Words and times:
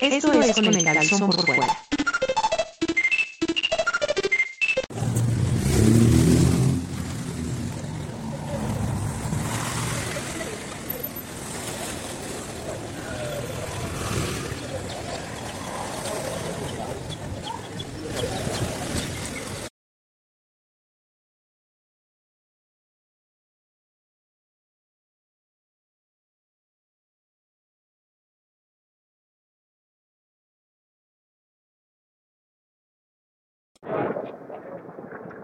Esto 0.00 0.32
es 0.40 0.54
con 0.54 0.66
el 0.66 0.84
calzón 0.84 1.30
por 1.30 1.44
fuera. 1.44 1.87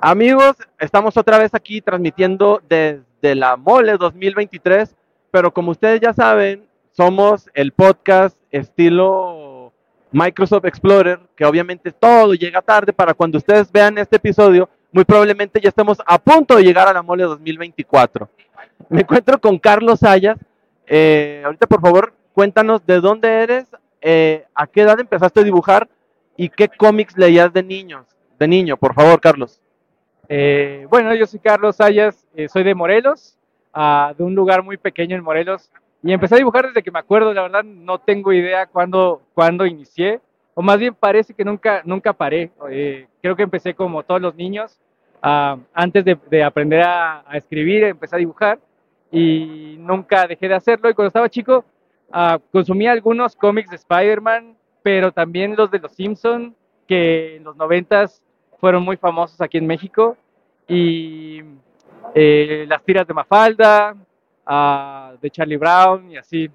Amigos, 0.07 0.57
estamos 0.79 1.17
otra 1.17 1.39
vez 1.39 1.55
aquí 1.55 1.81
transmitiendo 1.81 2.61
desde 2.69 3.35
la 3.35 3.57
Mole 3.57 3.97
2023, 3.97 4.95
pero 5.31 5.51
como 5.51 5.71
ustedes 5.71 5.99
ya 5.99 6.13
saben, 6.13 6.67
somos 6.93 7.49
el 7.55 7.73
podcast 7.73 8.37
estilo 8.51 9.73
Microsoft 10.13 10.67
Explorer, 10.67 11.21
que 11.35 11.47
obviamente 11.47 11.91
todo 11.91 12.35
llega 12.35 12.61
tarde 12.61 12.93
para 12.93 13.15
cuando 13.15 13.39
ustedes 13.39 13.73
vean 13.73 13.97
este 13.97 14.17
episodio, 14.17 14.69
muy 14.93 15.07
probablemente 15.07 15.59
ya 15.59 15.71
estemos 15.71 15.97
a 16.05 16.19
punto 16.19 16.57
de 16.57 16.65
llegar 16.65 16.87
a 16.87 16.93
la 16.93 17.01
Mole 17.01 17.25
2024. 17.25 18.29
Me 18.91 19.01
encuentro 19.01 19.41
con 19.41 19.59
Carlos 19.59 20.01
Sayas. 20.01 20.39
Eh, 20.87 21.41
ahorita, 21.47 21.67
por 21.67 21.81
favor, 21.81 22.13
cuéntanos 22.35 22.85
de 22.85 23.01
dónde 23.01 23.29
eres, 23.29 23.65
eh, 24.03 24.45
a 24.55 24.67
qué 24.67 24.83
edad 24.83 25.01
empezaste 25.01 25.41
a 25.41 25.45
dibujar 25.45 25.89
y 26.37 26.51
qué 26.51 26.69
cómics 26.69 27.17
leías 27.17 27.51
de 27.55 27.63
niños, 27.63 28.05
de 28.39 28.49
niño, 28.49 28.77
por 28.77 28.93
favor, 28.93 29.19
Carlos. 29.19 29.63
Eh, 30.29 30.87
bueno, 30.89 31.15
yo 31.15 31.27
soy 31.27 31.41
Carlos 31.41 31.77
Sayas, 31.77 32.27
eh, 32.35 32.49
soy 32.49 32.63
de 32.63 32.75
Morelos, 32.75 33.37
ah, 33.73 34.15
de 34.17 34.25
un 34.25 34.35
lugar 34.35 34.63
muy 34.63 34.77
pequeño 34.77 35.17
en 35.17 35.23
Morelos, 35.23 35.71
y 36.03 36.13
empecé 36.13 36.35
a 36.35 36.39
dibujar 36.39 36.67
desde 36.67 36.83
que 36.83 36.91
me 36.91 36.99
acuerdo, 36.99 37.33
la 37.33 37.43
verdad 37.43 37.65
no 37.65 37.99
tengo 37.99 38.33
idea 38.33 38.67
cuándo, 38.67 39.23
cuándo 39.35 39.67
inicié, 39.67 40.21
o 40.55 40.63
más 40.63 40.79
bien 40.79 40.95
parece 40.95 41.35
que 41.35 41.45
nunca, 41.45 41.83
nunca 41.85 42.13
paré. 42.13 42.51
Eh, 42.71 43.07
creo 43.21 43.37
que 43.37 43.43
empecé 43.43 43.75
como 43.75 44.03
todos 44.03 44.21
los 44.21 44.35
niños, 44.35 44.79
ah, 45.23 45.59
antes 45.73 46.05
de, 46.05 46.19
de 46.31 46.43
aprender 46.43 46.83
a, 46.83 47.25
escribir, 47.35 47.85
empecé 47.85 48.17
a 48.17 48.19
dibujar, 48.19 48.59
y 49.11 49.77
nunca 49.79 50.27
dejé 50.27 50.49
de 50.49 50.55
hacerlo, 50.55 50.91
y 50.91 50.95
cuando 50.95 51.09
estaba 51.09 51.29
chico 51.29 51.65
ah, 52.13 52.39
consumía 52.51 52.93
algunos 52.93 53.37
cómics 53.37 53.71
de 53.71 53.77
Spider-Man, 53.77 54.57
pero 54.83 55.13
también 55.13 55.57
los 55.57 55.71
de 55.71 55.79
los 55.79 55.93
Simpson, 55.93 56.55
que 56.87 57.37
en 57.37 57.45
los 57.45 57.57
noventas 57.57 58.24
fueron 58.65 58.83
muy 58.83 58.97
famosos 58.97 59.39
aquí 59.43 59.59
en 59.59 59.67
México 59.67 60.17
y 60.67 61.39
eh, 62.15 62.65
las 62.67 62.83
tiras 62.83 63.07
de 63.07 63.13
Mafalda, 63.13 63.95
uh, 63.95 65.19
de 65.21 65.31
Charlie 65.31 65.59
Brown 65.59 66.11
y 66.11 66.17
así, 66.17 66.51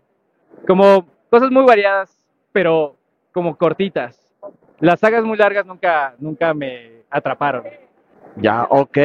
como 0.65 1.05
cosas 1.29 1.51
muy 1.51 1.63
variadas, 1.63 2.19
pero 2.51 2.95
como 3.31 3.55
cortitas. 3.55 4.19
Las 4.79 4.99
sagas 4.99 5.23
muy 5.23 5.37
largas 5.37 5.67
nunca, 5.67 6.15
nunca 6.17 6.51
me 6.55 7.03
atraparon. 7.11 7.65
Ya, 8.37 8.63
ok. 8.67 8.97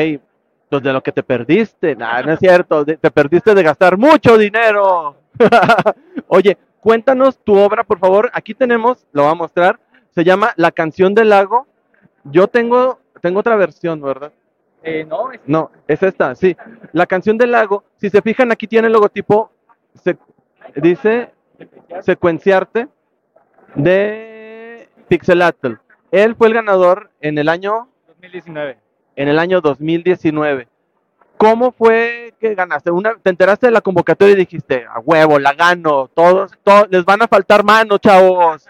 Pues 0.71 0.83
de 0.83 0.91
lo 0.91 1.03
que 1.03 1.13
te 1.13 1.23
perdiste, 1.23 1.95
nah, 1.95 2.23
no 2.23 2.33
es 2.33 2.39
cierto, 2.39 2.87
te 2.87 3.11
perdiste 3.11 3.55
de 3.55 3.63
gastar 3.63 3.99
mucho 3.99 4.39
dinero. 4.39 5.15
Oye, 6.29 6.57
cuéntanos 6.81 7.37
tu 7.37 7.55
obra, 7.55 7.85
por 7.85 7.99
favor. 7.99 8.31
Aquí 8.33 8.55
tenemos, 8.55 9.07
lo 9.13 9.25
voy 9.25 9.33
a 9.33 9.35
mostrar, 9.35 9.79
se 10.15 10.25
llama 10.25 10.55
La 10.57 10.73
canción 10.73 11.13
del 11.13 11.29
lago 11.29 11.67
yo 12.25 12.49
tengo, 12.49 12.99
tengo 13.21 13.41
otra 13.41 13.57
versión, 13.57 14.01
¿verdad? 14.01 14.33
Eh, 14.83 15.05
no, 15.05 15.33
es... 15.33 15.41
no, 15.47 15.71
es 15.89 16.03
esta, 16.03 16.35
sí. 16.35 16.57
La 16.93 17.07
canción 17.07 17.39
del 17.39 17.53
lago, 17.53 17.85
si 17.97 18.11
se 18.11 18.23
fijan, 18.23 18.53
aquí 18.53 18.67
tiene 18.67 18.89
el 18.89 18.93
logotipo, 18.93 19.51
se, 20.03 20.17
dice 20.77 21.31
secuenciarte 22.03 22.89
de 23.75 24.89
Pixelatl. 25.09 25.75
Él 26.11 26.35
fue 26.37 26.49
el 26.49 26.55
ganador 26.55 27.11
en 27.21 27.39
el 27.39 27.49
año 27.49 27.89
2019. 28.09 28.79
En 29.17 29.29
el 29.29 29.39
año 29.39 29.61
2019. 29.61 30.69
¿Cómo 31.37 31.73
fue 31.73 32.35
que 32.39 32.55
ganaste? 32.55 32.91
Una, 32.91 33.15
¿Te 33.17 33.31
enteraste 33.31 33.67
de 33.67 33.73
la 33.73 33.81
convocatoria 33.81 34.35
y 34.35 34.39
dijiste, 34.39 34.87
a 34.89 35.01
huevo, 35.01 35.39
la 35.39 35.53
gano? 35.53 36.09
Todos, 36.15 36.53
todos, 36.63 36.89
les 36.91 37.05
van 37.05 37.23
a 37.23 37.29
faltar 37.29 37.65
manos, 37.65 38.01
chavos, 38.01 38.69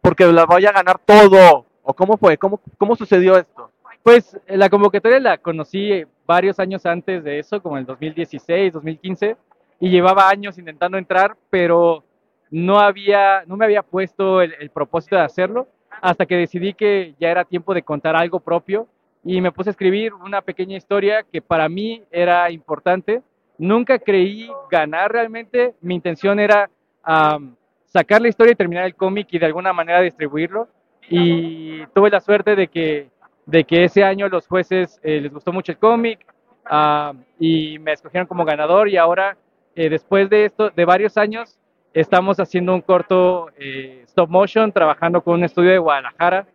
porque 0.00 0.26
la 0.26 0.44
voy 0.44 0.66
a 0.66 0.72
ganar 0.72 0.98
todo. 1.04 1.66
¿O 1.84 1.92
cómo 1.94 2.16
fue? 2.16 2.36
¿Cómo, 2.38 2.60
¿Cómo 2.78 2.96
sucedió 2.96 3.36
esto? 3.36 3.70
Pues 4.02 4.38
la 4.48 4.70
convocatoria 4.70 5.20
la 5.20 5.38
conocí 5.38 6.02
varios 6.26 6.58
años 6.58 6.84
antes 6.86 7.22
de 7.22 7.38
eso, 7.38 7.62
como 7.62 7.76
en 7.76 7.82
el 7.82 7.86
2016, 7.86 8.72
2015, 8.72 9.36
y 9.80 9.90
llevaba 9.90 10.28
años 10.28 10.56
intentando 10.58 10.96
entrar, 10.96 11.36
pero 11.50 12.02
no, 12.50 12.80
había, 12.80 13.44
no 13.46 13.56
me 13.56 13.66
había 13.66 13.82
puesto 13.82 14.40
el, 14.40 14.54
el, 14.58 14.70
propósito 14.70 15.16
de 15.16 15.22
hacerlo 15.22 15.68
hasta 16.00 16.26
que 16.26 16.36
decidí 16.36 16.72
que 16.72 17.14
ya 17.20 17.30
era 17.30 17.44
tiempo 17.44 17.74
de 17.74 17.82
contar 17.82 18.16
algo 18.16 18.40
propio 18.40 18.88
y 19.22 19.40
me 19.40 19.52
puse 19.52 19.70
a 19.70 19.72
escribir 19.72 20.12
una 20.14 20.40
pequeña 20.40 20.76
historia 20.76 21.22
que 21.22 21.40
para 21.40 21.68
mí 21.68 22.02
era 22.10 22.50
importante. 22.50 23.22
Nunca 23.58 23.98
creí 23.98 24.50
ganar 24.70 25.12
realmente, 25.12 25.74
mi 25.80 25.94
intención 25.94 26.40
era 26.40 26.70
um, 27.06 27.54
sacar 27.84 28.20
la 28.20 28.28
historia 28.28 28.52
y 28.52 28.56
terminar 28.56 28.84
el 28.84 28.94
cómic 28.94 29.28
y 29.30 29.38
de 29.38 29.46
alguna 29.46 29.72
manera 29.72 30.00
distribuirlo 30.00 30.68
y 31.08 31.86
tuve 31.94 32.10
la 32.10 32.20
suerte 32.20 32.56
de 32.56 32.68
que, 32.68 33.08
de 33.46 33.64
que 33.64 33.84
ese 33.84 34.04
año 34.04 34.28
los 34.28 34.46
jueces 34.46 35.00
eh, 35.02 35.20
les 35.20 35.32
gustó 35.32 35.52
mucho 35.52 35.72
el 35.72 35.78
cómic 35.78 36.26
uh, 36.70 37.16
y 37.38 37.78
me 37.78 37.92
escogieron 37.92 38.26
como 38.26 38.44
ganador 38.44 38.88
y 38.88 38.96
ahora 38.96 39.36
eh, 39.76 39.88
después 39.88 40.30
de 40.30 40.44
esto, 40.44 40.70
de 40.70 40.84
varios 40.84 41.16
años, 41.16 41.58
estamos 41.92 42.38
haciendo 42.38 42.74
un 42.74 42.80
corto 42.80 43.50
eh, 43.58 44.02
stop 44.04 44.30
motion, 44.30 44.72
trabajando 44.72 45.20
con 45.20 45.34
un 45.34 45.44
estudio 45.44 45.70
de 45.70 45.78
Guadalajara 45.78 46.46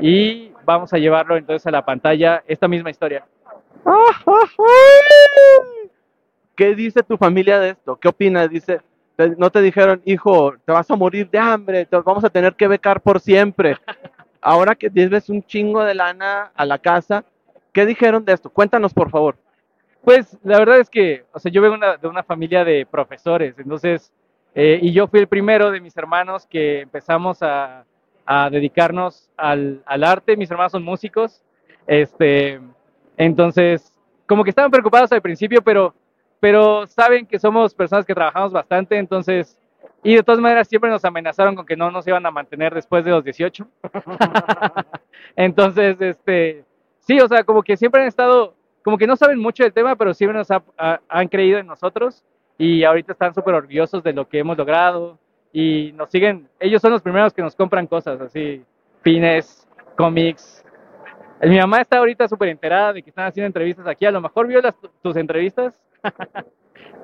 y 0.00 0.52
vamos 0.64 0.92
a 0.92 0.98
llevarlo 0.98 1.36
entonces 1.36 1.66
a 1.66 1.70
la 1.70 1.84
pantalla 1.84 2.42
esta 2.46 2.68
misma 2.68 2.90
historia. 2.90 3.24
¿Qué 6.54 6.74
dice 6.74 7.02
tu 7.02 7.16
familia 7.16 7.58
de 7.58 7.70
esto? 7.70 7.96
¿Qué 7.96 8.08
opina? 8.08 8.46
Dice, 8.48 8.80
no 9.36 9.50
te 9.50 9.60
dijeron, 9.60 10.00
hijo, 10.04 10.54
te 10.64 10.72
vas 10.72 10.90
a 10.90 10.96
morir 10.96 11.28
de 11.28 11.38
hambre, 11.38 11.84
te 11.84 11.96
vamos 11.96 12.24
a 12.24 12.30
tener 12.30 12.54
que 12.54 12.68
becar 12.68 13.00
por 13.00 13.20
siempre. 13.20 13.76
Ahora 14.40 14.76
que 14.76 14.88
debes 14.88 15.28
un 15.28 15.42
chingo 15.42 15.82
de 15.84 15.94
lana 15.94 16.52
a 16.54 16.64
la 16.64 16.78
casa, 16.78 17.24
¿qué 17.72 17.84
dijeron 17.84 18.24
de 18.24 18.32
esto? 18.32 18.50
Cuéntanos, 18.50 18.94
por 18.94 19.10
favor. 19.10 19.36
Pues 20.04 20.38
la 20.44 20.58
verdad 20.58 20.78
es 20.78 20.88
que, 20.88 21.24
o 21.32 21.38
sea, 21.40 21.50
yo 21.50 21.60
vengo 21.60 21.74
una, 21.74 21.96
de 21.96 22.06
una 22.06 22.22
familia 22.22 22.64
de 22.64 22.86
profesores, 22.86 23.58
entonces, 23.58 24.12
eh, 24.54 24.78
y 24.80 24.92
yo 24.92 25.08
fui 25.08 25.20
el 25.20 25.26
primero 25.26 25.70
de 25.70 25.80
mis 25.80 25.96
hermanos 25.96 26.46
que 26.46 26.82
empezamos 26.82 27.42
a, 27.42 27.84
a 28.24 28.50
dedicarnos 28.50 29.28
al, 29.36 29.82
al, 29.84 30.04
arte. 30.04 30.36
Mis 30.36 30.50
hermanos 30.50 30.72
son 30.72 30.84
músicos, 30.84 31.42
este, 31.86 32.60
entonces, 33.16 33.92
como 34.26 34.44
que 34.44 34.50
estaban 34.50 34.70
preocupados 34.70 35.10
al 35.12 35.22
principio, 35.22 35.60
pero 35.62 35.94
pero 36.40 36.86
saben 36.86 37.26
que 37.26 37.38
somos 37.38 37.74
personas 37.74 38.06
que 38.06 38.14
trabajamos 38.14 38.52
bastante, 38.52 38.96
entonces, 38.96 39.58
y 40.02 40.14
de 40.14 40.22
todas 40.22 40.40
maneras 40.40 40.68
siempre 40.68 40.90
nos 40.90 41.04
amenazaron 41.04 41.54
con 41.54 41.66
que 41.66 41.76
no 41.76 41.90
nos 41.90 42.06
iban 42.06 42.24
a 42.24 42.30
mantener 42.30 42.74
después 42.74 43.04
de 43.04 43.10
los 43.10 43.24
18. 43.24 43.66
entonces, 45.36 46.00
este, 46.00 46.64
sí, 47.00 47.20
o 47.20 47.28
sea, 47.28 47.44
como 47.44 47.62
que 47.62 47.76
siempre 47.76 48.02
han 48.02 48.08
estado, 48.08 48.54
como 48.84 48.98
que 48.98 49.06
no 49.06 49.16
saben 49.16 49.38
mucho 49.38 49.64
del 49.64 49.72
tema, 49.72 49.96
pero 49.96 50.14
siempre 50.14 50.38
nos 50.38 50.50
ha, 50.50 50.62
ha, 50.76 51.00
han 51.08 51.28
creído 51.28 51.58
en 51.58 51.66
nosotros 51.66 52.24
y 52.56 52.84
ahorita 52.84 53.12
están 53.12 53.34
súper 53.34 53.54
orgullosos 53.54 54.02
de 54.02 54.12
lo 54.12 54.28
que 54.28 54.38
hemos 54.38 54.56
logrado 54.56 55.18
y 55.52 55.92
nos 55.94 56.10
siguen, 56.10 56.48
ellos 56.60 56.80
son 56.80 56.92
los 56.92 57.02
primeros 57.02 57.32
que 57.32 57.42
nos 57.42 57.56
compran 57.56 57.86
cosas, 57.86 58.20
así, 58.20 58.64
pines, 59.02 59.66
cómics. 59.96 60.64
Mi 61.40 61.56
mamá 61.56 61.80
está 61.80 61.98
ahorita 61.98 62.28
súper 62.28 62.48
enterada 62.48 62.92
de 62.92 63.02
que 63.02 63.10
están 63.10 63.26
haciendo 63.26 63.46
entrevistas 63.46 63.86
aquí, 63.86 64.04
a 64.04 64.10
lo 64.10 64.20
mejor 64.20 64.46
vio 64.46 64.60
las, 64.60 64.74
tus 65.02 65.16
entrevistas 65.16 65.80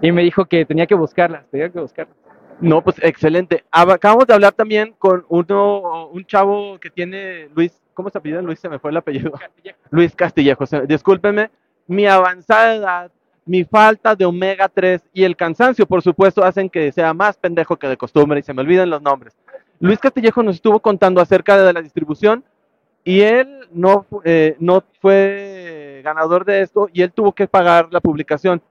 y 0.02 0.12
me 0.12 0.22
dijo 0.22 0.44
que 0.44 0.64
tenía 0.64 0.86
que 0.86 0.94
buscarlas, 0.94 1.46
tenía 1.50 1.70
que 1.70 1.80
buscarlas. 1.80 2.16
No, 2.60 2.82
pues 2.82 2.96
excelente. 3.02 3.64
Acabamos 3.70 4.26
de 4.26 4.34
hablar 4.34 4.52
también 4.52 4.94
con 4.98 5.24
uno, 5.28 6.08
un 6.08 6.24
chavo 6.24 6.78
que 6.78 6.90
tiene 6.90 7.48
Luis, 7.54 7.80
¿cómo 7.94 8.10
se 8.10 8.18
apellida? 8.18 8.42
Luis, 8.42 8.60
se 8.60 8.68
me 8.68 8.78
fue 8.78 8.90
el 8.90 8.96
apellido. 8.96 9.32
Castillejo. 9.32 9.78
Luis 9.90 10.14
Castillejo. 10.14 10.64
Discúlpeme, 10.86 11.50
mi 11.86 12.06
avanzada 12.06 12.74
edad, 12.74 13.12
mi 13.44 13.64
falta 13.64 14.14
de 14.14 14.24
omega 14.24 14.68
3 14.68 15.02
y 15.12 15.24
el 15.24 15.36
cansancio, 15.36 15.86
por 15.86 16.02
supuesto, 16.02 16.44
hacen 16.44 16.70
que 16.70 16.92
sea 16.92 17.12
más 17.12 17.36
pendejo 17.36 17.76
que 17.76 17.88
de 17.88 17.96
costumbre 17.96 18.40
y 18.40 18.42
se 18.42 18.54
me 18.54 18.62
olviden 18.62 18.90
los 18.90 19.02
nombres. 19.02 19.36
Luis 19.80 19.98
Castillejo 19.98 20.42
nos 20.42 20.56
estuvo 20.56 20.80
contando 20.80 21.20
acerca 21.20 21.62
de 21.62 21.72
la 21.72 21.82
distribución 21.82 22.44
y 23.02 23.20
él 23.20 23.68
no, 23.72 24.06
eh, 24.24 24.56
no 24.60 24.82
fue 25.00 26.00
ganador 26.04 26.44
de 26.44 26.62
esto 26.62 26.88
y 26.92 27.02
él 27.02 27.12
tuvo 27.12 27.32
que 27.32 27.46
pagar 27.46 27.88
la 27.90 28.00
publicación 28.00 28.62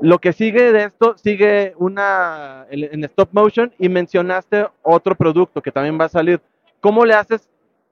Lo 0.00 0.18
que 0.18 0.32
sigue 0.32 0.72
de 0.72 0.84
esto, 0.84 1.16
sigue 1.18 1.74
una 1.76 2.66
en 2.70 3.04
stop 3.04 3.30
motion 3.32 3.72
y 3.78 3.88
mencionaste 3.88 4.66
otro 4.82 5.14
producto 5.14 5.60
que 5.60 5.72
también 5.72 5.98
va 6.00 6.06
a 6.06 6.08
salir. 6.08 6.40
¿Cómo 6.80 7.04
le 7.04 7.14
haces? 7.14 7.48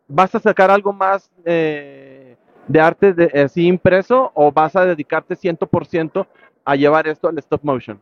¿Vas 0.06 0.34
a 0.34 0.38
sacar 0.38 0.70
algo 0.70 0.92
más 0.92 1.30
eh, 1.44 2.36
de 2.66 2.80
arte 2.80 3.12
de, 3.12 3.42
así 3.42 3.66
impreso 3.66 4.30
o 4.34 4.50
vas 4.50 4.74
a 4.76 4.86
dedicarte 4.86 5.34
100% 5.34 6.26
a 6.64 6.76
llevar 6.76 7.08
esto 7.08 7.28
al 7.28 7.38
stop 7.38 7.62
motion? 7.62 8.00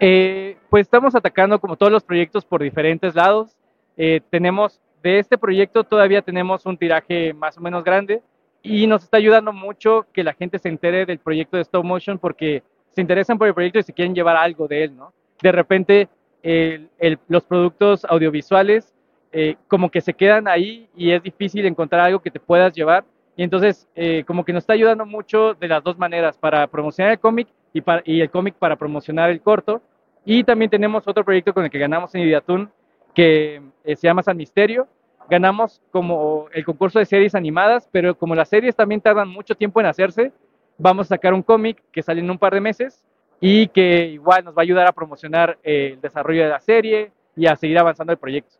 Eh, 0.00 0.56
pues 0.70 0.82
estamos 0.82 1.14
atacando 1.14 1.60
como 1.60 1.76
todos 1.76 1.92
los 1.92 2.02
proyectos 2.02 2.44
por 2.44 2.62
diferentes 2.62 3.14
lados. 3.14 3.56
Eh, 3.96 4.20
tenemos, 4.30 4.80
de 5.02 5.18
este 5.18 5.36
proyecto 5.36 5.84
todavía 5.84 6.22
tenemos 6.22 6.64
un 6.66 6.78
tiraje 6.78 7.34
más 7.34 7.58
o 7.58 7.60
menos 7.60 7.84
grande 7.84 8.22
y 8.62 8.86
nos 8.86 9.04
está 9.04 9.18
ayudando 9.18 9.52
mucho 9.52 10.06
que 10.12 10.24
la 10.24 10.32
gente 10.32 10.58
se 10.58 10.68
entere 10.68 11.04
del 11.04 11.18
proyecto 11.18 11.58
de 11.58 11.62
stop 11.62 11.84
motion 11.84 12.18
porque 12.18 12.62
se 12.94 13.00
interesan 13.00 13.38
por 13.38 13.48
el 13.48 13.54
proyecto 13.54 13.78
y 13.78 13.82
se 13.82 13.92
quieren 13.92 14.14
llevar 14.14 14.36
algo 14.36 14.66
de 14.68 14.84
él, 14.84 14.96
¿no? 14.96 15.12
De 15.42 15.52
repente 15.52 16.08
el- 16.42 16.88
el- 16.98 17.18
los 17.28 17.44
productos 17.44 18.04
audiovisuales 18.04 18.92
eh, 19.32 19.56
como 19.66 19.90
que 19.90 20.00
se 20.00 20.14
quedan 20.14 20.46
ahí 20.46 20.88
y 20.96 21.10
es 21.10 21.22
difícil 21.22 21.66
encontrar 21.66 22.02
algo 22.02 22.20
que 22.20 22.30
te 22.30 22.38
puedas 22.38 22.72
llevar 22.72 23.04
y 23.36 23.42
entonces 23.42 23.88
eh, 23.96 24.22
como 24.26 24.44
que 24.44 24.52
nos 24.52 24.62
está 24.62 24.74
ayudando 24.74 25.04
mucho 25.06 25.54
de 25.54 25.66
las 25.66 25.82
dos 25.82 25.98
maneras 25.98 26.38
para 26.38 26.66
promocionar 26.68 27.12
el 27.12 27.18
cómic 27.18 27.48
y, 27.72 27.82
y 28.04 28.20
el 28.20 28.30
cómic 28.30 28.54
para 28.54 28.76
promocionar 28.76 29.30
el 29.30 29.40
corto 29.40 29.82
y 30.24 30.44
también 30.44 30.70
tenemos 30.70 31.06
otro 31.08 31.24
proyecto 31.24 31.52
con 31.52 31.64
el 31.64 31.70
que 31.70 31.78
ganamos 31.78 32.14
en 32.14 32.22
Idiatún 32.22 32.70
que 33.12 33.60
eh, 33.84 33.96
se 33.96 34.06
llama 34.06 34.22
San 34.22 34.36
Misterio. 34.36 34.86
Ganamos 35.28 35.80
como 35.90 36.46
el 36.52 36.64
concurso 36.64 36.98
de 36.98 37.06
series 37.06 37.34
animadas, 37.34 37.88
pero 37.90 38.14
como 38.16 38.34
las 38.34 38.48
series 38.48 38.76
también 38.76 39.00
tardan 39.00 39.28
mucho 39.28 39.54
tiempo 39.54 39.80
en 39.80 39.86
hacerse, 39.86 40.32
vamos 40.78 41.06
a 41.06 41.14
sacar 41.14 41.34
un 41.34 41.42
cómic 41.42 41.82
que 41.92 42.02
sale 42.02 42.20
en 42.20 42.30
un 42.30 42.38
par 42.38 42.54
de 42.54 42.60
meses 42.60 43.02
y 43.40 43.68
que 43.68 44.06
igual 44.06 44.44
nos 44.44 44.54
va 44.54 44.60
a 44.60 44.62
ayudar 44.62 44.86
a 44.86 44.92
promocionar 44.92 45.58
eh, 45.62 45.90
el 45.94 46.00
desarrollo 46.00 46.44
de 46.44 46.48
la 46.48 46.60
serie 46.60 47.12
y 47.36 47.46
a 47.46 47.56
seguir 47.56 47.78
avanzando 47.78 48.12
el 48.12 48.18
proyecto. 48.18 48.56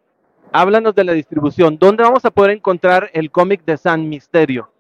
Háblanos 0.53 0.95
de 0.95 1.05
la 1.05 1.13
distribución. 1.13 1.79
¿Dónde 1.79 2.03
vamos 2.03 2.25
a 2.25 2.31
poder 2.31 2.51
encontrar 2.51 3.11
el 3.13 3.31
cómic 3.31 3.65
de 3.65 3.77
San 3.77 4.09
Misterio? 4.09 4.71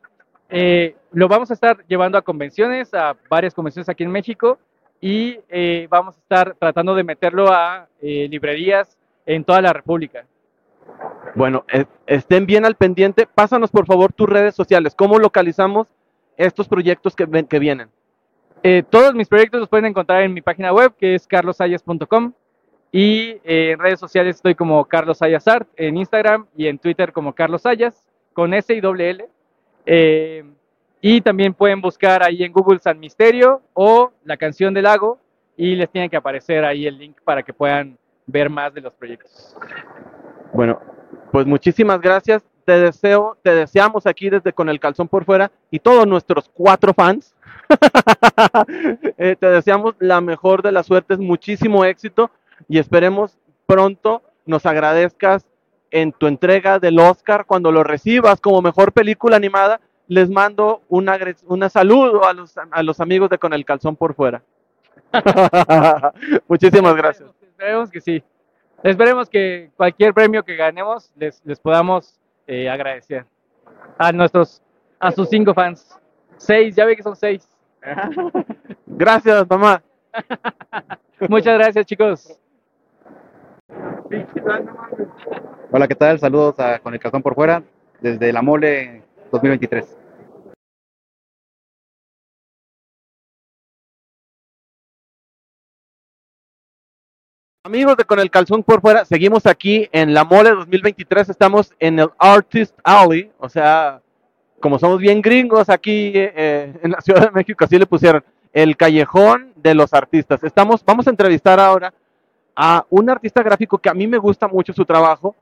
Eh, 0.51 0.95
lo 1.13 1.27
vamos 1.27 1.51
a 1.51 1.55
estar 1.55 1.85
llevando 1.89 2.19
a 2.19 2.23
convenciones, 2.23 2.93
a 2.93 3.17
varias 3.29 3.55
convenciones 3.55 3.89
aquí 3.89 4.05
en 4.05 4.11
México 4.11 4.59
y 5.01 5.39
eh, 5.49 5.87
vamos 5.91 6.17
a 6.17 6.19
estar 6.19 6.55
tratando 6.55 6.95
de 6.95 7.03
meterlo 7.03 7.49
a 7.51 7.89
librerías 8.01 8.97
en 9.27 9.43
toda 9.43 9.63
la 9.63 9.73
República. 9.73 10.27
Bueno, 11.35 11.65
estén 12.07 12.47
bien 12.47 12.65
al 12.65 12.77
pendiente. 12.77 13.27
Pásanos 13.27 13.71
por 13.71 13.87
favor 13.87 14.13
tus 14.13 14.29
redes 14.29 14.55
sociales. 14.55 14.95
¿Cómo 14.95 15.19
localizamos 15.19 15.89
estos 16.37 16.69
proyectos 16.69 17.15
que, 17.15 17.27
que 17.49 17.59
vienen? 17.59 17.89
Eh, 18.63 18.83
todos 18.89 19.15
mis 19.15 19.29
proyectos 19.29 19.61
los 19.61 19.69
pueden 19.69 19.85
encontrar 19.85 20.23
en 20.23 20.33
mi 20.33 20.41
página 20.41 20.73
web, 20.73 20.95
que 20.97 21.15
es 21.15 21.27
carlosayas.com. 21.27 22.33
Y 22.91 23.41
eh, 23.45 23.73
en 23.73 23.79
redes 23.79 24.01
sociales 24.01 24.37
estoy 24.37 24.55
como 24.55 24.85
Carlos 24.85 25.19
Sayas 25.19 25.47
Art, 25.49 25.69
en 25.77 25.97
Instagram 25.97 26.47
y 26.57 26.69
en 26.69 26.79
Twitter 26.79 27.13
como 27.13 27.35
Carlos 27.35 27.63
Sayas, 27.63 28.07
con 28.33 28.55
S 28.55 28.73
y 28.73 28.81
doble 28.81 29.11
L. 29.11 29.29
Eh, 29.85 30.45
y 31.03 31.21
también 31.21 31.53
pueden 31.53 31.83
buscar 31.83 32.23
ahí 32.23 32.43
en 32.43 32.53
Google 32.53 32.79
San 32.79 32.99
Misterio 32.99 33.61
o 33.75 34.13
la 34.25 34.39
canción 34.39 34.73
del 34.73 34.85
lago 34.85 35.19
y 35.57 35.75
les 35.75 35.91
tiene 35.91 36.09
que 36.09 36.17
aparecer 36.17 36.65
ahí 36.65 36.87
el 36.87 36.97
link 36.97 37.19
para 37.23 37.43
que 37.43 37.53
puedan 37.53 37.99
ver 38.27 38.49
más 38.49 38.73
de 38.73 38.81
los 38.81 38.95
proyectos. 38.95 39.55
Bueno, 40.55 40.81
pues 41.31 41.45
muchísimas 41.45 42.01
gracias. 42.01 42.43
Te 42.65 42.73
deseo, 42.81 43.37
te 43.43 43.55
deseamos 43.55 44.07
aquí 44.07 44.31
desde 44.31 44.53
con 44.53 44.69
el 44.69 44.81
calzón 44.81 45.09
por 45.09 45.25
fuera 45.25 45.51
y 45.71 45.79
todos 45.81 46.07
nuestros 46.07 46.49
cuatro 46.53 46.95
fans. 46.95 47.35
Eh, 49.17 49.37
te 49.39 49.47
deseamos 49.47 49.95
la 49.99 50.21
mejor 50.21 50.63
de 50.63 50.73
las 50.73 50.87
suertes, 50.87 51.19
muchísimo 51.19 51.85
éxito 51.85 52.31
y 52.69 52.79
esperemos 52.79 53.39
pronto 53.67 54.23
nos 54.45 54.67
agradezcas 54.67 55.47
en 55.91 56.13
tu 56.13 56.27
entrega 56.27 56.79
del 56.79 56.99
Oscar 56.99 57.47
cuando 57.47 57.71
lo 57.73 57.85
recibas 57.85 58.41
como 58.41 58.61
mejor 58.61 58.93
película 58.93 59.37
animada. 59.37 59.81
Les 60.09 60.29
mando 60.29 60.83
agres- 60.91 61.45
una 61.47 61.69
saludo 61.71 62.25
a 62.27 62.33
los, 62.35 62.55
a 62.59 62.83
los 62.83 63.01
amigos 63.01 63.31
de 63.31 63.39
Con 63.39 63.53
el 63.55 63.65
Calzón 63.65 63.97
por 63.97 64.15
Fuera. 64.15 64.43
Muchísimas 66.49 66.95
gracias. 66.97 67.31
Esperemos 67.43 67.91
que 67.91 68.01
sí. 68.01 68.23
Esperemos 68.83 69.31
que 69.31 69.71
cualquier 69.77 70.13
premio 70.13 70.45
que 70.45 70.57
ganemos 70.57 71.11
les, 71.17 71.41
les 71.45 71.59
podamos 71.59 72.19
eh, 72.46 72.69
agradecer 72.69 73.25
a 73.99 74.12
nuestros, 74.12 74.62
a 74.99 75.11
sus 75.11 75.29
cinco 75.29 75.55
fans. 75.55 75.99
Seis, 76.37 76.75
ya 76.75 76.85
ve 76.85 76.96
que 76.96 77.02
son 77.02 77.17
seis. 77.17 77.49
Gracias, 78.87 79.49
mamá. 79.49 79.82
Muchas 81.29 81.58
gracias, 81.58 81.87
chicos. 81.87 82.38
Hola, 85.70 85.88
¿qué 85.88 85.94
tal? 85.94 86.19
Saludos 86.19 86.58
a 86.61 86.79
Con 86.79 86.94
el 86.94 87.00
Calzón 87.00 87.23
por 87.23 87.35
Fuera 87.35 87.62
desde 88.00 88.32
la 88.32 88.43
Mole 88.43 89.02
2023. 89.32 90.04
Amigos 97.67 97.97
de 97.97 98.05
Con 98.05 98.21
el 98.21 98.31
Calzón 98.31 98.63
por 98.63 98.83
Fuera, 98.83 99.07
seguimos 99.07 99.47
aquí 99.47 99.89
en 99.91 100.13
la 100.13 100.23
Mole 100.25 100.51
2023. 100.51 101.31
Estamos 101.31 101.73
en 101.79 101.99
el 101.99 102.11
Artist 102.19 102.79
Alley, 102.85 103.33
o 103.39 103.49
sea, 103.49 104.03
como 104.61 104.79
somos 104.79 104.99
bien 104.99 105.23
gringos 105.23 105.71
aquí 105.71 106.13
eh, 106.15 106.75
en 106.83 106.91
la 106.91 107.01
Ciudad 107.01 107.23
de 107.23 107.31
México, 107.31 107.65
así 107.65 107.79
le 107.79 107.87
pusieron 107.87 108.23
el 108.53 108.77
callejón 108.77 109.55
de 109.57 109.75
los 109.75 109.95
artistas. 109.95 110.45
Estamos, 110.45 110.85
vamos 110.85 111.07
a 111.07 111.11
entrevistar 111.11 111.59
ahora 111.59 111.95
a 112.55 112.85
un 112.91 113.09
artista 113.09 113.43
gráfico 113.43 113.79
que 113.79 113.89
a 113.89 113.95
mí 113.95 114.07
me 114.07 114.19
gusta 114.19 114.47
mucho 114.47 114.75
su 114.75 114.85
trabajo. 114.85 115.35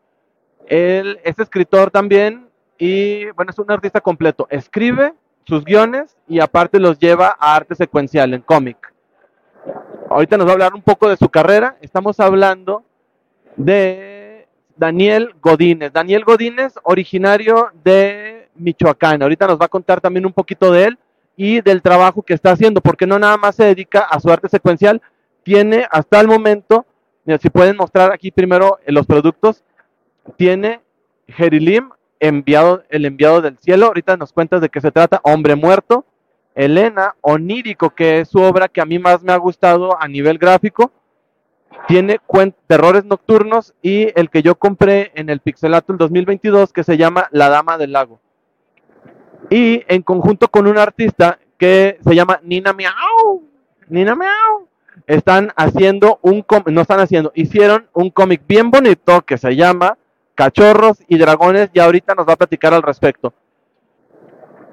Él 0.69 1.19
es 1.25 1.37
escritor 1.41 1.91
también 1.91 2.47
y, 2.79 3.31
bueno, 3.33 3.51
es 3.51 3.59
un 3.59 3.69
artista 3.69 4.01
completo. 4.01 4.47
Escribe 4.49 5.13
sus 5.45 5.65
guiones 5.65 6.17
y 6.29 6.39
aparte 6.39 6.79
los 6.79 7.01
lleva 7.01 7.37
a 7.37 7.57
arte 7.57 7.75
secuencial 7.75 8.33
en 8.33 8.43
cómic. 8.43 8.92
Ahorita 10.13 10.37
nos 10.37 10.47
va 10.47 10.51
a 10.51 10.53
hablar 10.53 10.75
un 10.75 10.83
poco 10.83 11.09
de 11.09 11.17
su 11.17 11.31
carrera. 11.31 11.77
Estamos 11.81 12.21
hablando 12.21 12.85
de 13.57 14.47
Daniel 14.77 15.35
Godínez. 15.41 15.91
Daniel 15.91 16.25
Godínez, 16.25 16.75
originario 16.83 17.71
de 17.83 18.51
Michoacán. 18.55 19.23
Ahorita 19.23 19.47
nos 19.47 19.59
va 19.59 19.65
a 19.65 19.69
contar 19.69 20.03
también 20.03 20.27
un 20.27 20.33
poquito 20.35 20.71
de 20.71 20.85
él 20.85 20.99
y 21.35 21.63
del 21.63 21.81
trabajo 21.81 22.23
que 22.23 22.35
está 22.35 22.51
haciendo, 22.51 22.83
porque 22.83 23.07
no 23.07 23.19
nada 23.19 23.39
más 23.39 23.57
se 23.57 23.65
dedica 23.65 24.01
a 24.01 24.21
su 24.21 24.31
arte 24.31 24.51
secuencial, 24.51 25.01
tiene 25.45 25.87
hasta 25.91 26.21
el 26.21 26.29
momento, 26.29 26.85
si 27.41 27.49
pueden 27.49 27.77
mostrar 27.79 28.13
aquí 28.13 28.31
primero 28.31 28.79
los 28.87 29.07
productos, 29.07 29.65
tiene 30.37 30.83
Jerilim, 31.27 31.89
enviado, 32.21 32.85
el 32.91 33.07
enviado 33.07 33.41
del 33.41 33.57
cielo, 33.59 33.87
ahorita 33.87 34.19
nos 34.19 34.31
cuentas 34.33 34.61
de 34.61 34.69
qué 34.69 34.83
se 34.83 34.93
trata, 34.93 35.21
Hombre 35.25 35.57
Muerto, 35.57 36.05
Elena, 36.55 37.15
Onírico, 37.21 37.91
que 37.91 38.21
es 38.21 38.29
su 38.29 38.41
obra 38.41 38.69
que 38.69 38.81
a 38.81 38.87
mí 38.87 38.99
más 38.99 39.23
me 39.23 39.33
ha 39.33 39.37
gustado 39.37 40.01
a 40.01 40.07
nivel 40.09 40.39
gráfico, 40.39 40.93
tiene 41.89 42.21
terrores 42.67 43.05
nocturnos 43.05 43.75
y 43.83 44.09
el 44.19 44.31
que 44.31 44.43
yo 44.43 44.55
compré 44.55 45.11
en 45.15 45.31
el 45.31 45.41
Pixelato 45.41 45.93
el 45.93 45.99
2022 45.99 46.73
que 46.73 46.85
se 46.85 46.97
llama 46.97 47.29
La 47.33 47.49
Dama 47.49 47.79
del 47.79 47.93
Lago. 47.93 48.21
Y 49.51 49.85
en 49.89 50.03
conjunto 50.03 50.49
con 50.49 50.67
un 50.67 50.79
artista 50.79 51.39
que 51.59 51.99
se 52.03 52.15
llama 52.15 52.41
Nina 52.43 52.73
Miau, 52.73 53.43
Nina 53.89 54.15
Miau, 54.15 54.69
están 55.07 55.53
haciendo 55.57 56.19
un 56.23 56.43
cómic, 56.43 56.69
no 56.69 56.83
están 56.83 57.01
haciendo, 57.01 57.33
hicieron 57.35 57.89
un 57.93 58.11
cómic 58.11 58.43
bien 58.47 58.71
bonito 58.71 59.23
que 59.23 59.39
se 59.39 59.57
llama 59.57 59.99
Cachorros 60.35 61.03
y 61.09 61.19
Dragones 61.19 61.71
y 61.73 61.81
ahorita 61.81 62.15
nos 62.15 62.27
va 62.27 62.35
a 62.35 62.37
platicar 62.37 62.75
al 62.75 62.83
respecto. 62.83 63.33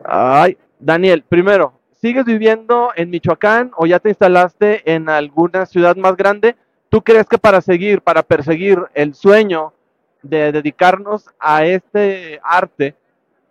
Ay, 0.06 0.58
Daniel, 0.80 1.26
primero, 1.28 1.74
¿sigues 1.92 2.24
viviendo 2.24 2.92
en 2.96 3.10
Michoacán 3.10 3.72
o 3.76 3.86
ya 3.86 4.00
te 4.00 4.10
instalaste 4.10 4.94
en 4.94 5.10
alguna 5.10 5.66
ciudad 5.66 5.98
más 5.98 6.16
grande? 6.16 6.56
¿Tú 6.88 7.02
crees 7.02 7.28
que 7.28 7.38
para 7.38 7.60
seguir, 7.60 8.02
para 8.02 8.24
perseguir 8.24 8.80
el 8.94 9.14
sueño 9.14 9.74
de 10.22 10.54
dedicarnos 10.54 11.30
a 11.38 11.66
este 11.66 12.40
arte, 12.42 12.96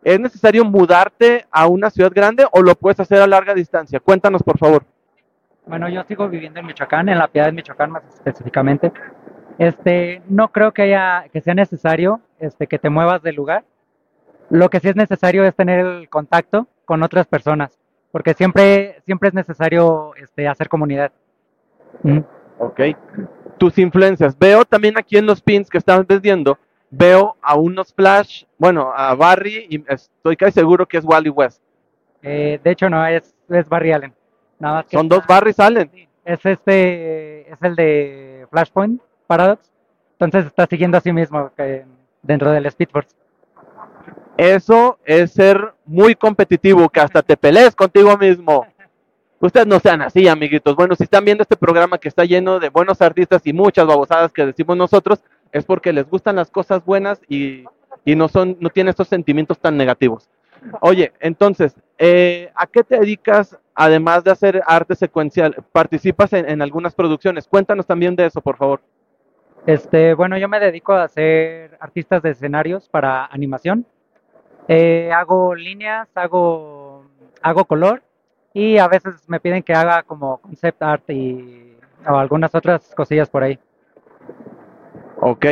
es 0.03 0.19
necesario 0.19 0.65
mudarte 0.65 1.47
a 1.51 1.67
una 1.67 1.91
ciudad 1.91 2.11
grande 2.15 2.47
o 2.51 2.63
lo 2.63 2.75
puedes 2.75 2.99
hacer 2.99 3.21
a 3.21 3.27
larga 3.27 3.53
distancia? 3.53 4.01
Cuéntanos, 4.01 4.43
por 4.43 4.57
favor. 4.57 4.85
Bueno, 5.67 5.87
yo 5.91 6.03
sigo 6.05 6.31
viviendo 6.31 6.61
en 6.61 6.67
Michoacán, 6.67 7.11
en 7.11 7.19
la 7.19 7.29
Piedad 7.29 7.49
de 7.49 7.53
Michoacán 7.53 7.91
más 7.91 8.05
específicamente. 8.09 8.91
Este, 9.59 10.23
no 10.31 10.49
creo 10.49 10.73
que 10.73 10.83
haya, 10.83 11.27
que 11.31 11.43
sea 11.43 11.53
necesario, 11.53 12.23
este, 12.39 12.67
que 12.67 12.79
te 12.79 12.89
muevas 12.89 13.23
del 13.23 13.35
lugar. 13.35 13.65
Lo 14.49 14.71
que 14.71 14.81
sí 14.81 14.89
es 14.89 14.97
necesario 14.97 15.45
es 15.45 15.55
tener 15.55 15.81
el 15.81 16.09
contacto 16.09 16.67
con 16.89 17.03
otras 17.03 17.27
personas, 17.27 17.79
porque 18.11 18.33
siempre, 18.33 19.03
siempre 19.05 19.29
es 19.29 19.35
necesario, 19.35 20.15
este, 20.17 20.49
hacer 20.49 20.71
comunidad. 20.71 21.13
Mm. 22.03 22.21
Ok. 22.61 22.81
Tus 23.59 23.77
influencias. 23.77 24.39
Veo 24.39 24.65
también 24.65 24.97
aquí 24.97 25.19
en 25.19 25.27
los 25.27 25.43
pins 25.43 25.69
que 25.69 25.77
están 25.77 26.07
vendiendo, 26.09 26.57
veo 26.91 27.37
a 27.43 27.57
unos 27.57 27.93
Flash, 27.93 28.45
bueno, 28.57 28.91
a 28.97 29.15
Barry 29.15 29.67
y 29.69 29.85
estoy 29.87 30.35
casi 30.35 30.53
seguro 30.53 30.87
que 30.87 30.97
es 30.97 31.05
Wally 31.05 31.29
West. 31.29 31.63
Eh, 32.23 32.59
de 32.65 32.71
hecho, 32.71 32.89
no, 32.89 33.07
es, 33.07 33.35
es 33.51 33.69
Barry 33.69 33.93
Allen. 33.93 34.15
Nada 34.59 34.77
más 34.77 34.87
que 34.87 34.97
Son 34.97 35.11
dos 35.11 35.27
Barry 35.27 35.53
Allen. 35.59 35.91
es 36.25 36.47
este, 36.47 37.53
es 37.53 37.63
el 37.63 37.77
de 37.77 38.47
Flashpoint 38.51 39.03
Paradox. 39.27 39.71
Entonces 40.13 40.47
está 40.47 40.67
siguiendo 40.67 40.97
a 40.97 41.03
sí 41.03 41.13
mismo 41.13 41.53
que 41.55 41.85
dentro 42.23 42.51
del 42.51 42.65
Speed 42.65 42.89
Force. 42.91 43.15
Eso 44.39 45.01
es 45.05 45.33
ser 45.33 45.75
muy 45.85 46.15
competitivo, 46.15 46.89
que 46.89 47.01
hasta 47.01 47.23
te 47.23 47.37
pelees 47.37 47.75
contigo 47.75 48.17
mismo. 48.17 48.65
Ustedes 49.41 49.67
no 49.67 49.81
sean 49.81 50.01
así, 50.01 50.29
amiguitos. 50.29 50.77
Bueno, 50.77 50.95
si 50.95 51.03
están 51.03 51.25
viendo 51.25 51.43
este 51.43 51.57
programa 51.57 51.99
que 51.99 52.07
está 52.07 52.25
lleno 52.25 52.61
de 52.61 52.69
buenos 52.69 53.03
artistas 53.03 53.43
y 53.45 53.53
muchas 53.53 53.85
babosadas 53.85 54.33
que 54.33 54.47
decimos 54.47 54.77
nosotros, 54.77 55.25
es 55.51 55.65
porque 55.65 55.93
les 55.93 56.09
gustan 56.09 56.37
las 56.37 56.53
cosas 56.53 56.85
buenas 56.85 57.21
y, 57.29 57.65
y 58.05 58.15
no 58.15 58.29
son, 58.29 58.57
no 58.61 58.71
tienen 58.71 58.91
estos 58.91 59.09
sentimientos 59.09 59.59
tan 59.59 59.77
negativos. 59.77 60.29
Oye, 60.83 61.13
entonces, 61.19 61.75
eh, 61.99 62.53
¿a 62.55 62.69
qué 62.69 62.85
te 62.85 63.01
dedicas 63.01 63.59
además 63.75 64.23
de 64.23 64.31
hacer 64.31 64.63
arte 64.69 64.95
secuencial? 64.95 65.57
¿Participas 65.73 66.33
en, 66.33 66.49
en 66.49 66.63
algunas 66.63 66.95
producciones? 66.95 67.49
Cuéntanos 67.49 67.87
también 67.87 68.15
de 68.15 68.27
eso, 68.27 68.41
por 68.41 68.57
favor. 68.57 68.81
Este, 69.67 70.15
bueno, 70.15 70.39
yo 70.39 70.49
me 70.49 70.61
dedico 70.61 70.93
a 70.93 71.03
hacer 71.03 71.77
artistas 71.81 72.23
de 72.23 72.31
escenarios 72.31 72.89
para 72.89 73.27
animación. 73.27 73.85
Eh, 74.69 75.11
hago 75.13 75.55
líneas, 75.55 76.09
hago, 76.15 77.05
hago 77.43 77.65
color 77.65 78.03
y 78.53 78.77
a 78.77 78.87
veces 78.87 79.27
me 79.27 79.41
piden 79.41 79.63
que 79.63 79.73
haga 79.73 80.03
como 80.03 80.39
concept 80.39 80.83
art 80.83 81.11
y 81.11 81.75
o 82.07 82.17
algunas 82.17 82.55
otras 82.55 82.95
cosillas 82.95 83.29
por 83.29 83.43
ahí. 83.43 83.59
Ok. 85.21 85.47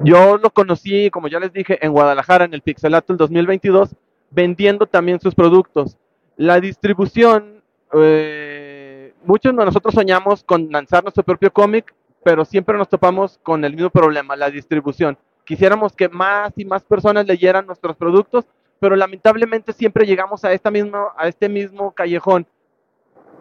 Yo 0.00 0.38
lo 0.38 0.50
conocí, 0.50 1.10
como 1.10 1.28
ya 1.28 1.38
les 1.38 1.52
dije, 1.52 1.84
en 1.84 1.92
Guadalajara, 1.92 2.44
en 2.44 2.54
el 2.54 2.62
Pixelato 2.62 3.12
el 3.12 3.18
2022, 3.18 3.94
vendiendo 4.30 4.86
también 4.86 5.20
sus 5.20 5.34
productos. 5.34 5.96
La 6.36 6.60
distribución, 6.60 7.62
eh, 7.92 9.14
muchos 9.24 9.54
de 9.54 9.64
nosotros 9.64 9.94
soñamos 9.94 10.42
con 10.44 10.70
lanzar 10.72 11.04
nuestro 11.04 11.22
propio 11.22 11.52
cómic, 11.52 11.94
pero 12.24 12.44
siempre 12.44 12.76
nos 12.78 12.88
topamos 12.88 13.38
con 13.42 13.64
el 13.64 13.74
mismo 13.74 13.90
problema, 13.90 14.34
la 14.34 14.50
distribución. 14.50 15.18
Quisiéramos 15.52 15.92
que 15.92 16.08
más 16.08 16.50
y 16.56 16.64
más 16.64 16.82
personas 16.82 17.26
leyeran 17.26 17.66
nuestros 17.66 17.94
productos, 17.94 18.46
pero 18.80 18.96
lamentablemente 18.96 19.74
siempre 19.74 20.06
llegamos 20.06 20.42
a, 20.46 20.52
esta 20.54 20.70
a 21.18 21.28
este 21.28 21.46
mismo 21.50 21.92
callejón. 21.92 22.46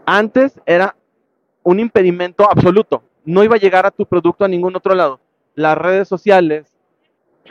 Antes 0.06 0.60
era 0.66 0.94
un 1.64 1.80
impedimento 1.80 2.52
absoluto, 2.52 3.02
no 3.24 3.46
iba 3.46 3.56
a 3.56 3.60
llegar 3.60 3.86
a 3.86 3.92
tu 3.92 4.06
producto 4.06 4.44
a 4.44 4.50
ningún 4.50 4.76
otro 4.76 4.94
lado. 4.94 5.22
Las 5.56 5.78
redes 5.78 6.10
sociales, 6.10 6.78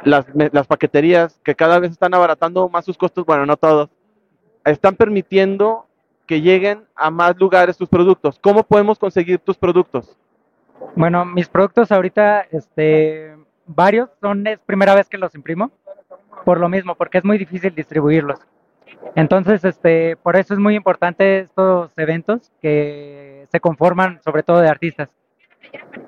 las, 0.04 0.26
las 0.34 0.66
paqueterías 0.66 1.40
que 1.42 1.54
cada 1.54 1.78
vez 1.78 1.92
están 1.92 2.12
abaratando 2.12 2.68
más 2.68 2.84
sus 2.84 2.98
costos, 2.98 3.24
bueno, 3.24 3.46
no 3.46 3.56
todos, 3.56 3.88
están 4.66 4.94
permitiendo 4.94 5.86
que 6.26 6.42
lleguen 6.42 6.84
a 6.94 7.10
más 7.10 7.34
lugares 7.38 7.78
tus 7.78 7.88
productos. 7.88 8.38
¿Cómo 8.38 8.62
podemos 8.62 8.98
conseguir 8.98 9.38
tus 9.38 9.56
productos? 9.56 10.18
Bueno, 10.96 11.24
mis 11.24 11.48
productos 11.48 11.90
ahorita, 11.90 12.42
este, 12.50 13.40
varios 13.74 14.10
son, 14.20 14.46
es 14.46 14.58
primera 14.60 14.94
vez 14.94 15.08
que 15.08 15.18
los 15.18 15.34
imprimo, 15.34 15.70
por 16.44 16.58
lo 16.58 16.68
mismo, 16.68 16.94
porque 16.94 17.18
es 17.18 17.24
muy 17.24 17.38
difícil 17.38 17.74
distribuirlos. 17.74 18.40
Entonces, 19.14 19.64
este, 19.64 20.16
por 20.16 20.36
eso 20.36 20.54
es 20.54 20.60
muy 20.60 20.74
importante 20.74 21.40
estos 21.40 21.92
eventos 21.96 22.52
que 22.60 23.46
se 23.50 23.60
conforman 23.60 24.20
sobre 24.22 24.42
todo 24.42 24.60
de 24.60 24.68
artistas. 24.68 25.08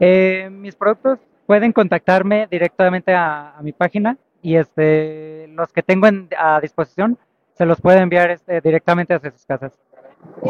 Eh, 0.01 0.49
mis 0.51 0.75
productos 0.77 1.19
pueden 1.47 1.73
contactarme 1.73 2.49
directamente 2.51 3.15
a, 3.15 3.55
mi 3.63 3.73
página 3.73 4.17
y 4.43 4.57
este, 4.57 5.49
los 5.49 5.73
que 5.73 5.83
tengo 5.83 6.07
en- 6.07 6.29
a 6.37 6.61
disposición 6.61 7.19
se 7.55 7.67
los 7.67 7.81
puedo 7.81 7.99
enviar 7.99 8.31
este, 8.31 8.61
directamente 8.61 9.15
hacia 9.15 9.31
sus 9.31 9.47
casas. 9.47 9.79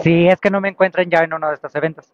Si 0.02 0.28
es 0.28 0.40
que 0.40 0.50
no 0.50 0.60
me 0.60 0.68
encuentren 0.68 1.10
ya 1.10 1.20
en 1.20 1.32
uno 1.32 1.48
de 1.48 1.54
estos 1.54 1.74
eventos. 1.74 2.12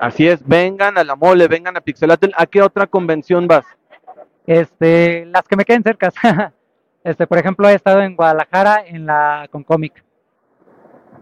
Así 0.00 0.26
es, 0.28 0.46
vengan 0.46 0.98
a 0.98 1.04
la 1.04 1.16
mole, 1.16 1.48
vengan 1.48 1.76
a 1.76 1.80
Pixelatel. 1.80 2.32
¿A 2.36 2.46
qué 2.46 2.62
otra 2.62 2.86
convención 2.86 3.46
vas? 3.46 3.64
Este, 4.46 5.26
las 5.26 5.46
que 5.46 5.56
me 5.56 5.64
queden 5.64 5.82
cerca. 5.82 6.12
Este, 7.02 7.26
por 7.26 7.38
ejemplo, 7.38 7.66
he 7.66 7.72
estado 7.72 8.02
en 8.02 8.14
Guadalajara 8.14 8.84
en 8.86 9.06
la 9.06 9.48
Concomic. 9.50 10.04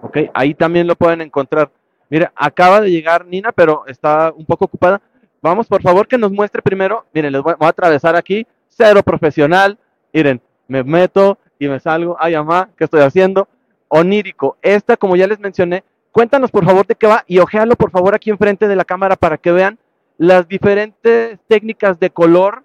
Ok, 0.03 0.19
ahí 0.35 0.53
también 0.53 0.89
lo 0.89 0.97
pueden 0.97 1.21
encontrar. 1.21 1.71
Mira, 2.11 2.33
acaba 2.35 2.81
de 2.81 2.91
llegar 2.91 3.25
Nina, 3.25 3.53
pero 3.53 3.87
está 3.87 4.33
un 4.35 4.45
poco 4.45 4.65
ocupada. 4.65 5.01
Vamos, 5.41 5.69
por 5.69 5.81
favor, 5.81 6.09
que 6.09 6.19
nos 6.19 6.33
muestre 6.33 6.63
primero. 6.63 7.07
Miren, 7.15 7.33
les 7.33 7.43
voy, 7.43 7.55
voy 7.57 7.67
a 7.67 7.71
atravesar 7.71 8.17
aquí. 8.17 8.45
Cero 8.67 9.05
profesional. 9.05 9.79
Miren, 10.13 10.41
me 10.67 10.83
meto 10.83 11.39
y 11.59 11.69
me 11.69 11.79
salgo. 11.79 12.17
Ay, 12.19 12.35
mamá, 12.35 12.71
¿qué 12.77 12.85
estoy 12.85 13.03
haciendo? 13.03 13.49
Onírico. 13.89 14.57
Esta, 14.63 14.97
como 14.97 15.17
ya 15.17 15.27
les 15.27 15.39
mencioné, 15.39 15.85
cuéntanos 16.13 16.51
por 16.51 16.65
favor 16.65 16.87
de 16.87 16.95
qué 16.95 17.07
va 17.07 17.25
y 17.27 17.39
ojealo 17.39 17.77
por 17.77 17.91
favor 17.91 18.15
aquí 18.15 18.31
enfrente 18.31 18.69
de 18.69 18.77
la 18.77 18.85
cámara 18.85 19.17
para 19.17 19.39
que 19.39 19.53
vean 19.53 19.79
las 20.17 20.49
diferentes 20.49 21.39
técnicas 21.47 22.01
de 22.01 22.11
color 22.11 22.65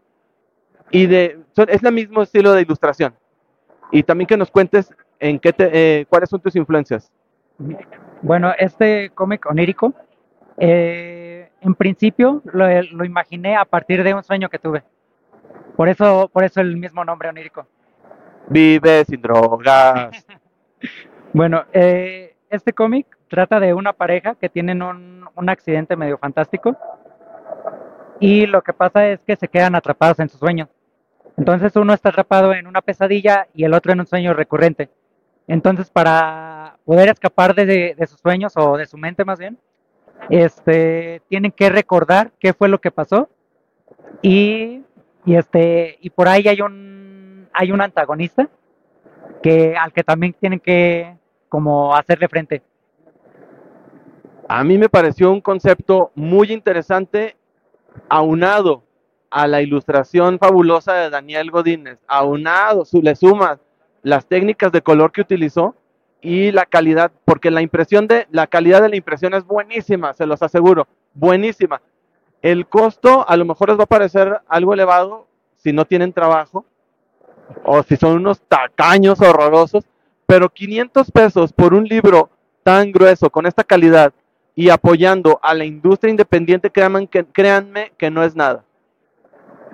y 0.91 1.05
de. 1.07 1.39
son- 1.55 1.69
es 1.69 1.83
el 1.83 1.93
mismo 1.93 2.21
estilo 2.21 2.53
de 2.53 2.61
ilustración. 2.61 3.13
Y 3.91 4.03
también 4.03 4.27
que 4.27 4.37
nos 4.37 4.49
cuentes 4.51 4.93
en 5.19 5.39
qué 5.39 5.53
te, 5.53 5.69
eh, 6.01 6.05
cuáles 6.07 6.29
son 6.29 6.41
tus 6.41 6.55
influencias. 6.55 7.11
Bueno, 8.21 8.51
este 8.57 9.09
cómic 9.11 9.45
onírico, 9.45 9.93
eh, 10.57 11.49
en 11.61 11.75
principio 11.75 12.41
lo, 12.45 12.65
lo 12.81 13.05
imaginé 13.05 13.55
a 13.55 13.65
partir 13.65 14.03
de 14.03 14.13
un 14.13 14.23
sueño 14.23 14.49
que 14.49 14.59
tuve. 14.59 14.83
Por 15.75 15.89
eso, 15.89 16.29
por 16.31 16.43
eso 16.43 16.61
el 16.61 16.77
mismo 16.77 17.03
nombre 17.05 17.29
onírico. 17.29 17.67
Vive 18.49 19.05
sin 19.05 19.21
drogas. 19.21 20.25
Bueno, 21.31 21.63
eh, 21.73 22.35
este 22.49 22.73
cómic 22.73 23.07
trata 23.27 23.59
de 23.59 23.73
una 23.73 23.93
pareja 23.93 24.35
que 24.35 24.49
tienen 24.49 24.83
un, 24.83 25.25
un 25.33 25.49
accidente 25.49 25.95
medio 25.95 26.17
fantástico 26.19 26.77
y 28.19 28.45
lo 28.45 28.61
que 28.61 28.73
pasa 28.73 29.07
es 29.07 29.19
que 29.25 29.35
se 29.35 29.47
quedan 29.47 29.75
atrapados 29.75 30.19
en 30.19 30.29
sus 30.29 30.39
sueños. 30.39 30.69
Entonces 31.37 31.75
uno 31.75 31.93
está 31.93 32.09
atrapado 32.09 32.53
en 32.53 32.67
una 32.67 32.81
pesadilla 32.81 33.47
y 33.53 33.63
el 33.63 33.73
otro 33.73 33.91
en 33.91 33.99
un 34.01 34.07
sueño 34.07 34.33
recurrente. 34.33 34.89
Entonces 35.47 35.89
para 35.89 36.77
poder 36.85 37.09
escapar 37.09 37.53
de, 37.55 37.65
de- 37.97 38.07
sus 38.07 38.19
sueños 38.19 38.53
o 38.55 38.77
de 38.77 38.85
su 38.85 38.97
mente 38.97 39.25
más 39.25 39.39
bien, 39.39 39.57
este, 40.29 41.21
tienen 41.27 41.51
que 41.51 41.69
recordar 41.69 42.31
qué 42.39 42.53
fue 42.53 42.69
lo 42.69 42.79
que 42.79 42.91
pasó 42.91 43.29
y, 44.21 44.83
y 45.25 45.35
este 45.35 45.97
y 46.01 46.09
por 46.11 46.27
ahí 46.27 46.47
hay 46.47 46.61
un 46.61 47.49
hay 47.53 47.71
un 47.71 47.81
antagonista 47.81 48.47
que 49.41 49.75
al 49.75 49.91
que 49.91 50.03
también 50.03 50.33
tienen 50.33 50.59
que 50.59 51.17
como 51.49 51.95
hacerle 51.95 52.27
frente. 52.29 52.61
A 54.47 54.63
mí 54.63 54.77
me 54.77 54.89
pareció 54.89 55.31
un 55.31 55.41
concepto 55.41 56.11
muy 56.15 56.51
interesante, 56.51 57.35
aunado 58.09 58.83
a 59.29 59.47
la 59.47 59.61
ilustración 59.61 60.37
fabulosa 60.37 60.93
de 60.93 61.09
Daniel 61.09 61.49
Godínez, 61.49 61.99
aunado, 62.07 62.83
le 63.01 63.15
sumas 63.15 63.59
las 64.03 64.25
técnicas 64.27 64.71
de 64.71 64.81
color 64.81 65.11
que 65.11 65.21
utilizó 65.21 65.75
y 66.21 66.51
la 66.51 66.65
calidad, 66.65 67.11
porque 67.25 67.51
la 67.51 67.61
impresión 67.61 68.07
de, 68.07 68.27
la 68.31 68.47
calidad 68.47 68.81
de 68.81 68.89
la 68.89 68.95
impresión 68.95 69.33
es 69.33 69.43
buenísima, 69.43 70.13
se 70.13 70.25
los 70.25 70.41
aseguro, 70.41 70.87
buenísima. 71.13 71.81
El 72.41 72.67
costo 72.67 73.27
a 73.27 73.35
lo 73.35 73.45
mejor 73.45 73.69
les 73.69 73.79
va 73.79 73.83
a 73.83 73.87
parecer 73.87 74.41
algo 74.47 74.73
elevado 74.73 75.27
si 75.57 75.73
no 75.73 75.85
tienen 75.85 76.13
trabajo 76.13 76.65
o 77.63 77.83
si 77.83 77.95
son 77.95 78.17
unos 78.17 78.41
tacaños 78.41 79.19
horrorosos, 79.21 79.85
pero 80.25 80.49
500 80.49 81.11
pesos 81.11 81.53
por 81.53 81.73
un 81.73 81.85
libro 81.85 82.29
tan 82.63 82.91
grueso, 82.91 83.29
con 83.29 83.45
esta 83.45 83.63
calidad 83.63 84.13
y 84.55 84.69
apoyando 84.69 85.39
a 85.41 85.53
la 85.53 85.65
industria 85.65 86.11
independiente, 86.11 86.69
créanme 86.69 87.07
que, 87.07 87.25
créanme 87.25 87.91
que 87.97 88.11
no 88.11 88.23
es 88.23 88.35
nada. 88.35 88.63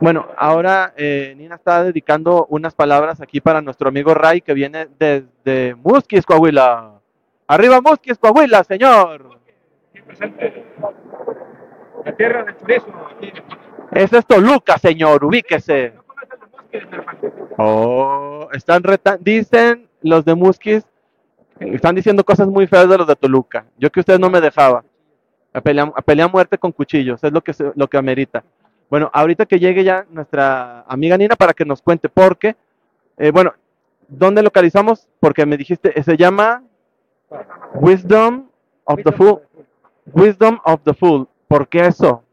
Bueno, 0.02 0.28
ahora 0.38 0.94
eh, 0.96 1.34
Nina 1.38 1.56
está 1.56 1.84
dedicando 1.84 2.46
unas 2.50 2.74
palabras 2.74 3.20
aquí 3.20 3.42
para 3.42 3.62
nuestro 3.62 3.90
amigo 3.90 4.14
Ray 4.14 4.40
que 4.40 4.54
viene 4.54 4.88
desde 4.98 5.76
Musquis, 5.76 6.26
Coahuila. 6.26 7.02
Arriba 7.48 7.82
Musquis, 7.82 8.18
Coahuila, 8.18 8.64
señor. 8.64 9.40
La 12.06 12.16
tierra 12.16 12.46
del 12.46 12.56
aquí. 12.56 13.34
Es 13.92 14.12
Toluca, 14.26 14.78
señor, 14.78 15.26
ubíquese. 15.26 15.94
Oh, 17.58 18.48
están 18.54 18.84
reta 18.84 19.18
dicen 19.20 19.90
los 20.02 20.24
de 20.24 20.36
Musquis, 20.36 20.86
están 21.60 21.96
diciendo 21.96 22.24
cosas 22.24 22.48
muy 22.48 22.68
feas 22.68 22.90
de 22.90 22.98
los 22.98 23.08
de 23.08 23.16
Toluca. 23.16 23.66
Yo 23.78 23.92
que 23.92 24.00
usted 24.00 24.20
no 24.20 24.30
me 24.30 24.42
dejaba. 24.42 24.84
A 25.52 25.62
pelear, 25.62 25.92
a 25.96 26.28
muerte 26.28 26.58
con 26.60 26.72
cuchillos, 26.72 27.24
es 27.24 27.32
lo 27.32 27.42
que, 27.42 27.54
lo 27.76 27.88
que 27.88 27.98
amerita. 27.98 28.44
Bueno, 28.90 29.10
ahorita 29.12 29.46
que 29.46 29.60
llegue 29.60 29.84
ya 29.84 30.06
nuestra 30.10 30.82
amiga 30.88 31.18
Nina 31.18 31.36
para 31.36 31.54
que 31.54 31.66
nos 31.66 31.82
cuente, 31.82 32.08
porque, 32.08 32.56
eh, 33.18 33.32
bueno, 33.32 33.54
¿dónde 34.08 34.44
localizamos? 34.44 35.08
Porque 35.20 35.46
me 35.46 35.58
dijiste, 35.58 36.00
eh, 36.00 36.04
se 36.04 36.18
llama 36.18 36.64
Wisdom 37.74 38.48
of 38.84 39.02
the 39.04 39.12
Fool. 39.12 39.42
Wisdom 40.14 40.60
of 40.64 40.82
the 40.84 40.94
Fool. 40.94 41.28
¿Por 41.48 41.68
qué 41.68 41.88
eso? 41.88 42.24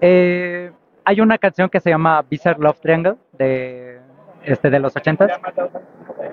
Eh, 0.00 0.70
hay 1.04 1.20
una 1.20 1.38
canción 1.38 1.68
que 1.68 1.80
se 1.80 1.90
llama 1.90 2.22
Bizarre 2.28 2.60
Love 2.60 2.80
Triangle 2.80 3.16
de, 3.32 3.98
este, 4.42 4.70
de 4.70 4.78
los 4.78 4.96
ochentas 4.96 5.30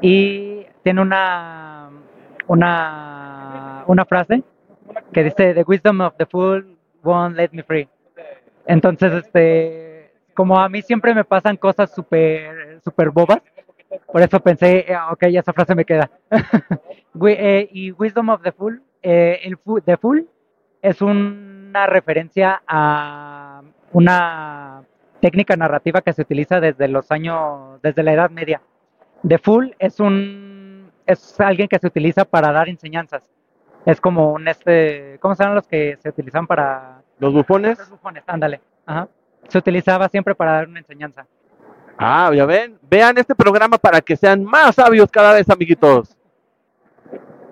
y 0.01 0.65
tiene 0.83 1.01
una, 1.01 1.70
una, 2.51 3.83
una 3.87 4.05
frase 4.05 4.43
que 5.13 5.23
dice 5.23 5.53
The 5.53 5.63
wisdom 5.65 6.01
of 6.01 6.15
the 6.17 6.25
fool 6.25 6.77
won't 7.03 7.35
let 7.35 7.49
me 7.53 7.63
free. 7.63 7.87
Entonces, 8.65 9.11
este, 9.13 10.11
como 10.33 10.59
a 10.59 10.69
mí 10.69 10.81
siempre 10.81 11.13
me 11.15 11.23
pasan 11.23 11.57
cosas 11.57 11.93
súper 11.93 12.79
super 12.83 13.09
bobas, 13.09 13.41
por 14.11 14.21
eso 14.21 14.39
pensé, 14.39 14.85
eh, 14.91 14.97
ok, 15.11 15.23
esa 15.23 15.53
frase 15.53 15.75
me 15.75 15.85
queda. 15.85 16.09
Wi- 17.13 17.35
eh, 17.37 17.69
y 17.71 17.91
Wisdom 17.91 18.29
of 18.29 18.41
the 18.41 18.51
Fool, 18.51 18.81
eh, 19.01 19.39
el 19.43 19.57
fu- 19.57 19.81
The 19.81 19.97
Fool 19.97 20.27
es 20.81 21.01
una 21.01 21.85
referencia 21.87 22.61
a 22.67 23.61
una 23.91 24.83
técnica 25.19 25.55
narrativa 25.55 26.01
que 26.01 26.13
se 26.13 26.21
utiliza 26.21 26.59
desde 26.59 26.87
los 26.87 27.11
años, 27.11 27.81
desde 27.81 28.03
la 28.03 28.13
Edad 28.13 28.29
Media. 28.29 28.61
The 29.27 29.37
Fool 29.37 29.75
es 29.79 29.99
un, 29.99 30.60
es 31.05 31.39
alguien 31.39 31.67
que 31.67 31.79
se 31.79 31.87
utiliza 31.87 32.25
para 32.25 32.51
dar 32.51 32.69
enseñanzas. 32.69 33.23
Es 33.85 33.99
como 33.99 34.33
un 34.33 34.47
este, 34.47 35.17
¿cómo 35.21 35.35
se 35.35 35.43
llaman 35.43 35.55
los 35.55 35.67
que 35.67 35.97
se 36.01 36.09
utilizan 36.09 36.45
para 36.45 37.01
Los 37.19 37.33
bufones. 37.33 37.79
los 37.79 37.89
bufones? 37.89 38.23
Ándale. 38.27 38.61
Ajá. 38.85 39.07
Se 39.47 39.57
utilizaba 39.57 40.07
siempre 40.09 40.35
para 40.35 40.51
dar 40.53 40.67
una 40.67 40.79
enseñanza. 40.79 41.25
Ah, 41.97 42.31
ya 42.33 42.45
ven. 42.45 42.77
Vean 42.89 43.17
este 43.17 43.35
programa 43.35 43.77
para 43.77 44.01
que 44.01 44.15
sean 44.15 44.43
más 44.43 44.75
sabios 44.75 45.09
cada 45.11 45.33
vez, 45.33 45.49
amiguitos. 45.49 46.15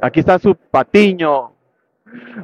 Aquí 0.02 0.20
está 0.20 0.40
su 0.40 0.56
patiño. 0.56 1.52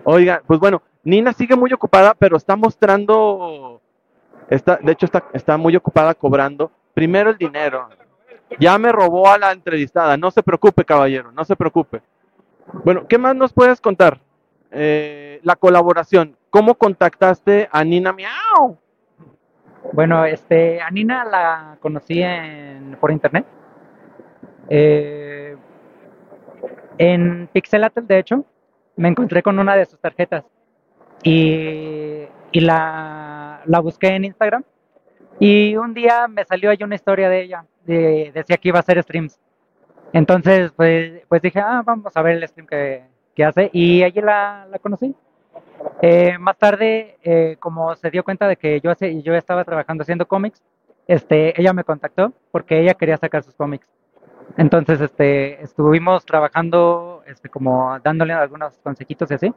Oigan, 0.03 0.41
pues 0.45 0.59
bueno, 0.59 0.81
Nina 1.03 1.33
sigue 1.33 1.55
muy 1.55 1.71
ocupada, 1.73 2.13
pero 2.17 2.37
está 2.37 2.55
mostrando. 2.55 3.81
Está, 4.49 4.77
de 4.77 4.91
hecho, 4.91 5.05
está, 5.05 5.23
está 5.33 5.57
muy 5.57 5.75
ocupada 5.75 6.13
cobrando. 6.13 6.71
Primero 6.93 7.29
el 7.29 7.37
dinero. 7.37 7.89
Ya 8.59 8.77
me 8.77 8.91
robó 8.91 9.29
a 9.29 9.37
la 9.37 9.51
entrevistada. 9.51 10.17
No 10.17 10.31
se 10.31 10.43
preocupe, 10.43 10.85
caballero, 10.85 11.31
no 11.31 11.43
se 11.45 11.55
preocupe. 11.55 12.01
Bueno, 12.83 13.07
¿qué 13.07 13.17
más 13.17 13.35
nos 13.35 13.53
puedes 13.53 13.79
contar? 13.81 14.19
Eh, 14.71 15.39
la 15.43 15.55
colaboración. 15.55 16.35
¿Cómo 16.49 16.75
contactaste 16.75 17.69
a 17.71 17.83
Nina 17.83 18.13
Miau? 18.13 18.77
Bueno, 19.93 20.25
este, 20.25 20.81
a 20.81 20.89
Nina 20.89 21.23
la 21.25 21.77
conocí 21.79 22.21
en, 22.21 22.97
por 22.99 23.11
internet. 23.11 23.45
Eh, 24.69 25.55
en 26.97 27.47
Pixelatel, 27.51 28.07
de 28.07 28.19
hecho, 28.19 28.45
me 28.95 29.09
encontré 29.09 29.43
con 29.43 29.59
una 29.59 29.75
de 29.75 29.85
sus 29.85 29.99
tarjetas 29.99 30.43
y, 31.23 32.23
y 32.51 32.59
la, 32.61 33.61
la 33.65 33.79
busqué 33.79 34.07
en 34.07 34.25
Instagram. 34.25 34.63
Y 35.39 35.75
un 35.75 35.93
día 35.93 36.27
me 36.27 36.45
salió 36.45 36.69
ahí 36.71 36.77
una 36.83 36.95
historia 36.95 37.29
de 37.29 37.41
ella, 37.43 37.65
de, 37.85 38.31
decía 38.33 38.57
que 38.57 38.69
iba 38.69 38.79
a 38.79 38.81
hacer 38.81 39.01
streams. 39.03 39.39
Entonces, 40.13 40.71
pues, 40.75 41.23
pues 41.27 41.41
dije, 41.41 41.59
ah, 41.59 41.83
vamos 41.85 42.15
a 42.15 42.21
ver 42.21 42.37
el 42.37 42.47
stream 42.47 42.67
que, 42.67 43.03
que 43.35 43.45
hace. 43.45 43.69
Y 43.73 44.03
allí 44.03 44.21
la, 44.21 44.67
la 44.71 44.79
conocí. 44.79 45.15
Eh, 46.01 46.37
más 46.39 46.57
tarde, 46.57 47.17
eh, 47.23 47.57
como 47.59 47.95
se 47.95 48.11
dio 48.11 48.23
cuenta 48.23 48.47
de 48.47 48.57
que 48.57 48.79
yo, 48.81 48.91
hace- 48.91 49.21
yo 49.21 49.33
estaba 49.35 49.63
trabajando 49.63 50.03
haciendo 50.03 50.27
cómics, 50.27 50.61
este, 51.07 51.59
ella 51.59 51.73
me 51.73 51.83
contactó 51.83 52.33
porque 52.51 52.79
ella 52.79 52.93
quería 52.95 53.17
sacar 53.17 53.43
sus 53.43 53.55
cómics. 53.55 53.87
Entonces, 54.57 55.01
este, 55.01 55.61
estuvimos 55.63 56.25
trabajando, 56.25 57.23
este, 57.27 57.49
como 57.49 57.99
dándole 57.99 58.33
algunos 58.33 58.77
consejitos 58.79 59.29
y 59.31 59.33
así. 59.33 59.53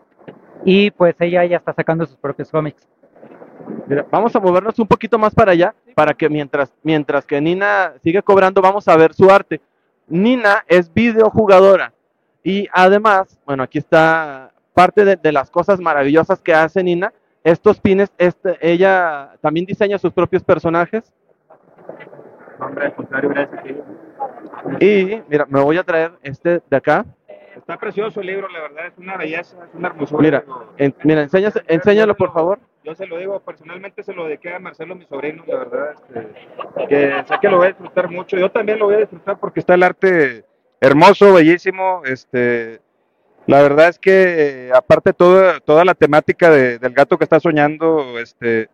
Y 0.64 0.90
pues 0.92 1.14
ella 1.20 1.44
ya 1.44 1.58
está 1.58 1.72
sacando 1.72 2.06
sus 2.06 2.16
propios 2.16 2.50
cómics. 2.50 2.88
Mira, 3.88 4.06
vamos 4.10 4.36
a 4.36 4.40
movernos 4.40 4.78
un 4.78 4.86
poquito 4.86 5.18
más 5.18 5.34
para 5.34 5.52
allá, 5.52 5.74
para 5.94 6.12
que 6.12 6.28
mientras, 6.28 6.72
mientras 6.82 7.24
que 7.24 7.40
Nina 7.40 7.94
sigue 8.02 8.22
cobrando, 8.22 8.60
vamos 8.60 8.86
a 8.86 8.96
ver 8.96 9.14
su 9.14 9.30
arte. 9.30 9.60
Nina 10.06 10.62
es 10.66 10.92
videojugadora 10.92 11.92
y 12.42 12.68
además, 12.72 13.38
bueno, 13.46 13.62
aquí 13.62 13.78
está 13.78 14.52
parte 14.74 15.04
de, 15.04 15.16
de 15.16 15.32
las 15.32 15.50
cosas 15.50 15.80
maravillosas 15.80 16.40
que 16.40 16.52
hace 16.52 16.82
Nina. 16.84 17.12
Estos 17.42 17.80
pines, 17.80 18.12
este, 18.18 18.58
ella 18.60 19.32
también 19.40 19.64
diseña 19.64 19.98
sus 19.98 20.12
propios 20.12 20.44
personajes 20.44 21.10
y, 24.80 25.22
mira, 25.28 25.46
me 25.48 25.60
voy 25.60 25.78
a 25.78 25.84
traer 25.84 26.12
este 26.22 26.60
de 26.68 26.76
acá. 26.76 27.06
Está 27.58 27.76
precioso 27.76 28.20
el 28.20 28.26
libro, 28.28 28.48
la 28.48 28.60
verdad, 28.62 28.86
es 28.86 28.98
una 28.98 29.16
belleza, 29.16 29.56
es 29.64 29.74
una 29.74 29.88
hermosura. 29.88 30.22
Mira, 30.22 30.44
en- 30.78 30.94
mira, 31.04 31.22
enséñase- 31.22 31.62
enséñalo 31.66 32.16
por 32.16 32.32
favor. 32.32 32.58
Yo 32.84 32.94
se 32.94 33.06
lo 33.06 33.18
digo, 33.18 33.40
personalmente 33.40 34.02
se 34.02 34.14
lo 34.14 34.24
dediqué 34.24 34.54
a 34.54 34.58
Marcelo, 34.58 34.94
mi 34.94 35.04
sobrino, 35.04 35.42
la 35.46 35.56
verdad, 35.58 35.90
este, 35.92 36.86
que 36.88 37.24
sé 37.26 37.34
que 37.40 37.48
lo 37.48 37.58
voy 37.58 37.66
a 37.66 37.70
disfrutar 37.70 38.08
mucho. 38.10 38.36
Yo 38.38 38.50
también 38.50 38.78
lo 38.78 38.86
voy 38.86 38.94
a 38.94 38.98
disfrutar 38.98 39.38
porque 39.38 39.60
está 39.60 39.74
el 39.74 39.82
arte 39.82 40.44
hermoso, 40.80 41.34
bellísimo. 41.34 42.02
Este, 42.06 42.80
la 43.46 43.60
verdad 43.62 43.88
es 43.88 43.98
que, 43.98 44.68
eh, 44.68 44.70
aparte 44.74 45.12
toda, 45.12 45.60
toda 45.60 45.84
la 45.84 45.94
temática 45.94 46.50
de- 46.50 46.78
del 46.78 46.92
gato 46.94 47.18
que 47.18 47.24
está 47.24 47.40
soñando, 47.40 48.18
este, 48.18 48.70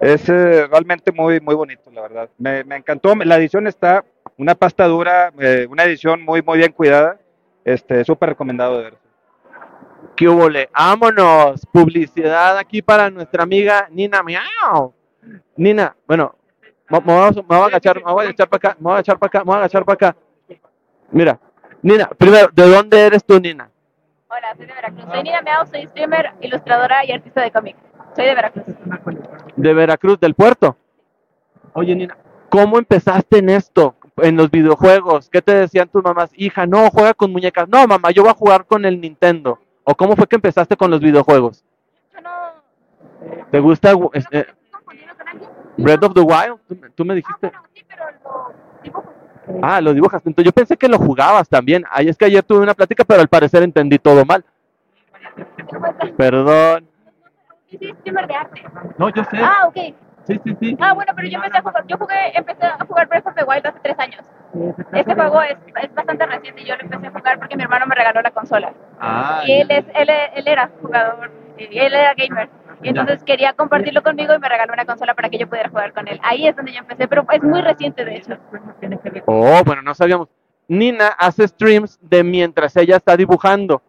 es 0.00 0.28
eh, 0.28 0.66
realmente 0.66 1.10
muy, 1.12 1.40
muy 1.40 1.54
bonito, 1.54 1.90
la 1.90 2.02
verdad. 2.02 2.28
Me, 2.38 2.64
me 2.64 2.76
encantó. 2.76 3.14
La 3.14 3.36
edición 3.36 3.66
está, 3.66 4.04
una 4.36 4.54
pasta 4.54 4.84
dura, 4.86 5.32
eh, 5.38 5.66
una 5.70 5.84
edición 5.84 6.22
muy, 6.22 6.42
muy 6.42 6.58
bien 6.58 6.72
cuidada. 6.72 7.18
Este, 7.68 8.02
súper 8.02 8.30
recomendado 8.30 8.78
de 8.78 8.84
ver. 8.84 8.98
¿Qué 10.16 10.26
hubo? 10.26 10.48
¡Vámonos! 10.72 11.66
Publicidad 11.70 12.56
aquí 12.56 12.80
para 12.80 13.10
nuestra 13.10 13.42
amiga 13.42 13.88
Nina 13.90 14.22
Miau. 14.22 14.94
Nina, 15.54 15.94
bueno, 16.06 16.34
me, 16.88 16.98
voy 17.00 17.14
a- 17.14 17.30
me 17.30 17.42
voy 17.42 17.58
a 17.58 17.64
agachar, 17.66 17.96
me 17.96 18.10
voy 18.10 18.20
a 18.24 18.28
agachar 18.28 18.48
para 18.48 18.56
acá, 18.70 18.76
me 18.80 18.84
voy 18.84 18.92
a 18.92 18.94
agachar 18.94 19.18
para 19.18 19.28
acá, 19.28 19.38
me 19.40 19.44
voy 19.44 19.54
a 19.54 19.58
agachar 19.58 19.84
para 19.84 19.94
acá. 19.94 20.16
Mira, 21.10 21.38
Nina, 21.82 22.08
primero, 22.16 22.48
¿de 22.54 22.70
dónde 22.70 23.00
eres 23.06 23.22
tú, 23.22 23.38
Nina? 23.38 23.68
Hola, 24.30 24.54
soy 24.56 24.64
de 24.66 24.72
Veracruz. 24.72 25.04
Soy 25.12 25.22
Nina 25.22 25.42
Meao, 25.42 25.66
soy 25.66 25.86
streamer, 25.88 26.32
ilustradora 26.40 27.04
y 27.04 27.12
artista 27.12 27.42
de 27.42 27.50
cómic. 27.50 27.76
Soy 28.16 28.24
de 28.24 28.34
Veracruz. 28.34 28.64
De 29.56 29.74
Veracruz, 29.74 30.18
del 30.20 30.34
puerto. 30.34 30.74
Oye, 31.74 31.94
Nina, 31.94 32.16
¿cómo 32.48 32.78
empezaste 32.78 33.38
en 33.40 33.50
esto? 33.50 33.94
En 34.22 34.36
los 34.36 34.50
videojuegos, 34.50 35.28
¿qué 35.30 35.40
te 35.42 35.54
decían 35.54 35.88
tus 35.88 36.02
mamás? 36.02 36.30
Hija, 36.34 36.66
no, 36.66 36.90
juega 36.90 37.14
con 37.14 37.30
muñecas. 37.32 37.68
No, 37.68 37.86
mamá, 37.86 38.10
yo 38.10 38.22
voy 38.22 38.30
a 38.30 38.34
jugar 38.34 38.64
con 38.66 38.84
el 38.84 39.00
Nintendo. 39.00 39.58
¿O 39.84 39.94
cómo 39.94 40.16
fue 40.16 40.26
que 40.26 40.36
empezaste 40.36 40.76
con 40.76 40.90
los 40.90 41.00
videojuegos? 41.00 41.64
Yo 42.14 42.20
no. 42.20 42.30
¿Te 43.50 43.60
gusta 43.60 43.92
eh, 43.92 44.22
eh? 44.32 44.46
Breath 45.76 46.02
of 46.04 46.14
the 46.14 46.20
Wild? 46.20 46.58
Tú, 46.68 46.76
me- 46.80 46.90
tú 46.90 47.04
me 47.04 47.12
Ah, 47.12 47.16
dijiste. 47.16 47.46
bueno, 47.48 47.62
sí, 47.74 47.84
pero 47.88 48.04
lo 48.10 48.82
dibujo. 48.82 49.12
Ah, 49.62 49.80
lo 49.80 49.94
dibujas. 49.94 50.22
Entonces 50.26 50.44
yo 50.46 50.52
pensé 50.52 50.76
que 50.76 50.88
lo 50.88 50.98
jugabas 50.98 51.48
también. 51.48 51.84
Ay, 51.90 52.08
es 52.08 52.16
que 52.18 52.26
ayer 52.26 52.42
tuve 52.42 52.60
una 52.60 52.74
plática, 52.74 53.04
pero 53.04 53.20
al 53.20 53.28
parecer 53.28 53.62
entendí 53.62 53.98
todo 53.98 54.24
mal. 54.24 54.44
Perdón. 56.16 56.86
No, 58.98 59.08
yo 59.10 59.24
sé. 59.24 59.38
Ah, 59.40 59.68
ok. 59.68 59.76
Sí, 60.28 60.38
sí, 60.44 60.56
sí. 60.60 60.76
Ah, 60.78 60.92
bueno, 60.92 61.10
pero 61.16 61.26
yo 61.26 61.36
empecé 61.38 61.56
a 61.56 61.62
jugar. 61.62 61.84
Yo 61.86 61.96
jugué, 61.96 62.14
empecé 62.34 62.66
a 62.66 62.84
jugar 62.86 63.08
Breath 63.08 63.26
of 63.26 63.34
the 63.34 63.44
Wild 63.44 63.66
hace 63.66 63.78
tres 63.82 63.98
años. 63.98 64.20
Este 64.92 65.14
juego 65.14 65.42
es, 65.42 65.56
es 65.82 65.94
bastante 65.94 66.26
reciente 66.26 66.60
y 66.62 66.66
yo 66.66 66.76
lo 66.76 66.82
empecé 66.82 67.06
a 67.06 67.10
jugar 67.10 67.38
porque 67.38 67.56
mi 67.56 67.62
hermano 67.62 67.86
me 67.86 67.94
regaló 67.94 68.20
la 68.20 68.30
consola. 68.30 68.74
Ah, 69.00 69.42
Y 69.46 69.52
él, 69.52 69.70
es, 69.70 69.84
él, 69.94 70.08
él 70.36 70.46
era 70.46 70.70
jugador, 70.82 71.30
y 71.58 71.78
él 71.78 71.94
era 71.94 72.12
gamer. 72.14 72.50
Y 72.82 72.90
entonces 72.90 73.24
quería 73.24 73.54
compartirlo 73.54 74.02
conmigo 74.02 74.34
y 74.34 74.38
me 74.38 74.48
regaló 74.48 74.72
una 74.74 74.84
consola 74.84 75.14
para 75.14 75.30
que 75.30 75.38
yo 75.38 75.48
pudiera 75.48 75.70
jugar 75.70 75.92
con 75.94 76.06
él. 76.06 76.20
Ahí 76.22 76.46
es 76.46 76.54
donde 76.54 76.72
yo 76.72 76.78
empecé, 76.78 77.08
pero 77.08 77.26
es 77.32 77.42
muy 77.42 77.62
reciente 77.62 78.04
de 78.04 78.16
hecho. 78.16 78.36
Oh, 79.26 79.62
bueno, 79.64 79.82
no 79.82 79.94
sabíamos. 79.94 80.28
Nina 80.68 81.08
hace 81.08 81.48
streams 81.48 81.98
de 82.02 82.22
mientras 82.22 82.76
ella 82.76 82.96
está 82.96 83.16
dibujando. 83.16 83.82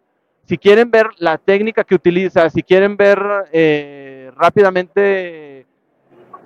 Si 0.46 0.56
quieren 0.56 0.90
ver 0.90 1.08
la 1.18 1.36
técnica 1.38 1.84
que 1.84 1.94
utiliza, 1.94 2.48
si 2.50 2.62
quieren 2.62 2.96
ver 2.96 3.20
eh, 3.52 4.32
rápidamente 4.36 5.59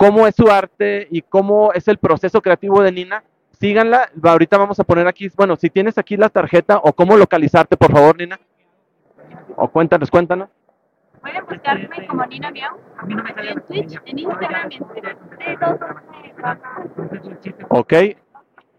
cómo 0.04 0.26
es 0.26 0.34
su 0.34 0.50
arte 0.50 1.08
y 1.10 1.22
cómo 1.22 1.72
es 1.72 1.88
el 1.88 1.96
proceso 1.96 2.42
creativo 2.42 2.82
de 2.82 2.92
Nina, 2.92 3.24
síganla. 3.58 4.10
Ahorita 4.22 4.58
vamos 4.58 4.78
a 4.78 4.84
poner 4.84 5.08
aquí, 5.08 5.30
bueno, 5.34 5.56
si 5.56 5.70
tienes 5.70 5.96
aquí 5.96 6.18
la 6.18 6.28
tarjeta 6.28 6.76
o 6.76 6.92
cómo 6.92 7.16
localizarte, 7.16 7.78
por 7.78 7.90
favor, 7.90 8.18
Nina. 8.18 8.38
O 9.56 9.68
cuéntanos, 9.68 10.10
cuéntanos. 10.10 10.50
Pueden 11.22 11.42
buscarme 11.46 12.06
como 12.06 12.26
Nina 12.26 12.50
Miau 12.50 12.76
en 13.08 13.60
Twitch, 13.62 13.98
en 14.04 14.18
Instagram, 14.18 14.70
en. 14.72 14.82
Ok, 17.70 17.94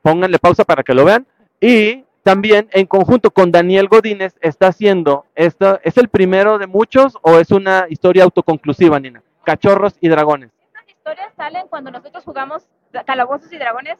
pónganle 0.03 0.37
pausa 0.37 0.63
para 0.63 0.83
que 0.83 0.93
lo 0.93 1.05
vean. 1.05 1.25
Y 1.59 2.05
también 2.21 2.69
en 2.71 2.85
conjunto 2.85 3.31
con 3.31 3.51
Daniel 3.51 3.87
Godínez 3.87 4.35
está 4.41 4.67
haciendo, 4.67 5.25
esta, 5.33 5.81
¿es 5.83 5.97
el 5.97 6.09
primero 6.09 6.59
de 6.59 6.67
muchos 6.67 7.17
o 7.23 7.39
es 7.39 7.49
una 7.49 7.87
historia 7.89 8.25
autoconclusiva, 8.25 8.99
Nina? 8.99 9.23
Cachorros 9.43 9.97
y 10.01 10.09
dragones. 10.09 10.54
Historias 11.07 11.33
salen 11.37 11.67
cuando 11.69 11.91
nosotros 11.91 12.23
jugamos 12.23 12.67
Calabozos 13.05 13.53
y 13.53 13.59
Dragones. 13.59 13.99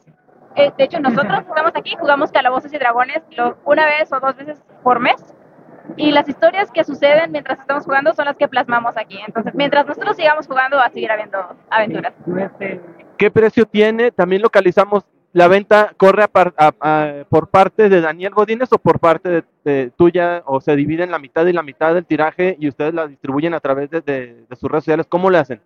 Eh, 0.56 0.72
de 0.76 0.84
hecho, 0.84 0.98
nosotros 0.98 1.38
estamos 1.48 1.70
aquí, 1.76 1.94
jugamos 2.00 2.32
Calabozos 2.32 2.72
y 2.72 2.78
Dragones 2.78 3.22
lo- 3.36 3.56
una 3.64 3.86
vez 3.86 4.12
o 4.12 4.18
dos 4.18 4.34
veces 4.36 4.60
por 4.82 4.98
mes. 4.98 5.14
Y 5.96 6.10
las 6.10 6.28
historias 6.28 6.68
que 6.72 6.82
suceden 6.82 7.30
mientras 7.30 7.60
estamos 7.60 7.84
jugando 7.84 8.12
son 8.12 8.24
las 8.24 8.36
que 8.36 8.48
plasmamos 8.48 8.96
aquí. 8.96 9.20
Entonces, 9.24 9.54
mientras 9.54 9.86
nosotros 9.86 10.16
sigamos 10.16 10.48
jugando, 10.48 10.78
va 10.78 10.86
a 10.86 10.90
seguir 10.90 11.12
habiendo 11.12 11.38
aventuras. 11.70 12.12
¿Qué 13.16 13.30
precio 13.30 13.66
tiene? 13.66 14.10
También 14.10 14.42
localizamos 14.42 15.04
la 15.32 15.46
venta 15.46 15.92
corre 15.96 16.24
a 16.24 16.28
par- 16.28 16.54
a- 16.58 16.72
a- 16.80 17.24
por 17.28 17.50
parte 17.50 17.88
de 17.88 18.00
Daniel 18.00 18.34
Godínez 18.34 18.72
o 18.72 18.78
por 18.78 18.98
parte 18.98 19.28
de, 19.28 19.44
de 19.64 19.90
tuya 19.96 20.42
o 20.44 20.60
se 20.60 20.74
divide 20.74 21.04
en 21.04 21.12
la 21.12 21.20
mitad 21.20 21.46
y 21.46 21.52
la 21.52 21.62
mitad 21.62 21.94
del 21.94 22.04
tiraje 22.04 22.56
y 22.58 22.66
ustedes 22.68 22.94
la 22.94 23.06
distribuyen 23.06 23.54
a 23.54 23.60
través 23.60 23.90
de, 23.90 24.00
de- 24.00 24.44
de 24.48 24.56
sus 24.56 24.68
redes 24.68 24.82
sociales. 24.82 25.06
¿Cómo 25.08 25.30
le 25.30 25.38
hacen? 25.38 25.60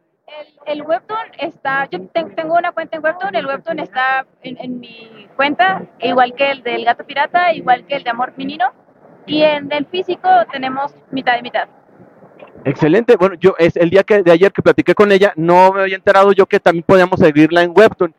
El, 0.67 0.83
webtoon 0.83 1.19
está, 1.39 1.89
yo 1.91 2.01
ten- 2.09 2.35
tengo 2.35 2.55
una 2.55 2.73
cuenta 2.73 2.97
en 2.97 3.05
webtoon, 3.05 3.35
el 3.35 3.47
webtoon 3.47 3.79
está 3.81 4.27
en, 4.43 4.57
en 4.59 4.79
mi 4.81 5.29
cuenta, 5.37 5.83
igual 6.01 6.35
que 6.35 6.51
el 6.51 6.63
del 6.63 6.85
gato 6.85 7.05
pirata, 7.05 7.53
igual 7.53 7.85
que 7.87 7.97
el 7.97 8.05
de 8.05 8.11
amor 8.11 8.33
menino, 8.37 8.67
y 9.27 9.43
en 9.43 9.73
el 9.73 9.87
físico 9.87 10.29
tenemos 10.53 10.95
mitad 11.11 11.39
y 11.39 11.43
mitad. 11.43 11.69
Excelente. 12.65 13.17
Bueno, 13.17 13.37
yo 13.37 13.55
es 13.59 13.77
el 13.77 13.91
día 13.91 14.03
que 14.05 14.23
de 14.23 14.31
ayer 14.33 14.53
que 14.53 14.63
platiqué 14.63 14.95
con 14.95 15.11
ella, 15.13 15.33
no 15.37 15.73
me 15.73 15.83
había 15.83 15.97
enterado 15.97 16.33
yo 16.33 16.47
que 16.47 16.61
también 16.61 16.85
podíamos 16.85 17.19
seguirla 17.19 17.63
en 17.63 17.73
Webtoon. 17.75 18.15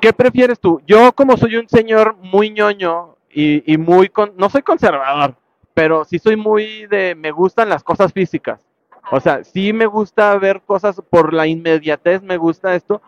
¿Qué 0.00 0.12
prefieres 0.12 0.58
tú? 0.58 0.80
Yo 0.86 1.12
como 1.12 1.36
soy 1.36 1.56
un 1.56 1.68
señor 1.68 2.16
muy 2.16 2.50
ñoño 2.50 3.16
y, 3.30 3.70
y 3.72 3.76
muy 3.76 4.08
con, 4.08 4.32
no 4.36 4.48
soy 4.48 4.62
conservador, 4.62 5.34
pero 5.74 6.04
sí 6.04 6.18
soy 6.18 6.36
muy 6.36 6.86
de 6.86 7.14
me 7.14 7.30
gustan 7.30 7.68
las 7.68 7.82
cosas 7.84 8.12
físicas. 8.12 8.60
O 9.10 9.20
sea, 9.20 9.44
sí 9.44 9.72
me 9.72 9.86
gusta 9.86 10.36
ver 10.38 10.62
cosas 10.62 11.00
por 11.10 11.32
la 11.32 11.46
inmediatez, 11.46 12.22
me 12.22 12.36
gusta 12.36 12.74
esto 12.74 13.02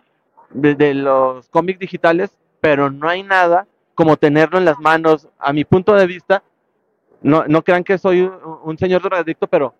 de, 0.51 0.75
de 0.75 0.93
los 0.93 1.49
cómics 1.49 1.79
digitales, 1.79 2.37
pero 2.61 2.89
no 2.89 3.09
hay 3.09 3.23
nada 3.23 3.67
como 3.95 4.17
tenerlo 4.17 4.57
en 4.57 4.65
las 4.65 4.79
manos. 4.79 5.27
A 5.39 5.53
mi 5.53 5.65
punto 5.65 5.93
de 5.95 6.07
vista, 6.07 6.43
no, 7.21 7.45
no 7.47 7.63
crean 7.63 7.83
que 7.83 7.97
soy 7.97 8.21
un, 8.21 8.33
un 8.63 8.77
señor 8.77 9.01
drogadicto, 9.01 9.47
pero 9.47 9.73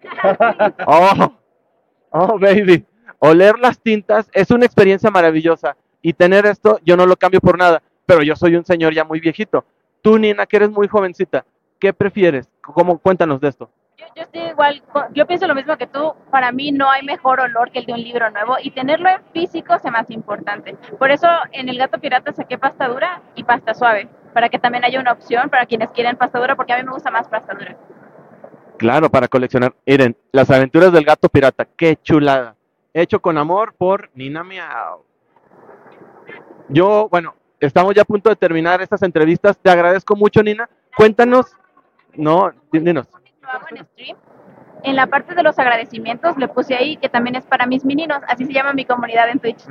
Oh, 0.86 1.32
oh, 2.10 2.38
baby. 2.38 2.84
Oler 3.18 3.58
las 3.58 3.78
tintas 3.78 4.30
es 4.32 4.50
una 4.50 4.66
experiencia 4.66 5.10
maravillosa. 5.10 5.76
Y 6.02 6.14
tener 6.14 6.46
esto, 6.46 6.80
yo 6.84 6.96
no 6.96 7.06
lo 7.06 7.16
cambio 7.16 7.40
por 7.40 7.58
nada. 7.58 7.82
Pero 8.06 8.22
yo 8.22 8.34
soy 8.34 8.56
un 8.56 8.64
señor 8.64 8.94
ya 8.94 9.04
muy 9.04 9.20
viejito. 9.20 9.64
Tú, 10.02 10.18
Nina, 10.18 10.46
que 10.46 10.56
eres 10.56 10.70
muy 10.70 10.88
jovencita, 10.88 11.44
¿qué 11.78 11.92
prefieres? 11.92 12.48
¿Cómo, 12.62 12.98
cuéntanos 12.98 13.40
de 13.40 13.48
esto. 13.48 13.70
Yo, 14.00 14.06
yo 14.16 14.22
estoy 14.22 14.40
igual, 14.42 14.82
yo 15.12 15.26
pienso 15.26 15.46
lo 15.46 15.54
mismo 15.54 15.76
que 15.76 15.86
tú, 15.86 16.14
para 16.30 16.52
mí 16.52 16.72
no 16.72 16.88
hay 16.90 17.02
mejor 17.04 17.38
olor 17.40 17.70
que 17.70 17.80
el 17.80 17.86
de 17.86 17.92
un 17.92 18.02
libro 18.02 18.30
nuevo 18.30 18.56
y 18.62 18.70
tenerlo 18.70 19.10
en 19.10 19.22
físico 19.34 19.76
me 19.84 19.98
hace 19.98 20.14
importante. 20.14 20.74
Por 20.98 21.10
eso 21.10 21.26
en 21.52 21.68
el 21.68 21.76
gato 21.76 21.98
pirata 21.98 22.32
saqué 22.32 22.56
pasta 22.56 22.88
dura 22.88 23.20
y 23.34 23.44
pasta 23.44 23.74
suave, 23.74 24.08
para 24.32 24.48
que 24.48 24.58
también 24.58 24.84
haya 24.84 25.00
una 25.00 25.12
opción 25.12 25.50
para 25.50 25.66
quienes 25.66 25.90
quieren 25.90 26.16
pasta 26.16 26.38
dura, 26.38 26.56
porque 26.56 26.72
a 26.72 26.78
mí 26.78 26.84
me 26.84 26.92
gusta 26.92 27.10
más 27.10 27.28
pasta 27.28 27.52
dura. 27.52 27.76
Claro, 28.78 29.10
para 29.10 29.28
coleccionar. 29.28 29.74
Miren, 29.84 30.16
las 30.32 30.50
aventuras 30.50 30.90
del 30.92 31.04
gato 31.04 31.28
pirata, 31.28 31.66
qué 31.76 31.96
chulada. 31.96 32.56
Hecho 32.94 33.20
con 33.20 33.36
amor 33.36 33.74
por 33.76 34.08
Nina 34.14 34.42
Miau. 34.42 35.04
Yo, 36.70 37.06
bueno, 37.10 37.34
estamos 37.58 37.94
ya 37.94 38.02
a 38.02 38.06
punto 38.06 38.30
de 38.30 38.36
terminar 38.36 38.80
estas 38.80 39.02
entrevistas. 39.02 39.58
Te 39.58 39.70
agradezco 39.70 40.16
mucho, 40.16 40.42
Nina. 40.42 40.70
Cuéntanos, 40.96 41.54
no, 42.14 42.50
dinos. 42.72 43.06
En 44.82 44.96
la 44.96 45.06
parte 45.08 45.34
de 45.34 45.42
los 45.42 45.58
agradecimientos 45.58 46.36
le 46.38 46.48
puse 46.48 46.74
ahí 46.74 46.96
que 46.96 47.08
también 47.08 47.36
es 47.36 47.44
para 47.44 47.66
mis 47.66 47.84
meninos, 47.84 48.18
así 48.28 48.44
se 48.46 48.52
llama 48.52 48.72
mi 48.72 48.84
comunidad 48.84 49.28
en 49.28 49.38
Twitch. 49.38 49.62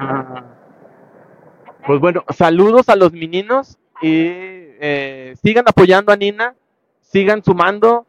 Pues 1.86 2.00
bueno, 2.00 2.24
saludos 2.30 2.90
a 2.90 2.96
los 2.96 3.12
meninos 3.14 3.78
y 4.02 4.10
eh, 4.82 5.36
sigan 5.42 5.66
apoyando 5.68 6.12
a 6.12 6.16
Nina, 6.16 6.54
sigan 7.02 7.44
sumando. 7.44 8.06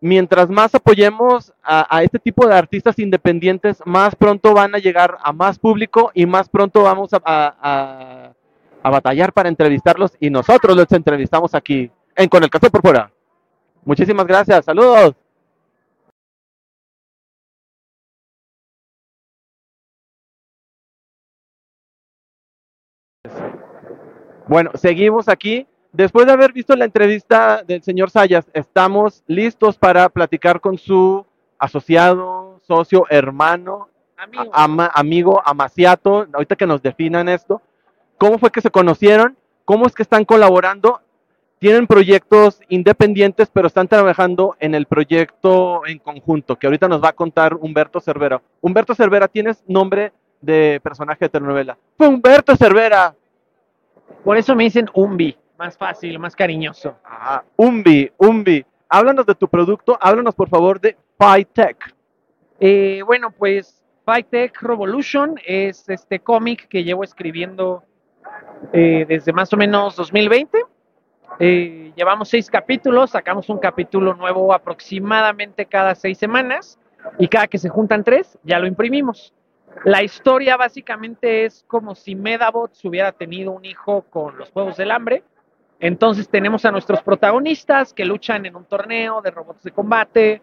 Mientras 0.00 0.48
más 0.48 0.72
apoyemos 0.76 1.52
a, 1.62 2.02
este 2.04 2.20
tipo 2.20 2.46
de 2.46 2.54
artistas 2.54 2.96
independientes, 3.00 3.82
más 3.84 4.14
pronto 4.14 4.54
van 4.54 4.72
a 4.76 4.78
llegar 4.78 5.18
a 5.22 5.32
más 5.32 5.58
público 5.58 6.12
y 6.14 6.24
más 6.24 6.48
pronto 6.48 6.84
vamos 6.84 7.12
a, 7.12 7.20
a- 7.24 7.56
a- 7.60 8.32
a 8.80 8.90
batallar 8.90 9.32
para 9.32 9.48
entrevistarlos 9.48 10.16
y 10.20 10.30
nosotros 10.30 10.76
los 10.76 10.90
entrevistamos 10.92 11.52
aquí 11.54 11.90
en 12.14 12.28
Con 12.28 12.44
el 12.44 12.48
Café 12.48 12.70
por 12.70 12.80
Fuera. 12.80 13.10
Muchísimas 13.88 14.26
gracias, 14.26 14.66
saludos. 14.66 15.14
Bueno, 24.46 24.70
seguimos 24.74 25.28
aquí. 25.28 25.66
Después 25.92 26.26
de 26.26 26.32
haber 26.32 26.52
visto 26.52 26.76
la 26.76 26.84
entrevista 26.84 27.62
del 27.66 27.82
señor 27.82 28.10
Sayas, 28.10 28.46
estamos 28.52 29.24
listos 29.26 29.78
para 29.78 30.08
platicar 30.10 30.60
con 30.60 30.76
su 30.78 31.24
asociado, 31.58 32.60
socio, 32.66 33.04
hermano, 33.08 33.88
Amigo. 34.16 34.50
ama- 34.52 34.90
amigo, 34.94 35.42
amaciato, 35.44 36.26
ahorita 36.32 36.56
que 36.56 36.66
nos 36.66 36.82
definan 36.82 37.28
esto. 37.28 37.62
¿Cómo 38.18 38.38
fue 38.38 38.50
que 38.50 38.60
se 38.60 38.70
conocieron? 38.70 39.36
¿Cómo 39.64 39.86
es 39.86 39.94
que 39.94 40.02
están 40.02 40.24
colaborando? 40.24 41.00
Tienen 41.58 41.86
proyectos 41.86 42.60
independientes, 42.68 43.50
pero 43.52 43.66
están 43.66 43.88
trabajando 43.88 44.56
en 44.60 44.74
el 44.74 44.86
proyecto 44.86 45.84
en 45.86 45.98
conjunto, 45.98 46.56
que 46.56 46.66
ahorita 46.66 46.86
nos 46.86 47.02
va 47.02 47.08
a 47.08 47.14
contar 47.14 47.54
Humberto 47.54 48.00
Cervera. 48.00 48.40
Humberto 48.60 48.94
Cervera, 48.94 49.26
tienes 49.26 49.64
nombre 49.66 50.12
de 50.40 50.80
personaje 50.82 51.24
de 51.24 51.28
telenovela. 51.30 51.76
Fue 51.96 52.06
Humberto 52.06 52.54
Cervera. 52.56 53.14
Por 54.22 54.36
eso 54.36 54.54
me 54.54 54.64
dicen 54.64 54.88
Umbi, 54.94 55.36
más 55.58 55.76
fácil, 55.76 56.18
más 56.18 56.36
cariñoso. 56.36 56.96
Ah, 57.04 57.42
Umbi, 57.56 58.10
Umbi. 58.16 58.64
Háblanos 58.88 59.26
de 59.26 59.34
tu 59.34 59.48
producto, 59.48 59.98
háblanos 60.00 60.34
por 60.34 60.48
favor 60.48 60.80
de 60.80 60.96
PyTech. 61.18 61.94
Eh, 62.60 63.02
bueno, 63.04 63.30
pues 63.30 63.82
Fight 64.04 64.30
Tech 64.30 64.62
Revolution 64.62 65.34
es 65.44 65.88
este 65.88 66.20
cómic 66.20 66.66
que 66.68 66.82
llevo 66.82 67.04
escribiendo 67.04 67.82
eh, 68.72 69.04
desde 69.06 69.32
más 69.34 69.52
o 69.52 69.56
menos 69.58 69.96
2020. 69.96 70.58
Eh, 71.38 71.92
llevamos 71.96 72.28
seis 72.28 72.50
capítulos, 72.50 73.10
sacamos 73.10 73.48
un 73.48 73.58
capítulo 73.58 74.14
nuevo 74.14 74.52
aproximadamente 74.52 75.66
cada 75.66 75.94
seis 75.94 76.18
semanas 76.18 76.78
y 77.18 77.28
cada 77.28 77.46
que 77.46 77.58
se 77.58 77.68
juntan 77.68 78.04
tres 78.04 78.38
ya 78.42 78.58
lo 78.58 78.66
imprimimos. 78.66 79.32
La 79.84 80.02
historia 80.02 80.56
básicamente 80.56 81.44
es 81.44 81.64
como 81.68 81.94
si 81.94 82.14
Medabots 82.14 82.84
hubiera 82.84 83.12
tenido 83.12 83.52
un 83.52 83.64
hijo 83.64 84.02
con 84.10 84.36
los 84.38 84.50
Juegos 84.50 84.76
del 84.76 84.90
Hambre. 84.90 85.22
Entonces 85.80 86.28
tenemos 86.28 86.64
a 86.64 86.72
nuestros 86.72 87.02
protagonistas 87.02 87.94
que 87.94 88.04
luchan 88.04 88.44
en 88.46 88.56
un 88.56 88.64
torneo 88.64 89.22
de 89.22 89.30
robots 89.30 89.62
de 89.62 89.70
combate, 89.70 90.42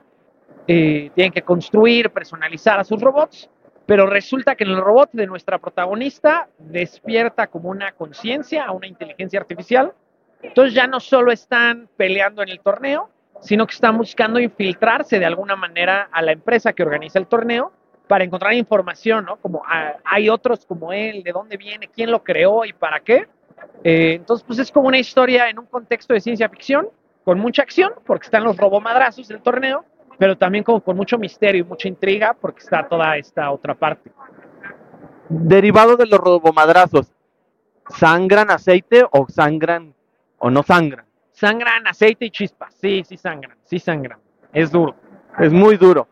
eh, 0.68 1.12
tienen 1.14 1.34
que 1.34 1.42
construir, 1.42 2.10
personalizar 2.12 2.80
a 2.80 2.86
sus 2.86 3.02
robots, 3.02 3.50
pero 3.86 4.08
resulta 4.08 4.56
que 4.56 4.64
el 4.64 4.78
robot 4.78 5.10
de 5.12 5.28
nuestra 5.28 5.60
protagonista 5.60 6.48
despierta 6.58 7.48
como 7.48 7.70
una 7.70 7.92
conciencia, 7.92 8.72
una 8.72 8.88
inteligencia 8.88 9.40
artificial. 9.40 9.94
Entonces 10.42 10.74
ya 10.74 10.88
no 10.88 11.00
solo 11.00 11.32
están 11.32 11.90
peleando 11.98 12.44
en 12.44 12.50
el 12.50 12.60
torneo, 12.60 13.10
sino 13.42 13.66
que 13.68 13.74
están 13.74 13.98
buscando 13.98 14.40
infiltrarse 14.40 15.20
de 15.20 15.26
alguna 15.26 15.56
manera 15.56 16.10
a 16.12 16.22
la 16.22 16.32
empresa 16.32 16.74
que 16.74 16.84
organiza 16.84 17.20
el 17.20 17.28
torneo 17.28 17.72
para 18.08 18.24
encontrar 18.24 18.54
información, 18.54 19.26
¿no? 19.26 19.38
Como 19.38 19.64
ah, 19.68 19.96
hay 20.04 20.30
otros 20.30 20.66
como 20.66 20.94
él, 20.94 21.24
de 21.24 21.32
dónde 21.32 21.58
viene, 21.58 21.88
quién 21.88 22.12
lo 22.12 22.24
creó 22.24 22.66
y 22.66 22.74
para 22.74 23.00
qué. 23.00 23.28
Eh, 23.84 24.14
entonces, 24.14 24.46
pues 24.46 24.60
es 24.60 24.72
como 24.72 24.88
una 24.88 25.00
historia 25.00 25.50
en 25.50 25.60
un 25.60 25.66
contexto 25.66 26.14
de 26.14 26.22
ciencia 26.22 26.50
ficción, 26.50 26.88
con 27.24 27.40
mucha 27.40 27.64
acción, 27.64 27.94
porque 28.06 28.26
están 28.26 28.44
los 28.44 28.56
robomadrazos 28.56 29.28
del 29.28 29.42
torneo, 29.42 29.84
pero 30.20 30.38
también 30.38 30.64
con 30.64 30.82
mucho 30.96 31.18
misterio 31.18 31.62
y 31.62 31.64
mucha 31.64 31.88
intriga, 31.88 32.36
porque 32.40 32.60
está 32.60 32.88
toda 32.88 33.18
esta 33.18 33.52
otra 33.52 33.74
parte. 33.74 34.12
Derivado 35.28 35.98
de 35.98 36.06
los 36.06 36.20
robomadrazos, 36.20 37.12
¿sangran 37.90 38.52
aceite 38.52 39.04
o 39.10 39.26
sangran 39.28 39.95
o 40.46 40.50
no 40.52 40.62
sangran? 40.62 41.08
Sangran 41.32 41.88
aceite 41.88 42.26
y 42.26 42.30
chispas, 42.30 42.76
sí, 42.76 43.04
sí 43.04 43.18
sangran, 43.18 43.58
sí 43.66 43.80
sangran, 43.80 44.20
es 44.54 44.72
duro. 44.72 44.96
Es 45.40 45.52
muy 45.52 45.76
duro. 45.76 46.08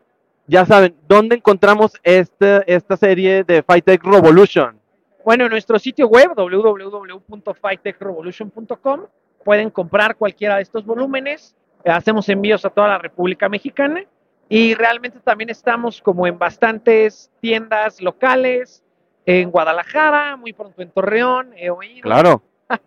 Ya 0.48 0.66
saben, 0.66 0.96
¿dónde 1.06 1.36
encontramos 1.36 1.92
este, 2.02 2.64
esta 2.66 2.96
serie 2.96 3.44
de 3.44 3.62
Fightech 3.62 4.02
Revolution? 4.02 4.76
Bueno, 5.24 5.44
en 5.44 5.52
nuestro 5.52 5.78
sitio 5.78 6.08
web 6.08 6.32
www.fighttechrevolution.com 6.34 9.02
pueden 9.44 9.70
comprar 9.70 10.16
cualquiera 10.16 10.56
de 10.56 10.62
estos 10.62 10.84
volúmenes. 10.84 11.54
Hacemos 11.84 12.28
envíos 12.28 12.64
a 12.64 12.70
toda 12.70 12.88
la 12.88 12.98
República 12.98 13.48
Mexicana 13.48 14.04
y 14.48 14.74
realmente 14.74 15.20
también 15.20 15.50
estamos 15.50 16.02
como 16.02 16.26
en 16.26 16.40
bastantes 16.40 17.30
tiendas 17.40 18.02
locales, 18.02 18.82
en 19.26 19.52
Guadalajara, 19.52 20.36
muy 20.36 20.52
pronto 20.52 20.82
en 20.82 20.90
Torreón, 20.90 21.52
he 21.56 21.70
oído. 21.70 22.02
Claro. 22.02 22.42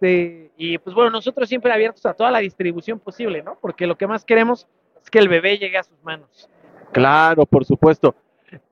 Este, 0.00 0.50
y 0.56 0.78
pues 0.78 0.94
bueno, 0.94 1.10
nosotros 1.10 1.46
siempre 1.48 1.70
abiertos 1.72 2.06
a 2.06 2.14
toda 2.14 2.30
la 2.30 2.38
distribución 2.38 2.98
posible, 2.98 3.42
¿no? 3.42 3.58
Porque 3.60 3.86
lo 3.86 3.96
que 3.96 4.06
más 4.06 4.24
queremos 4.24 4.66
es 5.02 5.10
que 5.10 5.18
el 5.18 5.28
bebé 5.28 5.58
llegue 5.58 5.76
a 5.76 5.82
sus 5.82 6.02
manos. 6.02 6.48
Claro, 6.92 7.44
por 7.44 7.64
supuesto. 7.66 8.14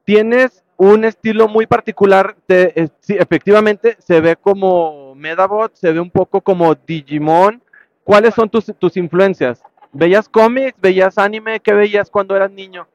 Tienes 0.05 0.65
un 0.79 1.05
estilo 1.05 1.47
muy 1.47 1.67
particular. 1.67 2.35
te- 2.47 2.81
eh, 2.81 2.89
sí, 3.01 3.15
efectivamente, 3.19 3.97
se 3.99 4.21
ve 4.23 4.37
como 4.37 5.15
Medabot, 5.15 5.75
se 5.75 5.93
ve 5.93 6.01
un 6.01 6.11
poco 6.11 6.41
como 6.41 6.75
Digimon. 6.75 7.63
¿Cuáles 8.05 8.35
son 8.35 8.49
tus, 8.49 8.65
tus 8.79 8.97
influencias? 8.97 9.63
¿Veías 9.93 10.29
cómics? 10.31 10.81
¿Veías 10.81 11.19
anime? 11.19 11.61
¿Qué 11.61 11.75
veías 11.75 12.11
cuando 12.11 12.35
eras 12.37 12.51
niño? 12.51 12.87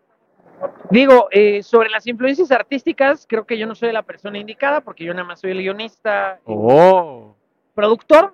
Digo, 0.90 1.28
eh, 1.30 1.62
sobre 1.62 1.90
las 1.90 2.08
influencias 2.08 2.52
artísticas, 2.52 3.26
creo 3.30 3.46
que 3.46 3.58
yo 3.60 3.68
no 3.68 3.76
soy 3.76 3.92
la 3.92 4.02
persona 4.02 4.40
indicada 4.40 4.82
porque 4.82 5.04
yo 5.04 5.14
nada 5.14 5.28
más 5.28 5.40
soy 5.42 5.52
el 5.52 5.60
guionista 5.60 6.40
Oh. 6.46 7.36
Productor, 7.74 8.34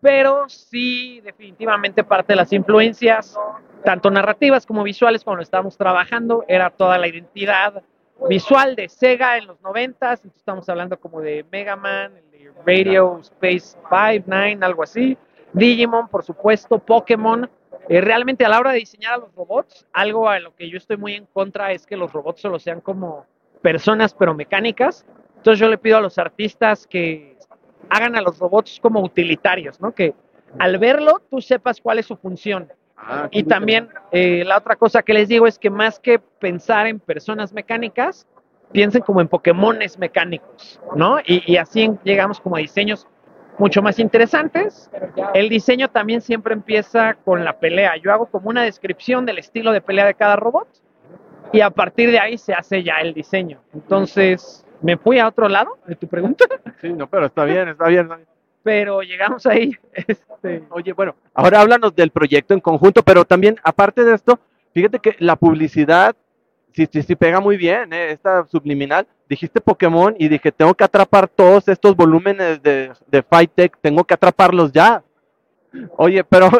pero 0.00 0.48
sí 0.48 1.20
definitivamente 1.20 2.04
parte 2.04 2.32
de 2.32 2.36
las 2.36 2.52
influencias, 2.52 3.38
tanto 3.84 4.10
narrativas 4.10 4.66
como 4.66 4.82
visuales, 4.82 5.24
cuando 5.24 5.42
estábamos 5.42 5.76
trabajando, 5.76 6.44
era 6.48 6.70
toda 6.70 6.98
la 6.98 7.08
identidad 7.08 7.82
visual 8.28 8.76
de 8.76 8.88
Sega 8.88 9.38
en 9.38 9.46
los 9.46 9.60
90, 9.60 10.10
entonces 10.12 10.36
estamos 10.36 10.68
hablando 10.68 10.98
como 10.98 11.20
de 11.20 11.44
Mega 11.50 11.76
Man, 11.76 12.14
de 12.32 12.52
Radio 12.66 13.18
Space 13.20 13.78
5, 13.88 14.24
9, 14.26 14.58
algo 14.62 14.82
así, 14.82 15.16
Digimon, 15.52 16.08
por 16.08 16.22
supuesto, 16.24 16.78
Pokémon. 16.78 17.48
Eh, 17.88 18.00
realmente 18.00 18.44
a 18.44 18.48
la 18.48 18.60
hora 18.60 18.72
de 18.72 18.78
diseñar 18.78 19.14
a 19.14 19.18
los 19.18 19.34
robots, 19.34 19.86
algo 19.92 20.28
a 20.28 20.38
lo 20.38 20.54
que 20.54 20.70
yo 20.70 20.76
estoy 20.76 20.96
muy 20.96 21.14
en 21.14 21.26
contra 21.26 21.72
es 21.72 21.86
que 21.86 21.96
los 21.96 22.12
robots 22.12 22.40
solo 22.40 22.58
sean 22.58 22.80
como 22.80 23.26
personas 23.62 24.14
pero 24.14 24.34
mecánicas. 24.34 25.04
Entonces 25.38 25.58
yo 25.58 25.68
le 25.68 25.78
pido 25.78 25.96
a 25.96 26.00
los 26.00 26.18
artistas 26.18 26.86
que 26.86 27.36
hagan 27.90 28.16
a 28.16 28.22
los 28.22 28.38
robots 28.38 28.78
como 28.80 29.02
utilitarios, 29.02 29.80
¿no? 29.80 29.92
Que 29.92 30.14
al 30.58 30.78
verlo 30.78 31.20
tú 31.30 31.40
sepas 31.40 31.80
cuál 31.80 31.98
es 31.98 32.06
su 32.06 32.16
función. 32.16 32.72
Ah, 32.96 33.28
Y 33.30 33.44
también 33.44 33.88
eh, 34.12 34.44
la 34.44 34.58
otra 34.58 34.76
cosa 34.76 35.02
que 35.02 35.14
les 35.14 35.28
digo 35.28 35.46
es 35.46 35.58
que 35.58 35.70
más 35.70 35.98
que 35.98 36.18
pensar 36.18 36.86
en 36.86 37.00
personas 37.00 37.52
mecánicas, 37.52 38.26
piensen 38.72 39.02
como 39.02 39.20
en 39.20 39.28
Pokémones 39.28 39.98
mecánicos, 39.98 40.80
¿no? 40.94 41.18
Y, 41.20 41.42
y 41.50 41.56
así 41.56 41.90
llegamos 42.04 42.40
como 42.40 42.56
a 42.56 42.60
diseños 42.60 43.06
mucho 43.58 43.82
más 43.82 43.98
interesantes. 43.98 44.90
El 45.34 45.48
diseño 45.48 45.88
también 45.88 46.20
siempre 46.20 46.54
empieza 46.54 47.14
con 47.14 47.44
la 47.44 47.58
pelea. 47.58 47.96
Yo 47.96 48.12
hago 48.12 48.26
como 48.26 48.48
una 48.48 48.62
descripción 48.62 49.26
del 49.26 49.38
estilo 49.38 49.72
de 49.72 49.80
pelea 49.80 50.06
de 50.06 50.14
cada 50.14 50.36
robot 50.36 50.68
y 51.52 51.60
a 51.60 51.70
partir 51.70 52.10
de 52.10 52.18
ahí 52.18 52.38
se 52.38 52.54
hace 52.54 52.82
ya 52.82 52.96
el 53.00 53.12
diseño. 53.12 53.60
Entonces, 53.74 54.64
me 54.82 54.96
fui 54.96 55.18
a 55.18 55.28
otro 55.28 55.48
lado 55.48 55.78
de 55.86 55.96
tu 55.96 56.06
pregunta, 56.06 56.44
Sí, 56.80 56.92
no, 56.92 57.08
pero 57.08 57.26
está 57.26 57.44
bien, 57.44 57.68
está 57.68 57.88
bien. 57.88 58.02
está 58.02 58.16
bien. 58.16 58.28
pero 58.62 59.02
llegamos 59.02 59.46
ahí. 59.46 59.72
Este, 59.92 60.62
Oye, 60.70 60.92
bueno, 60.92 61.14
ahora 61.34 61.60
háblanos 61.60 61.94
del 61.94 62.10
proyecto 62.10 62.54
en 62.54 62.60
conjunto, 62.60 63.02
pero 63.02 63.24
también, 63.24 63.56
aparte 63.62 64.04
de 64.04 64.14
esto, 64.14 64.38
fíjate 64.72 64.98
que 64.98 65.16
la 65.18 65.36
publicidad 65.36 66.16
sí, 66.72 66.88
sí, 66.90 67.02
sí 67.02 67.16
pega 67.16 67.40
muy 67.40 67.56
bien, 67.56 67.92
¿eh? 67.92 68.12
esta 68.12 68.46
subliminal. 68.46 69.06
Dijiste 69.28 69.60
Pokémon 69.60 70.14
y 70.18 70.28
dije, 70.28 70.50
tengo 70.50 70.74
que 70.74 70.84
atrapar 70.84 71.28
todos 71.28 71.68
estos 71.68 71.94
volúmenes 71.94 72.62
de, 72.62 72.92
de 73.06 73.48
Tech, 73.54 73.76
tengo 73.80 74.04
que 74.04 74.14
atraparlos 74.14 74.72
ya. 74.72 75.02
Oye, 75.96 76.24
pero 76.24 76.50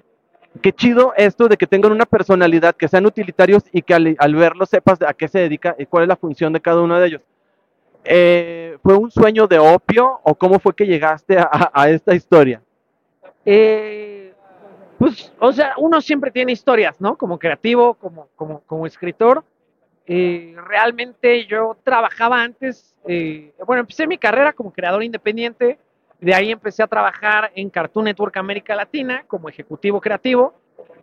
qué 0.62 0.72
chido 0.72 1.12
esto 1.16 1.48
de 1.48 1.56
que 1.56 1.66
tengan 1.66 1.92
una 1.92 2.06
personalidad, 2.06 2.76
que 2.76 2.86
sean 2.86 3.06
utilitarios 3.06 3.64
y 3.72 3.82
que 3.82 3.94
al, 3.94 4.16
al 4.18 4.34
verlos 4.34 4.68
sepas 4.68 5.02
a 5.02 5.14
qué 5.14 5.26
se 5.26 5.40
dedica 5.40 5.74
y 5.78 5.86
cuál 5.86 6.04
es 6.04 6.08
la 6.08 6.16
función 6.16 6.52
de 6.52 6.60
cada 6.60 6.80
uno 6.80 6.98
de 7.00 7.06
ellos. 7.08 7.22
Eh, 8.04 8.78
¿Fue 8.82 8.96
un 8.96 9.10
sueño 9.10 9.46
de 9.46 9.58
opio 9.58 10.20
o 10.24 10.34
cómo 10.34 10.58
fue 10.58 10.74
que 10.74 10.86
llegaste 10.86 11.38
a- 11.38 11.70
a 11.72 11.88
esta 11.88 12.14
historia? 12.14 12.60
Eh, 13.44 14.32
pues, 14.98 15.32
o 15.38 15.52
sea, 15.52 15.74
uno 15.78 16.00
siempre 16.00 16.30
tiene 16.30 16.52
historias, 16.52 17.00
¿no? 17.00 17.16
Como 17.16 17.38
creativo, 17.38 17.94
como, 17.94 18.28
como, 18.36 18.60
como 18.62 18.86
escritor. 18.86 19.44
Eh, 20.06 20.56
realmente 20.66 21.46
yo 21.46 21.76
trabajaba 21.84 22.42
antes, 22.42 22.96
eh, 23.06 23.52
bueno, 23.66 23.80
empecé 23.80 24.06
mi 24.06 24.18
carrera 24.18 24.52
como 24.52 24.72
creador 24.72 25.04
independiente, 25.04 25.78
de 26.20 26.34
ahí 26.34 26.50
empecé 26.50 26.82
a 26.82 26.88
trabajar 26.88 27.52
en 27.54 27.70
Cartoon 27.70 28.04
Network 28.06 28.36
América 28.36 28.74
Latina 28.74 29.24
como 29.28 29.48
ejecutivo 29.48 30.00
creativo. 30.00 30.54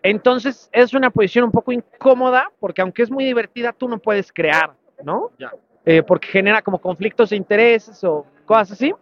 Entonces 0.03 0.69
es 0.71 0.93
una 0.93 1.09
posición 1.09 1.45
un 1.45 1.51
poco 1.51 1.71
incómoda 1.73 2.51
porque 2.59 2.81
aunque 2.81 3.03
es 3.03 3.12
muy 3.12 3.25
divertida, 3.25 3.73
tú 3.73 3.88
no 3.89 3.99
puedes 3.99 4.31
crear, 4.31 4.71
¿no? 5.03 5.31
Ya. 5.38 5.51
Eh, 5.85 6.03
porque 6.03 6.27
genera 6.27 6.61
como 6.61 6.79
conflictos 6.79 7.29
de 7.29 7.37
intereses 7.37 8.03
o 8.03 8.25
cosas 8.45 8.73
así. 8.73 8.93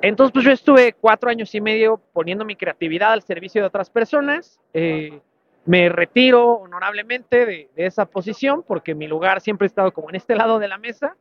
Entonces, 0.00 0.32
pues 0.32 0.44
yo 0.44 0.50
estuve 0.50 0.94
cuatro 0.94 1.30
años 1.30 1.54
y 1.54 1.60
medio 1.60 2.00
poniendo 2.12 2.44
mi 2.44 2.56
creatividad 2.56 3.12
al 3.12 3.22
servicio 3.22 3.60
de 3.60 3.68
otras 3.68 3.90
personas. 3.90 4.58
Eh, 4.74 5.20
me 5.64 5.88
retiro 5.88 6.54
honorablemente 6.54 7.46
de, 7.46 7.68
de 7.76 7.86
esa 7.86 8.06
posición 8.06 8.64
porque 8.66 8.94
mi 8.94 9.06
lugar 9.06 9.40
siempre 9.40 9.66
ha 9.66 9.68
estado 9.68 9.92
como 9.92 10.08
en 10.10 10.16
este 10.16 10.34
lado 10.34 10.58
de 10.58 10.68
la 10.68 10.78
mesa. 10.78 11.16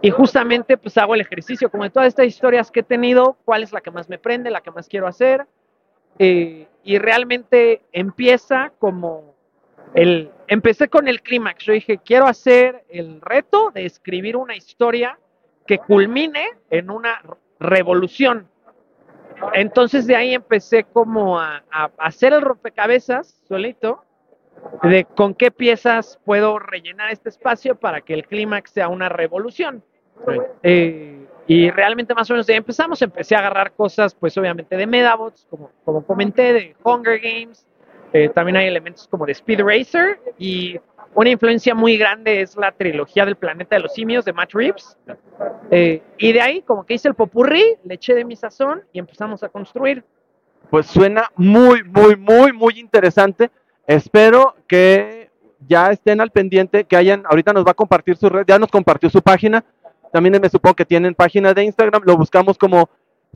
Y 0.00 0.10
justamente 0.10 0.76
pues 0.76 0.96
hago 0.96 1.14
el 1.14 1.20
ejercicio 1.20 1.70
como 1.70 1.84
de 1.84 1.90
todas 1.90 2.08
estas 2.08 2.26
historias 2.26 2.70
que 2.70 2.80
he 2.80 2.84
tenido, 2.84 3.36
cuál 3.44 3.62
es 3.62 3.72
la 3.72 3.80
que 3.80 3.90
más 3.90 4.08
me 4.08 4.18
prende, 4.18 4.50
la 4.50 4.60
que 4.60 4.70
más 4.70 4.88
quiero 4.88 5.06
hacer. 5.06 5.46
Eh, 6.18 6.66
y 6.82 6.98
realmente 6.98 7.82
empieza 7.92 8.72
como 8.78 9.33
el... 9.94 10.30
Empecé 10.46 10.88
con 10.88 11.08
el 11.08 11.22
clímax. 11.22 11.64
Yo 11.64 11.72
dije, 11.72 11.98
quiero 12.04 12.26
hacer 12.26 12.84
el 12.90 13.20
reto 13.22 13.70
de 13.70 13.86
escribir 13.86 14.36
una 14.36 14.54
historia 14.54 15.18
que 15.66 15.78
culmine 15.78 16.46
en 16.68 16.90
una 16.90 17.22
revolución. 17.58 18.46
Entonces 19.54 20.06
de 20.06 20.16
ahí 20.16 20.34
empecé 20.34 20.84
como 20.84 21.40
a, 21.40 21.64
a 21.70 21.90
hacer 21.98 22.34
el 22.34 22.42
rompecabezas 22.42 23.40
solito 23.48 24.04
de 24.82 25.04
con 25.04 25.34
qué 25.34 25.50
piezas 25.50 26.18
puedo 26.24 26.58
rellenar 26.58 27.10
este 27.10 27.28
espacio 27.28 27.76
para 27.76 28.00
que 28.00 28.14
el 28.14 28.26
clímax 28.26 28.70
sea 28.70 28.88
una 28.88 29.08
revolución. 29.08 29.82
Eh, 30.62 31.26
y 31.46 31.70
realmente 31.70 32.14
más 32.14 32.30
o 32.30 32.34
menos 32.34 32.46
de 32.46 32.54
ahí 32.54 32.58
empezamos, 32.58 33.00
empecé 33.02 33.34
a 33.34 33.40
agarrar 33.40 33.72
cosas 33.72 34.14
pues 34.14 34.36
obviamente 34.38 34.76
de 34.76 34.86
Medabots, 34.86 35.46
como, 35.50 35.70
como 35.84 36.04
comenté, 36.06 36.52
de 36.52 36.76
Hunger 36.82 37.20
Games, 37.20 37.66
eh, 38.14 38.28
también 38.28 38.56
hay 38.56 38.68
elementos 38.68 39.08
como 39.08 39.26
de 39.26 39.32
Speed 39.32 39.60
Racer 39.60 40.20
y 40.38 40.78
una 41.16 41.30
influencia 41.30 41.74
muy 41.74 41.98
grande 41.98 42.42
es 42.42 42.56
la 42.56 42.70
trilogía 42.70 43.24
del 43.24 43.34
planeta 43.34 43.74
de 43.74 43.82
los 43.82 43.92
simios 43.92 44.24
de 44.24 44.32
Matt 44.32 44.52
Reeves. 44.52 44.96
Eh, 45.72 46.00
y 46.16 46.32
de 46.32 46.40
ahí 46.40 46.62
como 46.62 46.86
que 46.86 46.94
hice 46.94 47.08
el 47.08 47.14
popurrí, 47.14 47.74
le 47.82 47.94
eché 47.94 48.14
de 48.14 48.24
mi 48.24 48.36
sazón 48.36 48.84
y 48.92 49.00
empezamos 49.00 49.42
a 49.42 49.48
construir. 49.48 50.04
Pues 50.70 50.86
suena 50.86 51.28
muy, 51.34 51.82
muy, 51.82 52.14
muy, 52.14 52.52
muy 52.52 52.78
interesante. 52.78 53.50
Espero 53.84 54.54
que 54.68 55.30
ya 55.66 55.90
estén 55.90 56.20
al 56.20 56.30
pendiente, 56.30 56.84
que 56.84 56.96
hayan, 56.96 57.24
ahorita 57.28 57.52
nos 57.52 57.66
va 57.66 57.72
a 57.72 57.74
compartir 57.74 58.16
su 58.16 58.28
red, 58.28 58.44
ya 58.46 58.60
nos 58.60 58.70
compartió 58.70 59.10
su 59.10 59.22
página. 59.22 59.64
También 60.12 60.40
me 60.40 60.48
supongo 60.48 60.76
que 60.76 60.84
tienen 60.84 61.16
página 61.16 61.52
de 61.52 61.64
Instagram, 61.64 62.02
lo 62.04 62.16
buscamos 62.16 62.56
como 62.56 62.88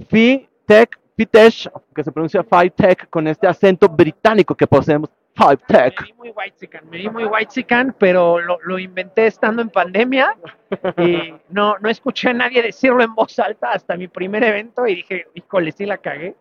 FiTech, 0.09 0.97
Fitech, 1.19 1.69
que 1.93 2.05
se 2.05 2.13
pronuncia 2.13 2.45
FiTech 2.45 3.11
con 3.11 3.27
este 3.27 3.49
acento 3.49 3.89
británico 3.89 4.55
que 4.55 4.69
poseemos, 4.69 5.11
Me 5.37 5.57
FiTech. 5.57 6.01
vi 6.05 6.13
muy 6.13 6.31
white 6.31 6.71
me 6.89 6.99
vi 6.99 7.11
muy 7.11 7.25
white 7.25 7.65
pero 7.99 8.39
lo, 8.39 8.59
lo 8.63 8.79
inventé 8.79 9.27
estando 9.27 9.61
en 9.61 9.69
pandemia 9.69 10.37
y 10.97 11.35
no, 11.51 11.77
no 11.81 11.89
escuché 11.89 12.31
a 12.31 12.35
nadie 12.35 12.63
decirlo 12.63 13.03
en 13.03 13.17
voz 13.17 13.37
alta 13.41 13.73
hasta 13.73 13.97
mi 13.97 14.07
primer 14.07 14.45
evento 14.45 14.87
y 14.87 14.95
dije, 14.95 15.27
híjole, 15.35 15.73
sí 15.73 15.87
la 15.87 15.99
cagué. 15.99 16.37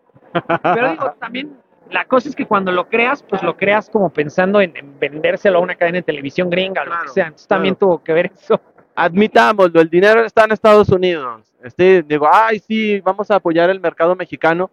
Pero 0.62 0.90
digo, 0.92 1.16
también 1.18 1.56
la 1.90 2.04
cosa 2.04 2.28
es 2.28 2.36
que 2.36 2.46
cuando 2.46 2.70
lo 2.70 2.88
creas, 2.88 3.24
pues 3.24 3.42
lo 3.42 3.56
creas 3.56 3.90
como 3.90 4.10
pensando 4.10 4.60
en, 4.60 4.76
en 4.76 4.96
vendérselo 4.96 5.58
a 5.58 5.62
una 5.62 5.74
cadena 5.74 5.96
de 5.96 6.02
televisión 6.02 6.50
gringa 6.50 6.82
o 6.82 6.84
lo 6.84 7.02
que 7.02 7.08
sea. 7.08 7.24
Entonces 7.26 7.48
también 7.48 7.74
tuvo 7.74 8.00
que 8.04 8.12
ver 8.12 8.30
eso. 8.32 8.60
Admitámoslo, 9.00 9.80
el 9.80 9.88
dinero 9.88 10.24
está 10.24 10.44
en 10.44 10.50
Estados 10.50 10.88
Unidos. 10.88 11.42
Este, 11.62 12.02
digo, 12.02 12.28
ay, 12.30 12.58
sí, 12.58 13.00
vamos 13.00 13.30
a 13.30 13.36
apoyar 13.36 13.70
el 13.70 13.78
mercado 13.78 14.16
mexicano. 14.16 14.72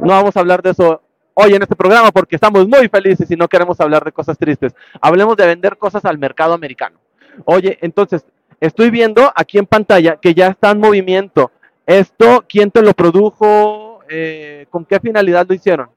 No 0.00 0.08
vamos 0.08 0.34
a 0.34 0.40
hablar 0.40 0.62
de 0.62 0.70
eso 0.70 1.02
hoy 1.34 1.54
en 1.54 1.60
este 1.60 1.76
programa 1.76 2.10
porque 2.10 2.36
estamos 2.36 2.66
muy 2.66 2.88
felices 2.88 3.30
y 3.30 3.36
no 3.36 3.46
queremos 3.46 3.78
hablar 3.78 4.04
de 4.04 4.12
cosas 4.12 4.38
tristes. 4.38 4.74
Hablemos 5.02 5.36
de 5.36 5.46
vender 5.46 5.76
cosas 5.76 6.02
al 6.06 6.16
mercado 6.16 6.54
americano. 6.54 6.98
Oye, 7.44 7.76
entonces, 7.82 8.24
estoy 8.58 8.88
viendo 8.88 9.30
aquí 9.36 9.58
en 9.58 9.66
pantalla 9.66 10.16
que 10.16 10.32
ya 10.32 10.46
está 10.46 10.70
en 10.70 10.80
movimiento. 10.80 11.50
Esto, 11.84 12.42
¿quién 12.48 12.70
te 12.70 12.80
lo 12.80 12.94
produjo? 12.94 14.00
Eh, 14.08 14.66
¿Con 14.70 14.86
qué 14.86 14.98
finalidad 14.98 15.46
lo 15.46 15.54
hicieron? 15.54 15.90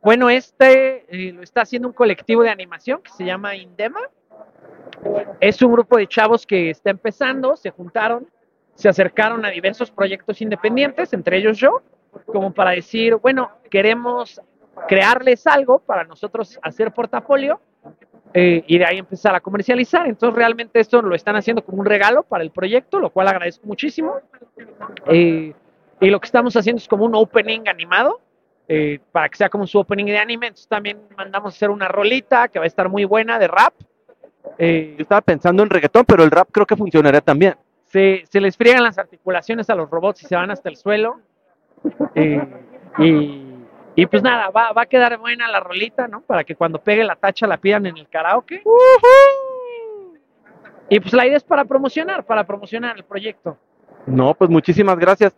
Bueno, 0.00 0.30
este 0.30 1.04
eh, 1.08 1.32
lo 1.32 1.42
está 1.42 1.62
haciendo 1.62 1.88
un 1.88 1.94
colectivo 1.94 2.44
de 2.44 2.50
animación 2.50 3.02
que 3.02 3.10
se 3.10 3.24
llama 3.24 3.56
Indema. 3.56 4.00
Es 5.40 5.60
un 5.62 5.72
grupo 5.72 5.96
de 5.96 6.06
chavos 6.06 6.46
que 6.46 6.70
está 6.70 6.90
empezando, 6.90 7.56
se 7.56 7.70
juntaron, 7.70 8.26
se 8.74 8.88
acercaron 8.88 9.44
a 9.44 9.50
diversos 9.50 9.90
proyectos 9.90 10.40
independientes, 10.40 11.12
entre 11.12 11.38
ellos 11.38 11.58
yo, 11.58 11.82
como 12.26 12.52
para 12.52 12.70
decir, 12.70 13.16
bueno, 13.16 13.50
queremos 13.70 14.40
crearles 14.88 15.46
algo 15.46 15.78
para 15.78 16.04
nosotros 16.04 16.58
hacer 16.62 16.92
portafolio 16.92 17.60
eh, 18.32 18.64
y 18.66 18.78
de 18.78 18.84
ahí 18.84 18.98
empezar 18.98 19.34
a 19.34 19.40
comercializar. 19.40 20.06
Entonces 20.06 20.36
realmente 20.36 20.80
esto 20.80 21.00
lo 21.02 21.14
están 21.14 21.36
haciendo 21.36 21.64
como 21.64 21.78
un 21.80 21.86
regalo 21.86 22.22
para 22.22 22.42
el 22.42 22.50
proyecto, 22.50 22.98
lo 22.98 23.10
cual 23.10 23.28
agradezco 23.28 23.66
muchísimo. 23.66 24.16
Eh, 25.06 25.54
y 26.00 26.10
lo 26.10 26.20
que 26.20 26.26
estamos 26.26 26.56
haciendo 26.56 26.78
es 26.78 26.88
como 26.88 27.04
un 27.04 27.14
opening 27.14 27.68
animado 27.68 28.20
eh, 28.66 28.98
para 29.12 29.28
que 29.28 29.36
sea 29.36 29.48
como 29.48 29.66
su 29.66 29.78
opening 29.78 30.06
de 30.06 30.18
anime. 30.18 30.48
Entonces 30.48 30.68
también 30.68 30.98
mandamos 31.16 31.54
hacer 31.54 31.70
una 31.70 31.88
rolita 31.88 32.48
que 32.48 32.58
va 32.58 32.64
a 32.64 32.68
estar 32.68 32.88
muy 32.88 33.04
buena 33.04 33.38
de 33.38 33.48
rap. 33.48 33.74
Eh, 34.58 34.94
Yo 34.98 35.02
estaba 35.02 35.20
pensando 35.20 35.62
en 35.62 35.70
reggaetón, 35.70 36.04
pero 36.04 36.22
el 36.22 36.30
rap 36.30 36.48
creo 36.52 36.66
que 36.66 36.76
funcionaría 36.76 37.20
también. 37.20 37.54
se, 37.86 38.24
se 38.30 38.40
les 38.40 38.56
friegan 38.56 38.82
las 38.82 38.98
articulaciones 38.98 39.70
a 39.70 39.74
los 39.74 39.88
robots 39.90 40.22
y 40.22 40.26
se 40.26 40.36
van 40.36 40.50
hasta 40.50 40.68
el 40.68 40.76
suelo. 40.76 41.20
Eh, 42.14 42.40
y, 42.98 43.44
y 43.94 44.06
pues 44.06 44.22
nada, 44.22 44.50
va, 44.50 44.72
va 44.72 44.82
a 44.82 44.86
quedar 44.86 45.16
buena 45.18 45.48
la 45.48 45.60
rolita, 45.60 46.08
¿no? 46.08 46.20
Para 46.22 46.44
que 46.44 46.54
cuando 46.56 46.78
pegue 46.80 47.04
la 47.04 47.16
tacha 47.16 47.46
la 47.46 47.56
pidan 47.58 47.86
en 47.86 47.96
el 47.96 48.08
karaoke. 48.08 48.62
Y 50.88 51.00
pues 51.00 51.12
la 51.14 51.26
idea 51.26 51.36
es 51.36 51.44
para 51.44 51.64
promocionar, 51.64 52.24
para 52.24 52.44
promocionar 52.44 52.96
el 52.96 53.04
proyecto. 53.04 53.56
No, 54.06 54.34
pues 54.34 54.50
muchísimas 54.50 54.98
gracias. 54.98 55.34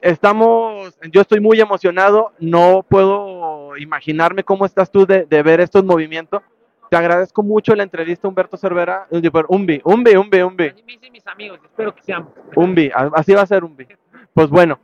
Estamos, 0.00 0.96
yo 1.10 1.20
estoy 1.20 1.40
muy 1.40 1.60
emocionado, 1.60 2.32
no 2.38 2.84
puedo 2.88 3.76
imaginarme 3.76 4.44
cómo 4.44 4.64
estás 4.64 4.90
tú 4.92 5.04
de, 5.04 5.24
de 5.26 5.42
ver 5.42 5.60
estos 5.60 5.84
movimientos. 5.84 6.42
Te 6.90 6.96
agradezco 6.96 7.42
mucho 7.42 7.74
la 7.74 7.82
entrevista, 7.82 8.28
Humberto 8.28 8.56
Cervera. 8.56 9.06
Umbi, 9.10 9.80
Umbi, 9.84 10.16
Umbi, 10.16 10.42
Umbi, 10.42 10.70
dicen 10.86 11.12
mis 11.12 11.26
amigos, 11.26 11.60
espero 11.62 11.94
que 11.94 12.02
seamos. 12.02 12.32
Umbi, 12.56 12.90
así 13.14 13.34
va 13.34 13.42
a 13.42 13.46
ser 13.46 13.64
Umbi. 13.64 13.86
Pues 14.32 14.48
bueno, 14.48 14.78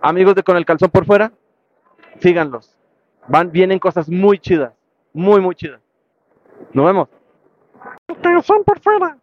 amigos 0.00 0.34
de 0.34 0.42
Con 0.42 0.56
el 0.56 0.66
Calzón 0.66 0.90
por 0.90 1.06
Fuera, 1.06 1.32
síganlos. 2.20 2.76
Van, 3.28 3.52
vienen 3.52 3.78
cosas 3.78 4.08
muy 4.08 4.38
chidas, 4.38 4.72
muy, 5.12 5.40
muy 5.40 5.54
chidas. 5.54 5.80
Nos 6.72 6.86
vemos. 6.86 7.08
Calzón 8.22 8.64
por 8.64 8.80
fuera. 8.80 9.16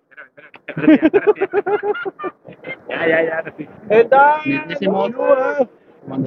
Ya, 2.89 3.07
ya, 3.07 3.23
ya. 3.23 3.53
sí. 3.57 4.87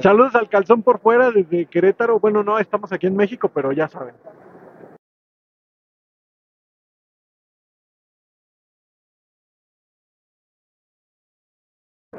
Saludos 0.01 0.35
al 0.35 0.49
calzón 0.49 0.83
por 0.83 0.99
fuera 0.99 1.31
desde 1.31 1.65
Querétaro. 1.65 2.19
Bueno, 2.19 2.43
no, 2.43 2.59
estamos 2.59 2.91
aquí 2.91 3.07
en 3.07 3.15
México, 3.15 3.49
pero 3.53 3.71
ya 3.71 3.87
saben. 3.87 4.15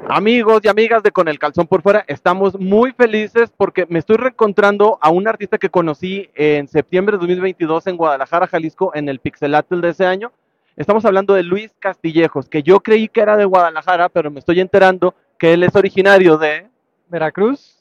Amigos 0.09 0.61
y 0.63 0.67
amigas 0.67 1.03
de 1.03 1.11
Con 1.11 1.27
el 1.27 1.39
Calzón 1.39 1.67
por 1.67 1.83
Fuera, 1.83 2.03
estamos 2.07 2.59
muy 2.59 2.91
felices 2.91 3.51
porque 3.55 3.85
me 3.87 3.99
estoy 3.99 4.17
reencontrando 4.17 4.97
a 4.99 5.09
un 5.09 5.27
artista 5.27 5.57
que 5.57 5.69
conocí 5.69 6.29
en 6.35 6.67
septiembre 6.67 7.15
de 7.15 7.19
2022 7.19 7.87
en 7.87 7.97
Guadalajara, 7.97 8.47
Jalisco, 8.47 8.91
en 8.95 9.07
el 9.07 9.19
Pixelatl 9.19 9.79
de 9.79 9.89
ese 9.89 10.05
año. 10.05 10.31
Estamos 10.75 11.05
hablando 11.05 11.33
de 11.33 11.43
Luis 11.43 11.71
Castillejos, 11.79 12.49
que 12.49 12.63
yo 12.63 12.79
creí 12.79 13.07
que 13.07 13.21
era 13.21 13.37
de 13.37 13.45
Guadalajara, 13.45 14.09
pero 14.09 14.31
me 14.31 14.39
estoy 14.39 14.59
enterando 14.59 15.13
que 15.37 15.53
él 15.53 15.63
es 15.63 15.75
originario 15.75 16.37
de, 16.37 16.67
Veracruz. 17.07 17.77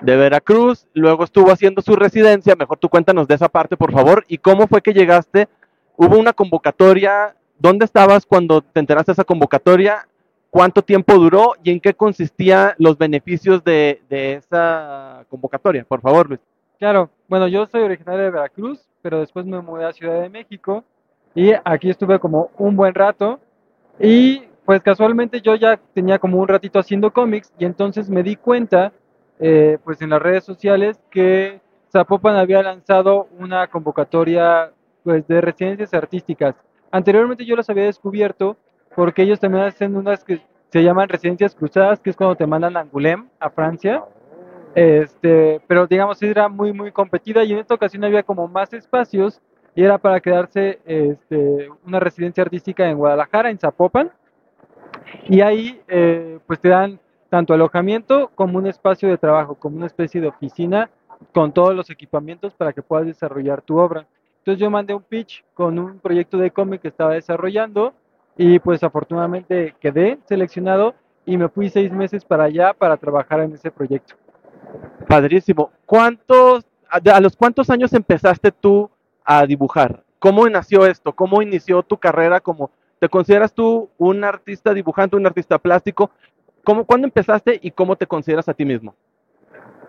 de 0.00 0.16
Veracruz, 0.16 0.86
luego 0.94 1.24
estuvo 1.24 1.52
haciendo 1.52 1.82
su 1.82 1.94
residencia, 1.94 2.56
mejor 2.56 2.78
tú 2.78 2.88
cuéntanos 2.88 3.28
de 3.28 3.34
esa 3.34 3.48
parte, 3.48 3.76
por 3.76 3.92
favor, 3.92 4.24
y 4.28 4.38
cómo 4.38 4.66
fue 4.66 4.80
que 4.80 4.94
llegaste, 4.94 5.46
hubo 5.96 6.18
una 6.18 6.32
convocatoria, 6.32 7.36
¿dónde 7.58 7.84
estabas 7.84 8.24
cuando 8.24 8.62
te 8.62 8.80
enteraste 8.80 9.10
de 9.10 9.14
esa 9.14 9.24
convocatoria? 9.24 10.06
¿Cuánto 10.50 10.82
tiempo 10.82 11.14
duró 11.14 11.52
y 11.62 11.70
en 11.70 11.80
qué 11.80 11.94
consistían 11.94 12.72
los 12.78 12.98
beneficios 12.98 13.62
de, 13.62 14.02
de 14.08 14.34
esa 14.34 15.24
convocatoria? 15.28 15.84
Por 15.84 16.00
favor, 16.00 16.28
Luis. 16.28 16.40
Claro, 16.78 17.10
bueno, 17.28 17.46
yo 17.46 17.66
soy 17.66 17.82
originario 17.82 18.24
de 18.24 18.30
Veracruz, 18.30 18.88
pero 19.02 19.20
después 19.20 19.46
me 19.46 19.60
mudé 19.60 19.84
a 19.84 19.92
Ciudad 19.92 20.20
de 20.20 20.28
México 20.28 20.82
y 21.34 21.52
aquí 21.64 21.90
estuve 21.90 22.18
como 22.18 22.50
un 22.58 22.74
buen 22.74 22.94
rato 22.94 23.38
y 23.98 24.44
pues 24.64 24.82
casualmente 24.82 25.40
yo 25.40 25.54
ya 25.54 25.78
tenía 25.94 26.18
como 26.18 26.38
un 26.38 26.48
ratito 26.48 26.78
haciendo 26.78 27.12
cómics 27.12 27.52
y 27.58 27.64
entonces 27.64 28.08
me 28.08 28.22
di 28.22 28.36
cuenta 28.36 28.92
eh, 29.38 29.78
pues 29.84 30.00
en 30.02 30.10
las 30.10 30.22
redes 30.22 30.44
sociales 30.44 31.00
que 31.10 31.60
Zapopan 31.92 32.36
había 32.36 32.62
lanzado 32.62 33.28
una 33.38 33.66
convocatoria 33.68 34.72
pues 35.02 35.26
de 35.26 35.40
residencias 35.40 35.94
artísticas. 35.94 36.54
Anteriormente 36.90 37.44
yo 37.44 37.56
las 37.56 37.68
había 37.70 37.84
descubierto 37.84 38.56
porque 38.94 39.22
ellos 39.22 39.40
también 39.40 39.64
hacen 39.64 39.96
unas 39.96 40.24
que 40.24 40.40
se 40.70 40.82
llaman 40.82 41.08
residencias 41.08 41.54
cruzadas, 41.54 42.00
que 42.00 42.10
es 42.10 42.16
cuando 42.16 42.36
te 42.36 42.46
mandan 42.46 42.76
a 42.76 42.80
Angoulême, 42.80 43.28
a 43.38 43.50
Francia. 43.50 44.04
Este, 44.74 45.60
pero 45.66 45.86
digamos 45.86 46.22
era 46.22 46.48
muy 46.48 46.72
muy 46.72 46.92
competida 46.92 47.42
y 47.42 47.52
en 47.52 47.58
esta 47.58 47.74
ocasión 47.74 48.04
había 48.04 48.22
como 48.22 48.46
más 48.46 48.72
espacios 48.72 49.40
y 49.74 49.82
era 49.82 49.98
para 49.98 50.20
quedarse 50.20 50.78
este, 50.84 51.68
una 51.84 51.98
residencia 51.98 52.42
artística 52.42 52.88
en 52.88 52.98
Guadalajara, 52.98 53.50
en 53.50 53.58
Zapopan. 53.58 54.10
Y 55.28 55.40
ahí 55.40 55.80
eh, 55.88 56.38
pues 56.46 56.60
te 56.60 56.68
dan 56.68 57.00
tanto 57.28 57.54
alojamiento 57.54 58.30
como 58.34 58.58
un 58.58 58.66
espacio 58.66 59.08
de 59.08 59.18
trabajo, 59.18 59.54
como 59.54 59.76
una 59.76 59.86
especie 59.86 60.20
de 60.20 60.28
oficina 60.28 60.90
con 61.32 61.52
todos 61.52 61.74
los 61.74 61.90
equipamientos 61.90 62.54
para 62.54 62.72
que 62.72 62.82
puedas 62.82 63.06
desarrollar 63.06 63.62
tu 63.62 63.78
obra. 63.78 64.06
Entonces 64.38 64.60
yo 64.60 64.70
mandé 64.70 64.94
un 64.94 65.02
pitch 65.02 65.44
con 65.54 65.78
un 65.78 65.98
proyecto 65.98 66.38
de 66.38 66.50
cómic 66.50 66.82
que 66.82 66.88
estaba 66.88 67.14
desarrollando 67.14 67.94
y 68.36 68.58
pues 68.58 68.82
afortunadamente 68.82 69.74
quedé 69.80 70.18
seleccionado 70.26 70.94
y 71.26 71.36
me 71.36 71.48
fui 71.48 71.68
seis 71.68 71.92
meses 71.92 72.24
para 72.24 72.44
allá 72.44 72.72
para 72.72 72.96
trabajar 72.96 73.40
en 73.40 73.52
ese 73.52 73.70
proyecto. 73.70 74.14
Padrísimo. 75.08 75.70
¿Cuántos, 75.86 76.64
a, 76.88 77.20
los 77.20 77.36
cuántos 77.36 77.70
años 77.70 77.92
empezaste 77.92 78.52
tú 78.52 78.90
a 79.24 79.44
dibujar? 79.46 80.02
¿Cómo 80.18 80.48
nació 80.48 80.86
esto? 80.86 81.12
¿Cómo 81.12 81.42
inició 81.42 81.82
tu 81.82 81.96
carrera 81.96 82.40
como, 82.40 82.70
te 82.98 83.08
consideras 83.08 83.52
tú 83.52 83.88
un 83.98 84.24
artista 84.24 84.72
dibujante, 84.74 85.16
un 85.16 85.26
artista 85.26 85.58
plástico? 85.58 86.10
¿Cómo, 86.64 86.84
¿Cuándo 86.84 87.06
empezaste 87.06 87.58
y 87.62 87.70
cómo 87.70 87.96
te 87.96 88.06
consideras 88.06 88.48
a 88.48 88.54
ti 88.54 88.64
mismo? 88.64 88.94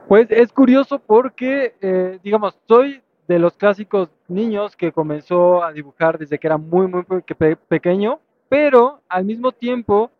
Pues 0.07 0.27
es 0.29 0.51
curioso 0.51 0.99
porque, 0.99 1.75
eh, 1.81 2.19
digamos, 2.23 2.57
soy 2.67 3.01
de 3.27 3.39
los 3.39 3.55
clásicos 3.55 4.09
niños 4.27 4.75
que 4.75 4.91
comenzó 4.91 5.63
a 5.63 5.71
dibujar 5.71 6.17
desde 6.17 6.37
que 6.37 6.47
era 6.47 6.57
muy, 6.57 6.87
muy 6.87 7.03
pe- 7.03 7.55
pequeño, 7.55 8.19
pero 8.51 8.99
al 9.07 9.23
mismo 9.23 9.53
tiempo 9.53 10.11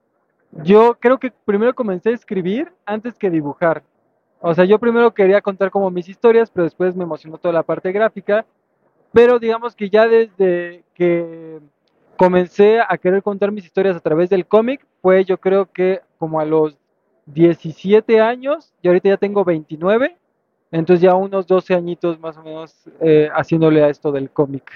yo 0.64 0.96
creo 0.98 1.18
que 1.18 1.34
primero 1.44 1.76
comencé 1.76 2.12
a 2.12 2.14
escribir 2.14 2.72
antes 2.86 3.18
que 3.18 3.30
dibujar. 3.30 3.84
O 4.40 4.54
sea, 4.54 4.64
yo 4.64 4.80
primero 4.80 5.14
quería 5.14 5.42
contar 5.42 5.70
como 5.70 5.92
mis 5.92 6.08
historias, 6.08 6.50
pero 6.50 6.64
después 6.64 6.96
me 6.96 7.04
emocionó 7.04 7.38
toda 7.38 7.54
la 7.54 7.64
parte 7.64 7.92
gráfica. 7.92 8.46
Pero 9.12 9.38
digamos 9.38 9.76
que 9.76 9.90
ya 9.90 10.08
desde 10.08 10.86
que 10.94 11.60
comencé 12.16 12.80
a 12.80 12.98
querer 12.98 13.22
contar 13.22 13.52
mis 13.52 13.66
historias 13.66 13.98
a 13.98 14.00
través 14.00 14.30
del 14.30 14.46
cómic, 14.46 14.88
fue 15.02 15.26
yo 15.26 15.38
creo 15.38 15.66
que 15.66 16.00
como 16.18 16.40
a 16.40 16.46
los 16.46 16.78
17 17.26 18.22
años, 18.22 18.74
y 18.82 18.88
ahorita 18.88 19.10
ya 19.10 19.18
tengo 19.18 19.44
29, 19.44 20.16
entonces 20.72 21.02
ya 21.02 21.16
unos 21.16 21.48
12 21.48 21.74
añitos 21.74 22.18
más 22.18 22.38
o 22.38 22.44
menos 22.44 22.90
eh, 23.02 23.30
haciéndole 23.34 23.84
a 23.84 23.90
esto 23.90 24.10
del 24.14 24.32
cómic. 24.32 24.72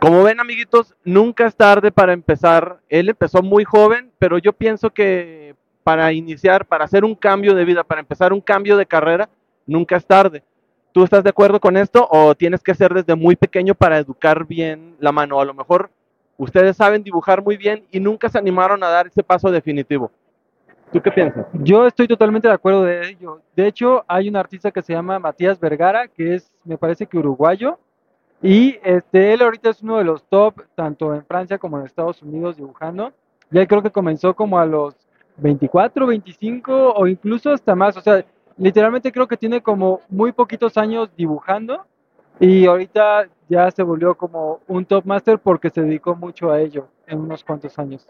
Como 0.00 0.22
ven, 0.22 0.40
amiguitos, 0.40 0.94
nunca 1.04 1.46
es 1.46 1.56
tarde 1.56 1.90
para 1.90 2.12
empezar. 2.12 2.80
Él 2.88 3.08
empezó 3.08 3.42
muy 3.42 3.64
joven, 3.64 4.12
pero 4.18 4.38
yo 4.38 4.52
pienso 4.52 4.90
que 4.90 5.54
para 5.82 6.12
iniciar, 6.12 6.66
para 6.66 6.84
hacer 6.84 7.04
un 7.04 7.14
cambio 7.14 7.54
de 7.54 7.64
vida, 7.64 7.82
para 7.84 8.00
empezar 8.00 8.32
un 8.32 8.40
cambio 8.40 8.76
de 8.76 8.86
carrera, 8.86 9.28
nunca 9.66 9.96
es 9.96 10.06
tarde. 10.06 10.42
¿Tú 10.92 11.04
estás 11.04 11.24
de 11.24 11.30
acuerdo 11.30 11.60
con 11.60 11.76
esto 11.76 12.06
o 12.10 12.34
tienes 12.34 12.62
que 12.62 12.74
ser 12.74 12.92
desde 12.92 13.14
muy 13.14 13.36
pequeño 13.36 13.74
para 13.74 13.98
educar 13.98 14.46
bien 14.46 14.96
la 14.98 15.12
mano? 15.12 15.40
A 15.40 15.44
lo 15.44 15.54
mejor 15.54 15.90
ustedes 16.36 16.76
saben 16.76 17.02
dibujar 17.02 17.42
muy 17.42 17.56
bien 17.56 17.84
y 17.90 18.00
nunca 18.00 18.28
se 18.28 18.38
animaron 18.38 18.82
a 18.82 18.88
dar 18.88 19.06
ese 19.06 19.22
paso 19.22 19.50
definitivo. 19.50 20.10
¿Tú 20.92 21.00
qué 21.00 21.10
piensas? 21.10 21.46
Yo 21.52 21.86
estoy 21.86 22.06
totalmente 22.06 22.48
de 22.48 22.54
acuerdo 22.54 22.84
de 22.84 23.08
ello. 23.08 23.40
De 23.54 23.66
hecho, 23.66 24.04
hay 24.06 24.28
un 24.28 24.36
artista 24.36 24.70
que 24.70 24.82
se 24.82 24.92
llama 24.92 25.18
Matías 25.18 25.58
Vergara, 25.58 26.08
que 26.08 26.34
es, 26.34 26.50
me 26.64 26.78
parece 26.78 27.06
que 27.06 27.18
uruguayo, 27.18 27.78
y 28.42 28.78
este, 28.84 29.32
él 29.32 29.42
ahorita 29.42 29.70
es 29.70 29.82
uno 29.82 29.98
de 29.98 30.04
los 30.04 30.24
top, 30.24 30.62
tanto 30.74 31.14
en 31.14 31.24
Francia 31.24 31.58
como 31.58 31.78
en 31.78 31.86
Estados 31.86 32.22
Unidos 32.22 32.56
dibujando. 32.56 33.12
Y 33.50 33.58
él 33.58 33.66
creo 33.66 33.82
que 33.82 33.90
comenzó 33.90 34.34
como 34.34 34.58
a 34.58 34.66
los 34.66 34.94
24, 35.38 36.06
25 36.06 36.92
o 36.92 37.06
incluso 37.06 37.50
hasta 37.50 37.74
más. 37.74 37.96
O 37.96 38.00
sea, 38.00 38.24
literalmente 38.56 39.12
creo 39.12 39.26
que 39.26 39.36
tiene 39.36 39.62
como 39.62 40.00
muy 40.08 40.32
poquitos 40.32 40.76
años 40.76 41.10
dibujando 41.16 41.84
y 42.38 42.66
ahorita 42.66 43.28
ya 43.48 43.70
se 43.70 43.82
volvió 43.82 44.14
como 44.14 44.60
un 44.66 44.84
top 44.84 45.04
master 45.06 45.38
porque 45.38 45.70
se 45.70 45.82
dedicó 45.82 46.14
mucho 46.14 46.50
a 46.50 46.60
ello 46.60 46.88
en 47.06 47.20
unos 47.20 47.42
cuantos 47.44 47.78
años. 47.78 48.06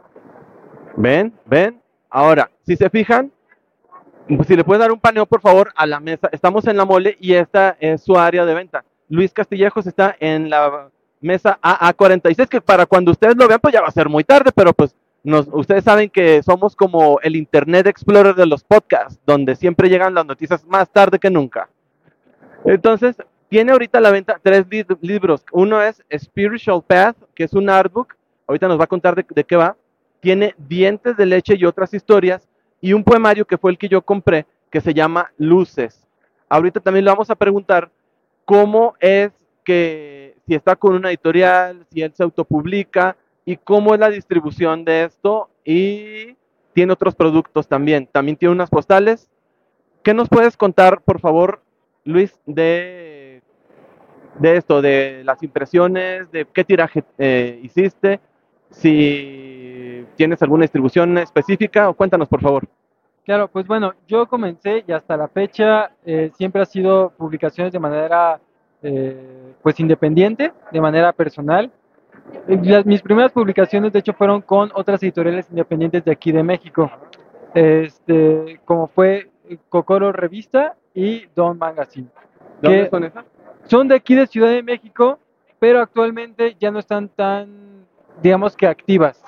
¿Ven? 0.97 1.33
¿Ven? 1.45 1.81
Ahora, 2.11 2.51
si 2.63 2.77
se 2.77 2.89
fijan, 2.91 3.31
si 4.47 4.57
le 4.57 4.65
puedes 4.65 4.81
dar 4.81 4.91
un 4.91 4.99
paneo, 4.99 5.27
por 5.27 5.41
favor, 5.41 5.73
a 5.77 5.87
la 5.87 6.01
mesa. 6.01 6.29
Estamos 6.33 6.67
en 6.67 6.77
la 6.77 6.85
mole 6.85 7.17
y 7.21 7.35
esta 7.35 7.77
es 7.79 8.03
su 8.03 8.17
área 8.17 8.45
de 8.45 8.55
venta. 8.55 8.85
Luis 9.09 9.33
Castillejos 9.33 9.87
está 9.87 10.17
en 10.21 10.51
la 10.51 10.89
mesa 11.21 11.59
AA46, 11.63 12.49
que 12.49 12.61
para 12.61 12.87
cuando 12.87 13.11
ustedes 13.13 13.37
lo 13.37 13.49
vean, 13.49 13.61
pues 13.61 13.73
ya 13.75 13.81
va 13.81 13.89
a 13.89 13.93
ser 13.93 14.09
muy 14.09 14.25
tarde, 14.25 14.51
pero 14.55 14.73
pues 14.73 14.95
nos, 15.25 15.49
ustedes 15.53 15.83
saben 15.85 16.09
que 16.11 16.43
somos 16.43 16.77
como 16.77 17.19
el 17.23 17.35
Internet 17.37 17.87
Explorer 17.87 18.35
de 18.35 18.47
los 18.47 18.63
podcasts, 18.65 19.19
donde 19.27 19.57
siempre 19.57 19.89
llegan 19.89 20.15
las 20.15 20.27
noticias 20.27 20.65
más 20.67 20.89
tarde 20.91 21.19
que 21.19 21.31
nunca. 21.31 21.69
Entonces, 22.65 23.17
tiene 23.49 23.73
ahorita 23.73 23.99
a 23.99 24.01
la 24.01 24.11
venta 24.11 24.41
tres 24.43 24.67
li- 24.69 24.85
libros. 25.01 25.45
Uno 25.53 25.81
es 25.83 26.03
Spiritual 26.17 26.83
Path, 26.87 27.17
que 27.35 27.45
es 27.45 27.53
un 27.53 27.71
artbook. 27.71 28.15
Ahorita 28.47 28.69
nos 28.69 28.79
va 28.79 28.85
a 28.85 28.89
contar 28.89 29.15
de, 29.15 29.25
de 29.29 29.45
qué 29.45 29.57
va. 29.57 29.77
Tiene 30.21 30.55
Dientes 30.59 31.17
de 31.17 31.27
leche 31.27 31.55
y 31.57 31.65
otras 31.65 31.95
historias. 31.95 32.49
Y 32.81 32.93
un 32.93 33.05
poemario 33.05 33.45
que 33.45 33.59
fue 33.59 33.71
el 33.71 33.79
que 33.79 33.89
yo 33.89 34.03
compré, 34.03 34.47
que 34.71 34.81
se 34.81 34.93
llama 34.95 35.31
Luces. 35.39 36.07
Ahorita 36.49 36.81
también 36.81 37.05
le 37.05 37.11
vamos 37.11 37.31
a 37.31 37.35
preguntar 37.37 37.91
cómo 38.47 38.95
es 39.01 39.33
que, 39.63 40.37
si 40.47 40.55
está 40.55 40.75
con 40.77 40.95
una 40.95 41.11
editorial, 41.11 41.85
si 41.93 42.01
él 42.01 42.13
se 42.15 42.23
autopublica 42.23 43.17
y 43.45 43.59
cómo 43.59 43.93
es 43.93 44.01
la 44.01 44.09
distribución 44.09 44.85
de 44.87 45.05
esto. 45.05 45.51
Y 45.63 46.37
tiene 46.73 46.95
otros 46.95 47.15
productos 47.15 47.69
también. 47.69 48.09
También 48.11 48.39
tiene 48.39 48.53
unas 48.53 48.71
postales. 48.71 49.29
¿Qué 50.03 50.15
nos 50.15 50.31
puedes 50.31 50.57
contar, 50.57 51.03
por 51.03 51.21
favor, 51.21 51.61
Luis, 52.05 52.39
de, 52.47 53.43
de 54.39 54.57
esto, 54.57 54.81
de 54.81 55.23
las 55.25 55.43
impresiones, 55.43 56.31
de 56.31 56.47
qué 56.47 56.65
tiraje 56.65 57.05
eh, 57.19 57.61
hiciste 57.63 58.21
si 58.71 60.07
tienes 60.17 60.43
alguna 60.43 60.63
distribución 60.63 61.19
específica 61.19 61.89
o 61.89 61.95
cuéntanos 61.95 62.29
por 62.29 62.41
favor. 62.41 62.69
Claro, 63.27 63.49
pues 63.49 63.67
bueno, 63.67 63.93
yo 64.07 64.27
comencé 64.29 64.85
y 64.87 64.93
hasta 64.93 65.17
la 65.17 65.27
fecha 65.27 65.91
eh, 66.05 66.31
siempre 66.37 66.63
ha 66.63 66.65
sido 66.65 67.11
publicaciones 67.11 67.73
de 67.73 67.81
manera 67.81 68.39
eh, 68.83 69.53
pues 69.63 69.81
independiente, 69.81 70.53
de 70.71 70.81
manera 70.81 71.13
personal. 71.13 71.73
Las, 72.47 72.87
mis 72.87 73.03
primeras 73.03 73.33
publicaciones 73.33 73.93
de 73.93 73.99
hecho 73.99 74.13
fueron 74.13 74.43
con 74.43 74.71
otras 74.75 75.03
editoriales 75.03 75.51
independientes 75.51 76.05
de 76.05 76.13
aquí 76.13 76.31
de 76.31 76.45
México, 76.45 76.89
este, 77.53 78.61
como 78.65 78.87
fue 78.87 79.29
Cocoro 79.71 80.13
Revista 80.13 80.77
y 80.95 81.27
Don 81.35 81.59
Magazine. 81.59 82.07
¿De 82.63 82.69
dónde 82.69 82.91
son 82.91 83.05
esas? 83.05 83.25
son 83.65 83.89
de 83.89 83.97
aquí 83.97 84.15
de 84.15 84.29
Ciudad 84.29 84.51
de 84.51 84.63
México, 84.63 85.19
pero 85.59 85.81
actualmente 85.81 86.57
ya 86.61 86.71
no 86.71 86.79
están 86.79 87.09
tan, 87.09 87.87
digamos 88.23 88.57
que 88.57 88.69
activas. 88.69 89.21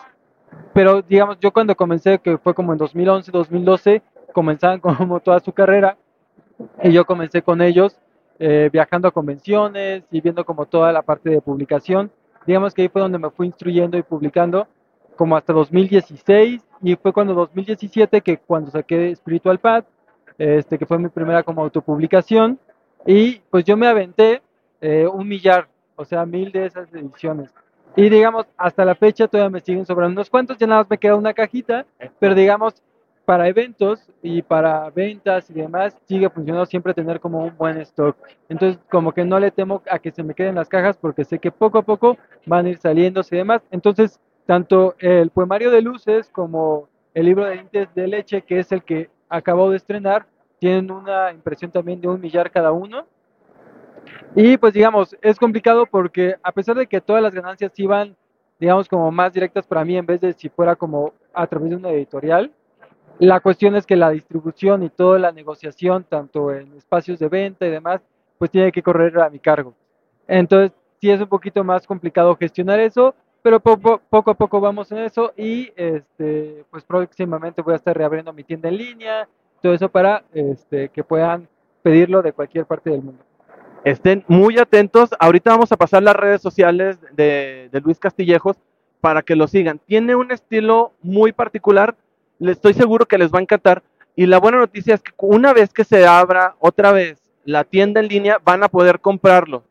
Pero 0.72 1.02
digamos, 1.02 1.38
yo 1.40 1.52
cuando 1.52 1.74
comencé, 1.74 2.18
que 2.18 2.38
fue 2.38 2.54
como 2.54 2.72
en 2.72 2.78
2011, 2.78 3.30
2012, 3.32 4.02
comenzaban 4.32 4.80
como 4.80 5.20
toda 5.20 5.40
su 5.40 5.52
carrera 5.52 5.96
y 6.82 6.92
yo 6.92 7.04
comencé 7.04 7.42
con 7.42 7.62
ellos 7.62 7.98
eh, 8.38 8.70
viajando 8.72 9.08
a 9.08 9.10
convenciones 9.10 10.04
y 10.10 10.20
viendo 10.20 10.44
como 10.44 10.66
toda 10.66 10.92
la 10.92 11.02
parte 11.02 11.30
de 11.30 11.40
publicación. 11.40 12.10
Digamos 12.46 12.72
que 12.72 12.82
ahí 12.82 12.88
fue 12.88 13.02
donde 13.02 13.18
me 13.18 13.30
fui 13.30 13.46
instruyendo 13.46 13.98
y 13.98 14.02
publicando 14.02 14.68
como 15.16 15.36
hasta 15.36 15.52
2016 15.52 16.62
y 16.82 16.96
fue 16.96 17.12
cuando 17.12 17.34
2017 17.34 18.20
que 18.20 18.38
cuando 18.38 18.70
saqué 18.70 19.14
Spiritual 19.16 19.58
Path, 19.58 19.86
este, 20.38 20.78
que 20.78 20.86
fue 20.86 20.98
mi 20.98 21.08
primera 21.08 21.42
como 21.42 21.62
autopublicación 21.62 22.58
y 23.04 23.40
pues 23.50 23.64
yo 23.64 23.76
me 23.76 23.88
aventé 23.88 24.40
eh, 24.80 25.06
un 25.12 25.26
millar, 25.26 25.68
o 25.96 26.04
sea, 26.04 26.24
mil 26.24 26.52
de 26.52 26.66
esas 26.66 26.92
ediciones. 26.94 27.50
Y 27.98 28.08
digamos, 28.10 28.46
hasta 28.56 28.84
la 28.84 28.94
fecha 28.94 29.26
todavía 29.26 29.50
me 29.50 29.60
siguen 29.60 29.84
sobrando 29.84 30.12
unos 30.12 30.30
cuantos, 30.30 30.56
ya 30.56 30.68
nada 30.68 30.82
más 30.82 30.90
me 30.90 30.98
queda 30.98 31.16
una 31.16 31.34
cajita, 31.34 31.84
pero 32.20 32.32
digamos, 32.32 32.80
para 33.24 33.48
eventos 33.48 34.08
y 34.22 34.40
para 34.40 34.88
ventas 34.90 35.50
y 35.50 35.54
demás, 35.54 35.96
sigue 36.06 36.30
funcionando 36.30 36.64
siempre 36.64 36.94
tener 36.94 37.18
como 37.18 37.42
un 37.42 37.56
buen 37.56 37.76
stock. 37.78 38.16
Entonces, 38.48 38.78
como 38.88 39.10
que 39.10 39.24
no 39.24 39.40
le 39.40 39.50
temo 39.50 39.82
a 39.90 39.98
que 39.98 40.12
se 40.12 40.22
me 40.22 40.34
queden 40.34 40.54
las 40.54 40.68
cajas 40.68 40.96
porque 40.96 41.24
sé 41.24 41.40
que 41.40 41.50
poco 41.50 41.78
a 41.78 41.82
poco 41.82 42.16
van 42.46 42.66
a 42.66 42.68
ir 42.68 42.78
saliéndose 42.78 43.34
y 43.34 43.38
demás. 43.38 43.62
Entonces, 43.72 44.20
tanto 44.46 44.94
el 45.00 45.30
poemario 45.30 45.72
de 45.72 45.82
luces 45.82 46.30
como 46.30 46.88
el 47.14 47.26
libro 47.26 47.46
de 47.46 47.54
dientes 47.54 47.92
de 47.96 48.06
leche, 48.06 48.42
que 48.42 48.60
es 48.60 48.70
el 48.70 48.84
que 48.84 49.10
acabo 49.28 49.70
de 49.70 49.76
estrenar, 49.76 50.24
tienen 50.60 50.92
una 50.92 51.32
impresión 51.32 51.72
también 51.72 52.00
de 52.00 52.06
un 52.06 52.20
millar 52.20 52.52
cada 52.52 52.70
uno. 52.70 53.08
Y 54.34 54.56
pues 54.56 54.74
digamos, 54.74 55.16
es 55.22 55.38
complicado 55.38 55.86
porque 55.86 56.36
a 56.42 56.52
pesar 56.52 56.76
de 56.76 56.86
que 56.86 57.00
todas 57.00 57.22
las 57.22 57.34
ganancias 57.34 57.72
iban, 57.76 58.16
digamos, 58.58 58.88
como 58.88 59.10
más 59.10 59.32
directas 59.32 59.66
para 59.66 59.84
mí 59.84 59.96
en 59.96 60.06
vez 60.06 60.20
de 60.20 60.32
si 60.32 60.48
fuera 60.48 60.76
como 60.76 61.12
a 61.32 61.46
través 61.46 61.70
de 61.70 61.76
una 61.76 61.90
editorial, 61.90 62.52
la 63.18 63.40
cuestión 63.40 63.74
es 63.74 63.84
que 63.84 63.96
la 63.96 64.10
distribución 64.10 64.82
y 64.82 64.90
toda 64.90 65.18
la 65.18 65.32
negociación, 65.32 66.04
tanto 66.04 66.52
en 66.52 66.72
espacios 66.76 67.18
de 67.18 67.28
venta 67.28 67.66
y 67.66 67.70
demás, 67.70 68.00
pues 68.38 68.50
tiene 68.50 68.70
que 68.70 68.82
correr 68.82 69.18
a 69.18 69.28
mi 69.28 69.40
cargo. 69.40 69.74
Entonces, 70.28 70.72
sí 71.00 71.10
es 71.10 71.20
un 71.20 71.28
poquito 71.28 71.64
más 71.64 71.86
complicado 71.86 72.36
gestionar 72.36 72.78
eso, 72.78 73.14
pero 73.42 73.60
poco, 73.60 74.00
poco 74.08 74.30
a 74.30 74.34
poco 74.34 74.60
vamos 74.60 74.92
en 74.92 74.98
eso 74.98 75.32
y 75.36 75.72
este, 75.76 76.64
pues 76.70 76.84
próximamente 76.84 77.62
voy 77.62 77.72
a 77.72 77.76
estar 77.76 77.96
reabriendo 77.96 78.32
mi 78.32 78.44
tienda 78.44 78.68
en 78.68 78.76
línea, 78.76 79.28
todo 79.60 79.72
eso 79.72 79.88
para 79.88 80.24
este, 80.32 80.88
que 80.90 81.02
puedan 81.02 81.48
pedirlo 81.82 82.22
de 82.22 82.32
cualquier 82.32 82.66
parte 82.66 82.90
del 82.90 83.02
mundo. 83.02 83.24
Estén 83.84 84.24
muy 84.28 84.58
atentos. 84.58 85.10
Ahorita 85.18 85.50
vamos 85.50 85.72
a 85.72 85.76
pasar 85.76 86.02
las 86.02 86.16
redes 86.16 86.42
sociales 86.42 86.98
de, 87.12 87.70
Luis 87.84 87.98
Castillejos 87.98 88.56
para 89.00 89.22
que 89.22 89.36
lo 89.36 89.46
sigan. 89.46 89.78
Tiene 89.86 90.14
un 90.14 90.32
estilo 90.32 90.92
muy 91.02 91.32
particular. 91.32 91.96
Le 92.38 92.52
estoy 92.52 92.74
seguro 92.74 93.06
que 93.06 93.18
les 93.18 93.32
va 93.32 93.38
a 93.38 93.42
encantar. 93.42 93.82
Y 94.16 94.26
la 94.26 94.38
buena 94.38 94.58
noticia 94.58 94.94
es 94.94 95.02
que 95.02 95.12
una 95.18 95.52
vez 95.52 95.72
que 95.72 95.84
se 95.84 96.06
abra 96.06 96.56
otra 96.58 96.92
vez 96.92 97.20
la 97.44 97.64
tienda 97.64 98.00
en 98.00 98.08
línea, 98.08 98.38
van 98.44 98.62
a 98.62 98.68
poder 98.68 99.00
comprarlo. 99.00 99.62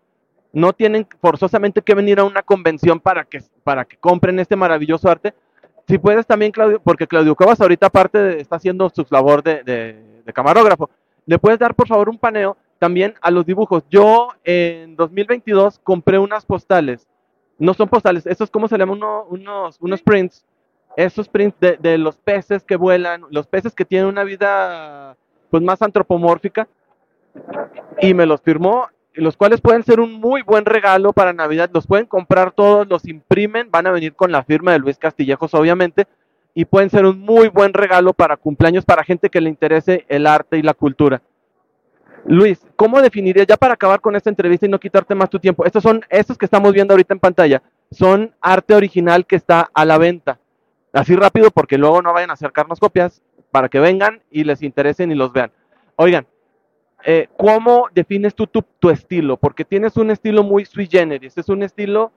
No 0.53 0.73
tienen 0.73 1.05
forzosamente 1.21 1.81
que 1.81 1.93
venir 1.93 2.19
a 2.19 2.23
una 2.23 2.41
convención 2.41 2.99
para 2.99 3.25
que, 3.25 3.43
para 3.63 3.85
que 3.85 3.97
compren 3.97 4.39
este 4.39 4.55
maravilloso 4.55 5.09
arte. 5.09 5.33
Si 5.87 5.97
puedes 5.99 6.25
también, 6.25 6.51
Claudio, 6.51 6.81
porque 6.81 7.05
Claudio 7.07 7.35
Cuevas 7.35 7.61
ahorita 7.61 7.87
aparte 7.87 8.41
está 8.41 8.55
haciendo 8.55 8.89
su 8.89 9.05
labor 9.09 9.43
de, 9.43 9.63
de- 9.63 10.07
de 10.25 10.33
camarógrafo, 10.33 10.89
le 11.25 11.39
puedes 11.39 11.57
dar 11.59 11.73
por 11.75 11.87
favor 11.87 12.09
un 12.09 12.17
paneo 12.17 12.57
también 12.79 13.15
a 13.21 13.31
los 13.31 13.45
dibujos. 13.45 13.83
Yo 13.89 14.29
en 14.43 14.95
2022 14.95 15.79
compré 15.79 16.19
unas 16.19 16.45
postales. 16.45 17.07
No 17.59 17.73
son 17.73 17.89
postales, 17.89 18.27
estos, 18.27 18.51
¿cómo 18.51 18.67
se 18.67 18.77
llaman? 18.77 18.97
Uno- 18.97 19.25
unos, 19.29 19.77
unos 19.81 20.01
prints. 20.01 20.45
Esos 20.95 21.27
prints 21.29 21.59
de, 21.59 21.77
de 21.77 21.97
los 21.97 22.17
peces 22.17 22.63
que 22.63 22.75
vuelan, 22.75 23.23
los 23.29 23.47
peces 23.47 23.73
que 23.75 23.85
tienen 23.85 24.07
una 24.07 24.23
vida 24.23 25.15
pues 25.49 25.61
más 25.63 25.81
antropomórfica. 25.81 26.67
Y 28.01 28.13
me 28.13 28.25
los 28.25 28.41
firmó, 28.41 28.87
los 29.13 29.37
cuales 29.37 29.61
pueden 29.61 29.83
ser 29.83 29.99
un 29.99 30.13
muy 30.13 30.41
buen 30.41 30.65
regalo 30.65 31.13
para 31.13 31.33
Navidad. 31.33 31.69
Los 31.73 31.87
pueden 31.87 32.05
comprar 32.05 32.51
todos, 32.51 32.87
los 32.87 33.07
imprimen, 33.07 33.69
van 33.71 33.87
a 33.87 33.91
venir 33.91 34.13
con 34.13 34.31
la 34.31 34.43
firma 34.43 34.71
de 34.71 34.79
Luis 34.79 34.97
Castillejos, 34.97 35.53
obviamente. 35.53 36.07
Y 36.53 36.65
pueden 36.65 36.89
ser 36.89 37.05
un 37.05 37.19
muy 37.19 37.49
buen 37.49 37.73
regalo 37.73 38.13
para 38.13 38.37
cumpleaños, 38.37 38.83
para 38.85 39.03
gente 39.03 39.29
que 39.29 39.41
le 39.41 39.49
interese 39.49 40.05
el 40.09 40.25
arte 40.25 40.57
y 40.57 40.63
la 40.63 40.73
cultura. 40.73 41.21
Luis, 42.25 42.59
¿cómo 42.75 43.01
definirías, 43.01 43.47
ya 43.47 43.57
para 43.57 43.73
acabar 43.73 44.01
con 44.01 44.15
esta 44.15 44.29
entrevista 44.29 44.65
y 44.65 44.69
no 44.69 44.79
quitarte 44.79 45.15
más 45.15 45.29
tu 45.29 45.39
tiempo, 45.39 45.65
estos 45.65 45.83
son, 45.83 46.01
estos 46.09 46.37
que 46.37 46.45
estamos 46.45 46.73
viendo 46.73 46.93
ahorita 46.93 47.13
en 47.13 47.19
pantalla, 47.19 47.61
son 47.91 48.33
arte 48.41 48.75
original 48.75 49.25
que 49.25 49.35
está 49.35 49.69
a 49.73 49.85
la 49.85 49.97
venta. 49.97 50.39
Así 50.91 51.15
rápido 51.15 51.51
porque 51.51 51.77
luego 51.77 52.01
no 52.01 52.13
vayan 52.13 52.31
a 52.31 52.33
acercarnos 52.33 52.79
copias 52.79 53.21
para 53.51 53.69
que 53.69 53.79
vengan 53.79 54.21
y 54.31 54.43
les 54.43 54.61
interesen 54.61 55.11
y 55.11 55.15
los 55.15 55.31
vean. 55.31 55.51
Oigan, 55.95 56.27
eh, 57.05 57.29
¿cómo 57.37 57.87
defines 57.93 58.35
tú 58.35 58.47
tu, 58.47 58.63
tu 58.79 58.89
estilo? 58.89 59.37
Porque 59.37 59.63
tienes 59.63 59.95
un 59.97 60.11
estilo 60.11 60.43
muy 60.43 60.65
sui 60.65 60.87
generis, 60.87 61.37
es 61.37 61.49
un 61.49 61.63
estilo, 61.63 62.11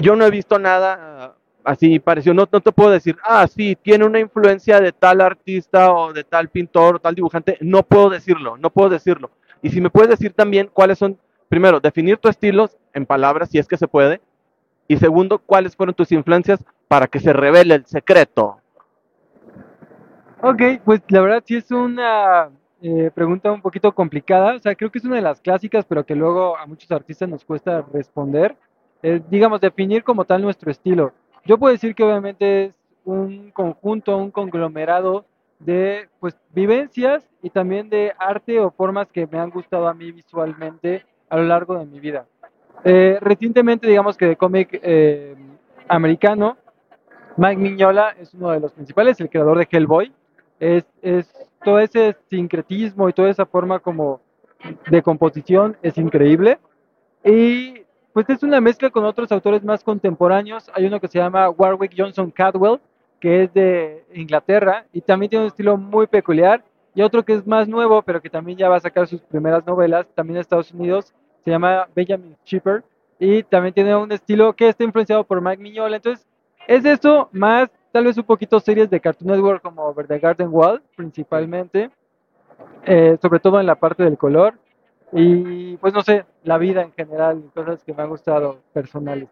yo 0.00 0.16
no 0.16 0.24
he 0.24 0.30
visto 0.30 0.58
nada 0.58 1.36
así 1.64 1.98
parecido, 1.98 2.34
no, 2.34 2.48
no 2.50 2.60
te 2.60 2.72
puedo 2.72 2.90
decir, 2.90 3.16
ah, 3.24 3.46
sí, 3.46 3.76
tiene 3.80 4.04
una 4.04 4.20
influencia 4.20 4.80
de 4.80 4.92
tal 4.92 5.20
artista 5.20 5.92
o 5.92 6.12
de 6.12 6.24
tal 6.24 6.48
pintor 6.48 6.96
o 6.96 6.98
tal 6.98 7.14
dibujante, 7.14 7.58
no 7.60 7.82
puedo 7.82 8.10
decirlo, 8.10 8.56
no 8.56 8.70
puedo 8.70 8.88
decirlo. 8.88 9.30
Y 9.62 9.70
si 9.70 9.80
me 9.80 9.90
puedes 9.90 10.10
decir 10.10 10.32
también 10.32 10.68
cuáles 10.72 10.98
son, 10.98 11.18
primero, 11.48 11.80
definir 11.80 12.18
tu 12.18 12.28
estilo 12.28 12.68
en 12.92 13.06
palabras, 13.06 13.50
si 13.50 13.58
es 13.58 13.68
que 13.68 13.76
se 13.76 13.88
puede, 13.88 14.20
y 14.88 14.96
segundo, 14.96 15.38
cuáles 15.38 15.76
fueron 15.76 15.94
tus 15.94 16.12
influencias 16.12 16.64
para 16.88 17.06
que 17.06 17.20
se 17.20 17.32
revele 17.32 17.76
el 17.76 17.86
secreto. 17.86 18.58
Ok, 20.42 20.60
pues 20.84 21.00
la 21.08 21.20
verdad 21.20 21.42
sí 21.46 21.56
es 21.56 21.70
una 21.70 22.50
eh, 22.82 23.12
pregunta 23.14 23.52
un 23.52 23.62
poquito 23.62 23.92
complicada. 23.94 24.56
O 24.56 24.58
sea, 24.58 24.74
creo 24.74 24.90
que 24.90 24.98
es 24.98 25.04
una 25.04 25.16
de 25.16 25.22
las 25.22 25.40
clásicas, 25.40 25.84
pero 25.84 26.04
que 26.04 26.16
luego 26.16 26.58
a 26.58 26.66
muchos 26.66 26.90
artistas 26.90 27.28
nos 27.28 27.44
cuesta 27.44 27.86
responder. 27.92 28.56
Eh, 29.04 29.22
digamos, 29.30 29.60
definir 29.60 30.02
como 30.02 30.24
tal 30.24 30.42
nuestro 30.42 30.70
estilo. 30.70 31.12
Yo 31.44 31.58
puedo 31.58 31.72
decir 31.72 31.94
que 31.94 32.04
obviamente 32.04 32.64
es 32.66 32.74
un 33.04 33.50
conjunto, 33.50 34.16
un 34.16 34.30
conglomerado 34.30 35.24
de 35.58 36.08
pues 36.20 36.36
vivencias 36.52 37.28
y 37.42 37.50
también 37.50 37.88
de 37.88 38.12
arte 38.18 38.60
o 38.60 38.70
formas 38.70 39.08
que 39.10 39.26
me 39.26 39.38
han 39.38 39.50
gustado 39.50 39.88
a 39.88 39.94
mí 39.94 40.12
visualmente 40.12 41.04
a 41.28 41.36
lo 41.36 41.44
largo 41.44 41.78
de 41.78 41.86
mi 41.86 42.00
vida. 42.00 42.26
Eh, 42.84 43.18
recientemente, 43.20 43.86
digamos 43.86 44.16
que 44.16 44.26
de 44.26 44.36
cómic 44.36 44.80
eh, 44.82 45.36
americano, 45.88 46.56
Mike 47.36 47.60
Mignola 47.60 48.14
es 48.18 48.34
uno 48.34 48.50
de 48.50 48.60
los 48.60 48.72
principales, 48.72 49.20
el 49.20 49.30
creador 49.30 49.58
de 49.58 49.68
Hellboy. 49.70 50.12
Es, 50.60 50.84
es 51.00 51.32
todo 51.64 51.78
ese 51.78 52.16
sincretismo 52.28 53.08
y 53.08 53.12
toda 53.12 53.30
esa 53.30 53.46
forma 53.46 53.78
como 53.80 54.20
de 54.90 55.02
composición 55.02 55.76
es 55.82 55.96
increíble. 55.98 56.58
Y 57.24 57.81
pues 58.12 58.28
es 58.28 58.42
una 58.42 58.60
mezcla 58.60 58.90
con 58.90 59.04
otros 59.04 59.32
autores 59.32 59.64
más 59.64 59.82
contemporáneos. 59.82 60.70
Hay 60.74 60.86
uno 60.86 61.00
que 61.00 61.08
se 61.08 61.18
llama 61.18 61.48
Warwick 61.50 61.94
Johnson 61.96 62.30
Cadwell, 62.30 62.80
que 63.20 63.44
es 63.44 63.54
de 63.54 64.04
Inglaterra 64.14 64.84
y 64.92 65.00
también 65.00 65.30
tiene 65.30 65.44
un 65.44 65.48
estilo 65.48 65.76
muy 65.76 66.06
peculiar. 66.06 66.62
Y 66.94 67.00
otro 67.00 67.24
que 67.24 67.32
es 67.32 67.46
más 67.46 67.68
nuevo, 67.68 68.02
pero 68.02 68.20
que 68.20 68.28
también 68.28 68.58
ya 68.58 68.68
va 68.68 68.76
a 68.76 68.80
sacar 68.80 69.06
sus 69.06 69.22
primeras 69.22 69.66
novelas, 69.66 70.06
también 70.14 70.34
de 70.34 70.40
Estados 70.42 70.72
Unidos, 70.72 71.14
se 71.42 71.50
llama 71.50 71.88
Benjamin 71.94 72.36
Shipper 72.44 72.84
y 73.18 73.42
también 73.44 73.72
tiene 73.72 73.96
un 73.96 74.12
estilo 74.12 74.52
que 74.52 74.68
está 74.68 74.84
influenciado 74.84 75.24
por 75.24 75.40
Mike 75.40 75.62
Mignola. 75.62 75.96
Entonces, 75.96 76.26
es 76.66 76.84
eso, 76.84 77.28
más 77.32 77.70
tal 77.92 78.04
vez 78.04 78.16
un 78.18 78.24
poquito 78.24 78.58
series 78.58 78.90
de 78.90 79.00
Cartoon 79.00 79.30
Network 79.30 79.62
como 79.62 79.84
Over 79.84 80.06
the 80.06 80.18
Garden 80.18 80.48
Wall, 80.50 80.82
principalmente, 80.96 81.90
eh, 82.84 83.16
sobre 83.20 83.38
todo 83.38 83.60
en 83.60 83.66
la 83.66 83.76
parte 83.76 84.02
del 84.02 84.18
color, 84.18 84.54
y 85.12 85.76
pues 85.76 85.92
no 85.92 86.02
sé, 86.02 86.24
la 86.42 86.58
vida 86.58 86.82
en 86.82 86.92
general, 86.92 87.42
cosas 87.54 87.84
que 87.84 87.92
me 87.92 88.02
han 88.02 88.08
gustado 88.08 88.60
personales. 88.72 89.28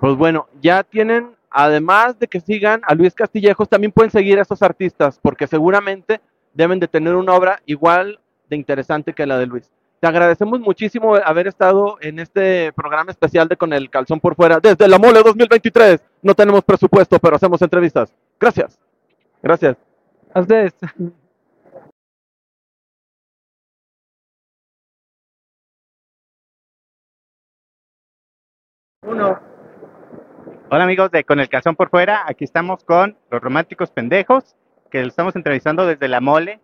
Pues 0.00 0.16
bueno, 0.16 0.48
ya 0.60 0.82
tienen, 0.82 1.34
además 1.50 2.18
de 2.18 2.26
que 2.26 2.40
sigan 2.40 2.80
a 2.86 2.94
Luis 2.94 3.14
Castillejos, 3.14 3.68
también 3.68 3.92
pueden 3.92 4.10
seguir 4.10 4.38
a 4.38 4.42
estos 4.42 4.62
artistas, 4.62 5.18
porque 5.20 5.46
seguramente 5.46 6.20
deben 6.54 6.80
de 6.80 6.88
tener 6.88 7.14
una 7.14 7.34
obra 7.34 7.60
igual 7.66 8.18
de 8.48 8.56
interesante 8.56 9.12
que 9.12 9.26
la 9.26 9.38
de 9.38 9.46
Luis. 9.46 9.70
te 10.00 10.06
agradecemos 10.06 10.60
muchísimo 10.60 11.14
haber 11.16 11.46
estado 11.46 11.98
en 12.00 12.18
este 12.18 12.72
programa 12.72 13.10
especial 13.10 13.48
de 13.48 13.56
Con 13.56 13.72
el 13.72 13.90
Calzón 13.90 14.20
por 14.20 14.34
Fuera 14.34 14.60
desde 14.60 14.88
la 14.88 14.98
Mole 14.98 15.22
2023. 15.22 16.00
No 16.22 16.34
tenemos 16.34 16.62
presupuesto, 16.64 17.18
pero 17.18 17.36
hacemos 17.36 17.60
entrevistas. 17.62 18.14
Gracias. 18.38 18.78
Gracias. 19.42 19.76
A 20.34 20.40
ustedes. 20.40 20.74
Uno. 29.06 29.38
Hola 30.70 30.84
amigos 30.84 31.10
de 31.10 31.24
Con 31.24 31.38
el 31.40 31.48
Calzón 31.48 31.76
por 31.76 31.90
Fuera, 31.90 32.24
aquí 32.26 32.44
estamos 32.44 32.84
con 32.84 33.16
los 33.30 33.40
románticos 33.40 33.90
pendejos, 33.90 34.56
que 34.90 35.00
lo 35.02 35.08
estamos 35.08 35.36
entrevistando 35.36 35.86
desde 35.86 36.08
la 36.08 36.20
mole. 36.20 36.60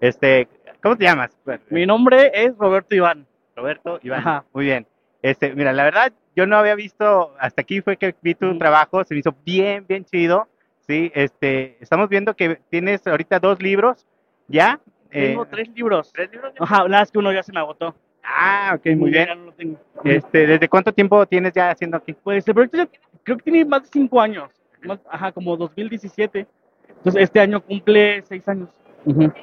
Este, 0.00 0.48
¿cómo 0.82 0.96
te 0.96 1.04
llamas? 1.04 1.30
Mi 1.70 1.86
nombre 1.86 2.30
es 2.34 2.56
Roberto 2.58 2.94
Iván. 2.94 3.26
Roberto 3.54 3.98
Iván. 4.02 4.20
Ajá. 4.20 4.44
Muy 4.52 4.66
bien. 4.66 4.86
Este, 5.22 5.54
mira, 5.54 5.72
la 5.72 5.84
verdad, 5.84 6.12
yo 6.36 6.46
no 6.46 6.56
había 6.56 6.74
visto, 6.74 7.34
hasta 7.38 7.62
aquí 7.62 7.80
fue 7.80 7.96
que 7.96 8.14
vi 8.20 8.34
tu 8.34 8.58
trabajo, 8.58 9.02
se 9.04 9.14
me 9.14 9.20
hizo 9.20 9.34
bien, 9.44 9.86
bien 9.88 10.04
chido. 10.04 10.48
Sí, 10.86 11.10
este, 11.14 11.78
estamos 11.80 12.08
viendo 12.08 12.36
que 12.36 12.60
tienes 12.68 13.04
ahorita 13.06 13.40
dos 13.40 13.60
libros, 13.60 14.06
¿ya? 14.46 14.78
Tengo 15.10 15.44
Eh, 15.44 15.48
tres 15.50 15.68
libros. 15.70 16.12
¿Tres 16.12 16.30
libros? 16.30 16.52
Ajá, 16.60 16.86
nada 16.88 17.00
más 17.00 17.10
que 17.10 17.18
uno 17.18 17.32
ya 17.32 17.42
se 17.42 17.52
me 17.52 17.58
agotó. 17.58 17.94
Ah, 18.26 18.72
ok, 18.76 18.86
muy 18.96 19.10
bien. 19.10 19.28
no 19.28 19.44
lo 19.46 19.52
tengo. 19.52 19.78
Este, 20.04 20.46
¿desde 20.46 20.68
cuánto 20.68 20.92
tiempo 20.92 21.24
tienes 21.26 21.52
ya 21.52 21.70
haciendo 21.70 21.96
aquí? 21.96 22.12
Pues 22.12 22.46
el 22.48 22.54
proyecto 22.54 22.78
ya 22.78 22.88
creo 23.22 23.36
que 23.38 23.44
tiene 23.44 23.64
más 23.64 23.82
de 23.84 23.88
cinco 23.92 24.20
años. 24.20 24.50
Más- 24.82 25.00
ajá, 25.10 25.32
como 25.32 25.56
2017. 25.56 26.46
Entonces 26.88 27.22
este 27.22 27.40
año 27.40 27.60
cumple 27.60 28.22
seis 28.22 28.46
años. 28.48 28.68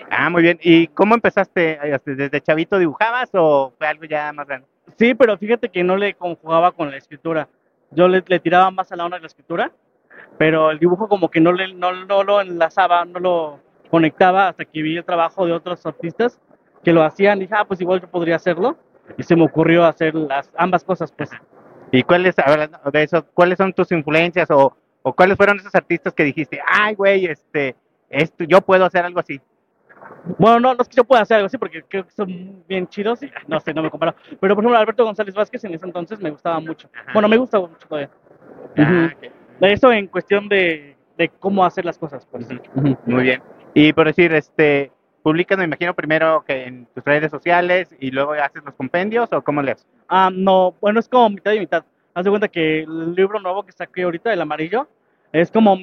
Ah, 0.09 0.29
muy 0.29 0.41
bien. 0.41 0.59
¿Y 0.61 0.87
cómo 0.87 1.15
empezaste? 1.15 1.79
Este, 1.83 2.15
¿Desde 2.15 2.41
chavito 2.41 2.77
dibujabas 2.77 3.29
o 3.33 3.73
fue 3.77 3.87
algo 3.87 4.03
ya 4.03 4.33
más 4.33 4.45
grande? 4.47 4.67
Sí, 4.97 5.15
pero 5.15 5.37
fíjate 5.37 5.69
que 5.69 5.83
no 5.83 5.95
le 5.95 6.13
conjugaba 6.15 6.71
con 6.73 6.91
la 6.91 6.97
escritura. 6.97 7.47
Yo 7.91 8.07
le, 8.09 8.21
le 8.27 8.39
tiraba 8.39 8.69
más 8.71 8.91
a 8.91 8.95
la 8.97 9.05
onda 9.05 9.17
de 9.17 9.21
la 9.21 9.27
escritura, 9.27 9.71
pero 10.37 10.71
el 10.71 10.79
dibujo 10.79 11.07
como 11.07 11.29
que 11.29 11.39
no, 11.39 11.53
le, 11.53 11.73
no, 11.73 11.93
no 12.05 12.23
lo 12.23 12.41
enlazaba, 12.41 13.05
no 13.05 13.19
lo 13.19 13.59
conectaba 13.89 14.49
hasta 14.49 14.65
que 14.65 14.81
vi 14.81 14.97
el 14.97 15.05
trabajo 15.05 15.45
de 15.45 15.53
otros 15.53 15.85
artistas 15.85 16.39
que 16.83 16.93
lo 16.93 17.03
hacían. 17.03 17.39
Dije, 17.39 17.53
ah, 17.55 17.65
pues 17.65 17.81
igual 17.81 18.01
yo 18.01 18.07
podría 18.07 18.35
hacerlo. 18.35 18.77
Y 19.17 19.23
se 19.23 19.35
me 19.35 19.43
ocurrió 19.43 19.85
hacer 19.85 20.15
las 20.15 20.51
ambas 20.57 20.83
cosas, 20.83 21.11
pues. 21.11 21.29
¿Y 21.91 22.03
cuáles, 22.03 22.35
de 22.35 23.03
eso, 23.03 23.25
cuáles 23.33 23.57
son 23.57 23.73
tus 23.73 23.91
influencias 23.91 24.49
o, 24.49 24.75
o 25.03 25.13
cuáles 25.13 25.37
fueron 25.37 25.57
esos 25.59 25.75
artistas 25.75 26.13
que 26.13 26.23
dijiste, 26.23 26.59
ay, 26.65 26.95
güey, 26.95 27.25
este, 27.25 27.75
esto, 28.09 28.45
yo 28.45 28.61
puedo 28.61 28.85
hacer 28.85 29.05
algo 29.05 29.19
así? 29.19 29.39
Bueno, 30.37 30.59
no, 30.59 30.73
no 30.73 30.81
es 30.81 30.87
que 30.87 30.95
yo 30.95 31.03
pueda 31.03 31.21
hacer 31.21 31.35
algo 31.35 31.47
así 31.47 31.57
porque 31.57 31.83
creo 31.83 32.05
que 32.05 32.11
son 32.11 32.63
bien 32.67 32.87
chidos 32.87 33.21
y 33.23 33.31
no 33.47 33.59
sé, 33.59 33.73
no 33.73 33.83
me 33.83 33.89
comparo. 33.89 34.15
Pero 34.39 34.55
por 34.55 34.63
ejemplo, 34.63 34.77
Alberto 34.77 35.05
González 35.05 35.35
Vázquez 35.35 35.63
en 35.65 35.73
ese 35.73 35.85
entonces 35.85 36.19
me 36.19 36.29
gustaba 36.29 36.59
mucho. 36.59 36.89
Bueno, 37.13 37.27
me 37.27 37.37
gusta 37.37 37.59
mucho 37.59 37.87
todavía. 37.87 38.09
Ah. 38.77 39.09
De 39.59 39.73
eso 39.73 39.91
en 39.91 40.07
cuestión 40.07 40.49
de, 40.49 40.95
de 41.17 41.29
cómo 41.29 41.65
hacer 41.65 41.85
las 41.85 41.97
cosas. 41.97 42.25
Pues. 42.25 42.47
Ujú. 42.75 42.97
Muy 43.05 43.23
bien. 43.23 43.41
Y 43.73 43.93
por 43.93 44.07
decir, 44.07 44.33
este, 44.33 44.91
publicas, 45.23 45.57
me 45.57 45.63
imagino, 45.63 45.93
primero 45.95 46.43
que 46.45 46.65
en 46.65 46.85
tus 46.93 47.03
redes 47.03 47.31
sociales 47.31 47.95
y 47.99 48.11
luego 48.11 48.33
haces 48.33 48.63
los 48.63 48.75
compendios 48.75 49.31
o 49.31 49.41
cómo 49.41 49.61
le 49.61 49.71
haces? 49.71 49.87
Ah, 50.07 50.29
no, 50.31 50.75
bueno, 50.79 50.99
es 50.99 51.07
como 51.07 51.29
mitad 51.29 51.53
y 51.53 51.59
mitad. 51.59 51.83
Haz 52.13 52.25
de 52.25 52.29
cuenta 52.29 52.47
que 52.47 52.81
el 52.81 53.15
libro 53.15 53.39
nuevo 53.39 53.63
que 53.63 53.71
saqué 53.71 54.03
ahorita, 54.03 54.31
el 54.31 54.41
amarillo, 54.41 54.87
es 55.31 55.49
como 55.49 55.75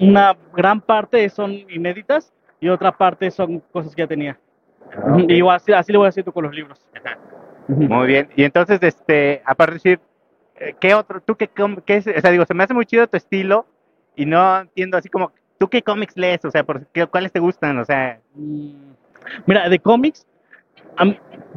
una 0.00 0.36
gran 0.54 0.80
parte 0.80 1.28
son 1.28 1.52
inéditas 1.52 2.32
y 2.60 2.68
otra 2.68 2.92
parte 2.92 3.30
son 3.30 3.60
cosas 3.72 3.94
que 3.94 4.02
ya 4.02 4.06
tenía. 4.06 4.38
Ujú, 5.08 5.26
Y 5.28 5.46
así, 5.48 5.72
así 5.72 5.92
lo 5.92 5.98
voy 6.00 6.08
haciendo 6.08 6.32
con 6.32 6.44
los 6.44 6.54
libros. 6.54 6.80
Muy 7.68 8.06
bien. 8.06 8.28
Y 8.36 8.44
entonces, 8.44 8.78
este, 8.82 9.42
aparte 9.44 9.72
de 9.72 9.76
decir, 9.76 10.00
eh, 10.56 10.74
¿qué 10.80 10.94
otro, 10.94 11.20
tú 11.20 11.34
qué, 11.34 11.50
qué 11.84 11.96
es? 11.96 12.06
O 12.06 12.20
sea, 12.20 12.30
digo, 12.30 12.46
se 12.46 12.54
me 12.54 12.64
hace 12.64 12.74
muy 12.74 12.86
chido 12.86 13.06
tu 13.06 13.16
estilo 13.16 13.66
y 14.14 14.24
no 14.24 14.60
entiendo 14.60 14.96
así 14.96 15.08
como, 15.08 15.32
¿tú 15.58 15.68
qué 15.68 15.82
cómics 15.82 16.16
lees? 16.16 16.44
O 16.44 16.50
sea, 16.50 16.64
por, 16.64 16.86
qué- 16.88 17.06
¿cuáles 17.06 17.32
te 17.32 17.40
gustan? 17.40 17.78
O 17.78 17.84
sea, 17.84 18.20
Mira, 19.46 19.68
de 19.68 19.78
cómics, 19.78 20.26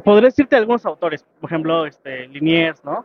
podré 0.04 0.26
decirte 0.26 0.56
algunos 0.56 0.84
autores, 0.86 1.24
por 1.40 1.50
ejemplo, 1.50 1.86
este, 1.86 2.26
Liniers, 2.28 2.84
¿no? 2.84 3.04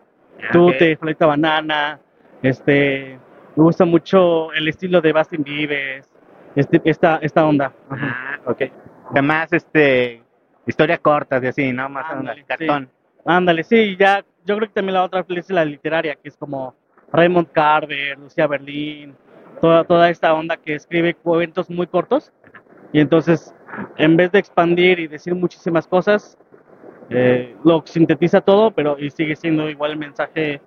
Tute, 0.51 0.97
Florita 0.97 1.25
Banana, 1.27 1.99
este, 2.41 3.19
me 3.55 3.63
gusta 3.63 3.85
mucho 3.85 4.51
el 4.53 4.67
estilo 4.67 5.01
de 5.01 5.13
Bastin 5.13 5.43
Vives, 5.43 6.09
este, 6.55 6.81
esta, 6.83 7.17
esta 7.21 7.45
onda. 7.45 7.71
Ah, 7.89 8.39
ok. 8.45 8.63
Además, 9.11 9.53
este, 9.53 10.21
historias 10.65 10.99
cortas 10.99 11.43
y 11.43 11.47
así, 11.47 11.71
¿no? 11.71 11.87
Más 11.89 12.11
onda, 12.11 12.35
cartón. 12.47 12.89
Ándale, 13.25 13.63
sí, 13.63 13.95
ya, 13.97 14.23
yo 14.45 14.55
creo 14.57 14.67
que 14.67 14.73
también 14.75 14.95
la 14.95 15.03
otra 15.03 15.25
es 15.27 15.49
la 15.49 15.65
literaria, 15.65 16.15
que 16.15 16.29
es 16.29 16.37
como 16.37 16.75
Raymond 17.11 17.51
Carver, 17.51 18.17
Lucía 18.19 18.45
Berlín, 18.45 19.15
toda, 19.61 19.83
toda 19.83 20.09
esta 20.09 20.33
onda 20.33 20.57
que 20.57 20.75
escribe 20.75 21.13
cuentos 21.13 21.69
muy 21.69 21.87
cortos, 21.87 22.31
y 22.93 22.99
entonces, 22.99 23.53
en 23.97 24.15
vez 24.15 24.31
de 24.31 24.39
expandir 24.39 24.99
y 24.99 25.07
decir 25.07 25.35
muchísimas 25.35 25.87
cosas, 25.87 26.37
eh, 27.09 27.55
lo 27.63 27.83
sintetiza 27.85 28.41
todo, 28.41 28.71
pero 28.71 28.97
y 28.97 29.11
sigue 29.11 29.35
siendo 29.35 29.69
igual 29.69 29.91
el 29.91 29.97
mensaje 29.97 30.61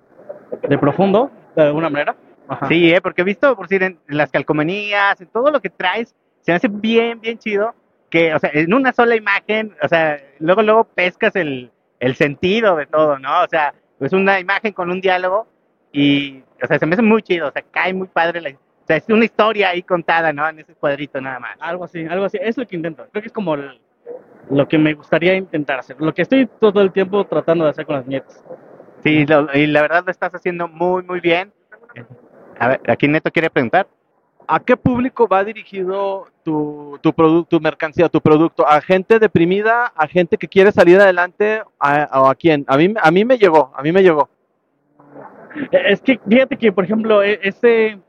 de 0.67 0.77
profundo, 0.77 1.31
de 1.55 1.63
alguna 1.63 1.89
manera. 1.89 2.15
Ajá. 2.47 2.67
Sí, 2.67 2.91
¿eh? 2.91 3.01
porque 3.01 3.21
he 3.21 3.25
visto, 3.25 3.55
por 3.55 3.67
decir, 3.67 3.83
en, 3.83 3.99
en 4.07 4.17
las 4.17 4.31
calcomanías, 4.31 5.19
en 5.21 5.27
todo 5.27 5.51
lo 5.51 5.59
que 5.59 5.69
traes, 5.69 6.15
se 6.41 6.51
hace 6.51 6.67
bien, 6.67 7.19
bien 7.19 7.37
chido, 7.37 7.73
que, 8.09 8.33
o 8.33 8.39
sea, 8.39 8.49
en 8.53 8.73
una 8.73 8.93
sola 8.93 9.15
imagen, 9.15 9.75
o 9.81 9.87
sea, 9.87 10.19
luego, 10.39 10.63
luego 10.63 10.83
pescas 10.83 11.35
el, 11.35 11.71
el 11.99 12.15
sentido 12.15 12.75
de 12.75 12.85
todo, 12.85 13.19
¿no? 13.19 13.43
O 13.43 13.47
sea, 13.47 13.73
es 13.99 14.13
una 14.13 14.39
imagen 14.39 14.73
con 14.73 14.89
un 14.89 15.01
diálogo 15.01 15.47
y, 15.91 16.43
o 16.61 16.67
sea, 16.67 16.79
se 16.79 16.85
me 16.85 16.93
hace 16.93 17.01
muy 17.01 17.21
chido, 17.21 17.47
o 17.47 17.51
sea, 17.51 17.63
cae 17.71 17.93
muy 17.93 18.07
padre 18.07 18.41
la, 18.41 18.51
sea, 18.89 18.97
es 18.97 19.07
una 19.09 19.25
historia 19.25 19.69
ahí 19.69 19.83
contada, 19.83 20.33
¿no? 20.33 20.47
En 20.49 20.59
ese 20.59 20.73
cuadrito 20.73 21.21
nada 21.21 21.39
más. 21.39 21.55
Algo 21.59 21.83
así, 21.85 22.05
algo 22.05 22.25
así, 22.25 22.37
es 22.41 22.57
lo 22.57 22.65
que 22.65 22.75
intento. 22.75 23.05
Creo 23.11 23.21
que 23.21 23.27
es 23.27 23.33
como 23.33 23.53
el- 23.53 23.79
lo 24.49 24.67
que 24.67 24.77
me 24.79 24.93
gustaría 24.95 25.35
intentar 25.35 25.79
hacer, 25.79 25.95
lo 25.99 26.13
que 26.13 26.23
estoy 26.23 26.47
todo 26.59 26.81
el 26.81 26.91
tiempo 26.91 27.23
tratando 27.25 27.65
de 27.65 27.69
hacer 27.71 27.85
con 27.85 27.95
las 27.97 28.07
nietas. 28.07 28.43
Sí, 29.03 29.25
lo- 29.25 29.47
y 29.53 29.67
la 29.67 29.81
verdad 29.83 30.03
lo 30.05 30.11
estás 30.11 30.33
haciendo 30.33 30.67
muy, 30.67 31.03
muy 31.03 31.19
bien. 31.19 31.53
A 32.59 32.67
ver, 32.69 32.81
aquí 32.87 33.07
Neto 33.07 33.31
quiere 33.31 33.49
preguntar. 33.49 33.87
¿A 34.51 34.59
qué 34.59 34.75
público 34.75 35.27
va 35.27 35.43
dirigido 35.43 36.25
tu, 36.43 36.97
tu, 37.03 37.11
produ- 37.11 37.47
tu 37.47 37.59
mercancía, 37.59 38.09
tu 38.09 38.19
producto? 38.19 38.67
¿A 38.67 38.81
gente 38.81 39.19
deprimida? 39.19 39.93
¿A 39.95 40.07
gente 40.07 40.35
que 40.37 40.47
quiere 40.47 40.71
salir 40.71 40.99
adelante? 40.99 41.61
¿A, 41.79 42.21
o 42.21 42.27
a 42.27 42.33
quién? 42.33 42.65
A 42.67 42.75
mí, 42.75 42.91
a 42.99 43.11
mí 43.11 43.23
me 43.23 43.37
llegó, 43.37 43.71
a 43.75 43.83
mí 43.83 43.91
me 43.91 44.01
llegó. 44.01 44.27
Es 45.71 46.01
que 46.01 46.19
fíjate 46.27 46.57
que, 46.57 46.71
por 46.71 46.83
ejemplo, 46.83 47.21
e- 47.21 47.39
ese, 47.43 47.99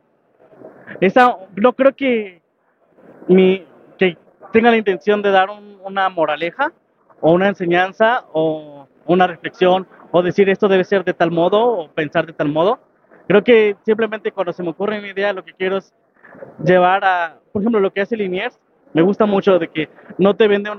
no 1.57 1.73
creo 1.73 1.95
que 1.95 2.41
tenga 4.53 4.71
la 4.71 4.77
intención 4.77 5.23
de 5.23 5.31
dar 5.31 5.51
un- 5.51 5.79
una 5.85 6.09
moraleja 6.09 6.73
o 7.21 7.33
una 7.33 7.49
enseñanza 7.49 8.25
o 8.33 8.87
una 9.07 9.27
reflexión 9.27 9.87
o 10.11 10.23
decir 10.23 10.49
esto 10.49 10.69
debe 10.69 10.85
ser 10.85 11.05
de 11.05 11.15
tal 11.15 11.31
modo 11.31 11.61
o 11.61 11.89
pensar 11.91 12.27
de 12.27 12.33
tal 12.33 12.49
modo. 12.49 12.81
Creo 13.29 13.45
que 13.45 13.77
simplemente 13.85 14.33
cuando 14.33 14.53
se 14.53 14.63
me 14.63 14.71
ocurre 14.71 14.99
una 14.99 15.09
idea, 15.09 15.33
lo 15.33 15.45
que 15.45 15.53
quiero 15.53 15.77
es 15.77 15.95
llevar 16.65 17.05
a, 17.05 17.39
por 17.53 17.63
ejemplo, 17.63 17.81
lo 17.81 17.93
que 17.93 18.01
hace 18.01 18.17
Liniers, 18.17 18.59
me 18.93 19.03
gusta 19.03 19.25
mucho 19.25 19.59
de 19.59 19.69
que 19.69 19.89
no 20.19 20.35
te 20.35 20.49
vende 20.49 20.71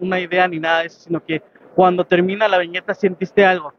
una, 0.00 0.18
idea 0.20 0.48
ni 0.48 0.58
nada 0.58 0.80
de 0.80 0.86
eso, 0.86 1.00
sino 1.00 1.22
que 1.22 1.42
cuando 1.74 2.04
termina 2.04 2.48
la 2.48 2.58
viñeta 2.58 2.94
sentiste 2.94 3.44
algo. 3.44 3.74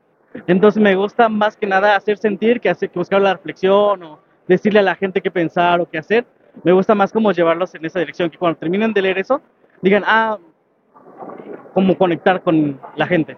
Entonces 0.45 0.81
me 0.81 0.95
gusta 0.95 1.27
más 1.27 1.57
que 1.57 1.65
nada 1.65 1.95
hacer 1.95 2.17
sentir 2.17 2.61
que, 2.61 2.69
hacer, 2.69 2.91
que 2.91 2.99
buscar 2.99 3.19
la 3.19 3.33
reflexión 3.33 4.03
o 4.03 4.19
decirle 4.50 4.80
a 4.80 4.84
la 4.84 4.95
gente 4.95 5.22
qué 5.22 5.32
pensar 5.32 5.80
o 5.80 5.86
qué 5.89 6.00
hacer. 6.00 6.26
Me 6.64 6.74
gusta 6.74 6.95
más 6.95 7.14
como 7.14 7.32
llevarlos 7.32 7.74
en 7.76 7.86
esa 7.86 8.00
dirección, 8.00 8.30
que 8.30 8.38
cuando 8.38 8.58
terminen 8.58 8.91
de 8.91 9.02
leer 9.02 9.20
eso, 9.20 9.41
digan, 9.82 10.04
ah, 10.06 10.38
como 11.74 11.97
conectar 11.97 12.41
con 12.41 12.82
la 12.95 13.08
gente. 13.08 13.38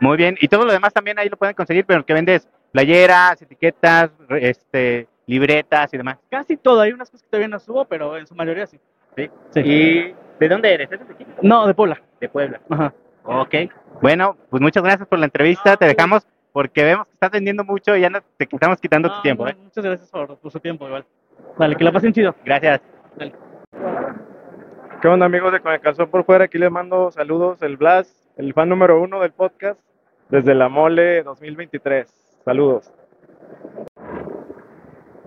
Muy 0.00 0.16
bien, 0.16 0.36
y 0.40 0.48
todo 0.48 0.64
lo 0.64 0.72
demás 0.72 0.92
también 0.92 1.18
ahí 1.18 1.28
lo 1.28 1.36
pueden 1.36 1.54
conseguir, 1.54 1.84
pero 1.86 2.04
que 2.04 2.12
vendes 2.12 2.48
playeras, 2.72 3.40
etiquetas, 3.40 4.10
este, 4.40 5.06
libretas 5.26 5.92
y 5.94 5.96
demás. 5.96 6.18
Casi 6.28 6.56
todo, 6.56 6.80
hay 6.80 6.92
unas 6.92 7.10
cosas 7.10 7.22
que 7.22 7.30
todavía 7.30 7.48
no 7.48 7.58
subo, 7.58 7.84
pero 7.84 8.16
en 8.16 8.26
su 8.26 8.34
mayoría 8.34 8.66
sí. 8.66 8.78
Sí. 9.16 9.30
Sí. 9.50 9.60
¿Y 9.60 10.14
de 10.40 10.48
dónde 10.48 10.74
eres? 10.74 10.90
¿Eres 10.90 11.06
de 11.06 11.14
aquí? 11.14 11.26
No, 11.42 11.66
de 11.66 11.74
Puebla. 11.74 12.00
De 12.20 12.28
Puebla. 12.28 12.60
Ajá. 12.68 12.92
Ok. 13.22 13.54
Bueno, 14.02 14.36
pues 14.50 14.60
muchas 14.60 14.82
gracias 14.82 15.08
por 15.08 15.18
la 15.18 15.26
entrevista. 15.26 15.76
Te 15.76 15.86
dejamos 15.86 16.26
porque 16.52 16.84
vemos 16.84 17.06
que 17.06 17.14
estás 17.14 17.30
vendiendo 17.30 17.64
mucho 17.64 17.96
y 17.96 18.00
ya 18.00 18.10
no 18.10 18.20
te 18.36 18.48
estamos 18.50 18.80
quitando 18.80 19.10
tu 19.10 19.22
tiempo, 19.22 19.44
no, 19.44 19.50
¿eh? 19.50 19.56
Muchas 19.60 19.84
gracias 19.84 20.10
por, 20.10 20.36
por 20.36 20.52
su 20.52 20.60
tiempo, 20.60 20.86
igual. 20.86 21.04
Vale, 21.56 21.76
que 21.76 21.84
la 21.84 21.92
pasen 21.92 22.12
chido. 22.12 22.34
Gracias. 22.44 22.80
¿Qué 25.00 25.08
onda 25.08 25.26
amigos 25.26 25.52
de 25.52 25.60
Con 25.60 25.72
el 25.72 25.80
Calzón 25.80 26.08
por 26.10 26.24
Fuera? 26.24 26.44
Aquí 26.44 26.58
les 26.58 26.70
mando 26.70 27.10
saludos, 27.10 27.62
el 27.62 27.76
Blas, 27.76 28.30
el 28.36 28.54
fan 28.54 28.68
número 28.68 29.00
uno 29.00 29.20
del 29.20 29.32
podcast, 29.32 29.78
desde 30.30 30.54
la 30.54 30.68
Mole 30.68 31.22
2023. 31.22 32.08
Saludos. 32.44 32.90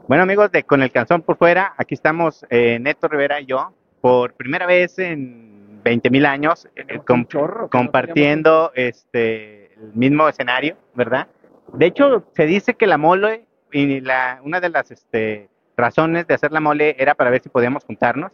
Bueno 0.08 0.24
amigos 0.24 0.52
de 0.52 0.64
Con 0.64 0.82
el 0.82 0.92
Calzón 0.92 1.22
por 1.22 1.38
Fuera, 1.38 1.74
aquí 1.78 1.94
estamos 1.94 2.46
eh, 2.50 2.80
Neto 2.80 3.08
Rivera 3.08 3.40
y 3.42 3.46
yo, 3.46 3.74
por 4.02 4.34
primera 4.34 4.66
vez 4.66 4.98
en 5.00 5.82
20 5.84 6.10
mil 6.10 6.26
años, 6.26 6.68
eh, 6.76 7.00
com- 7.06 7.26
compartiendo 7.70 8.72
este 8.74 9.74
el 9.76 9.94
mismo 9.94 10.28
escenario, 10.28 10.76
¿verdad? 10.96 11.28
De 11.74 11.86
hecho, 11.86 12.24
se 12.34 12.46
dice 12.46 12.74
que 12.76 12.88
la 12.88 12.98
mole 12.98 13.46
y 13.72 14.00
la 14.00 14.40
una 14.44 14.60
de 14.60 14.70
las 14.70 14.90
este, 14.92 15.50
razones 15.78 16.28
de 16.28 16.34
hacer 16.34 16.52
la 16.52 16.60
mole 16.60 16.96
era 17.00 17.16
para 17.16 17.30
ver 17.30 17.42
si 17.42 17.50
podíamos 17.50 17.84
juntarnos. 17.86 18.32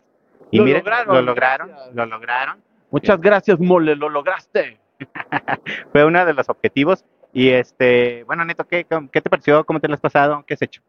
Y 0.51 0.57
Lo 0.59 0.63
miren, 0.65 0.79
lograron, 0.83 1.15
lo 1.15 1.21
lograron, 1.21 1.67
gracias. 1.69 1.95
lo 1.95 2.05
lograron. 2.05 2.57
Muchas 2.91 3.19
gracias, 3.19 3.59
mole, 3.59 3.95
lo 3.95 4.09
lograste. 4.09 4.79
Fue 5.91 6.05
uno 6.05 6.25
de 6.25 6.33
los 6.33 6.47
objetivos. 6.49 7.03
Y 7.33 7.49
este, 7.49 8.23
bueno, 8.25 8.45
Neto, 8.45 8.63
¿qué, 8.65 8.85
qué 9.11 9.21
te 9.21 9.29
pareció? 9.29 9.63
¿Cómo 9.65 9.79
te 9.79 9.87
lo 9.87 9.95
has 9.95 9.99
pasado? 9.99 10.43
¿Qué 10.45 10.53
has 10.53 10.61
hecho? 10.61 10.81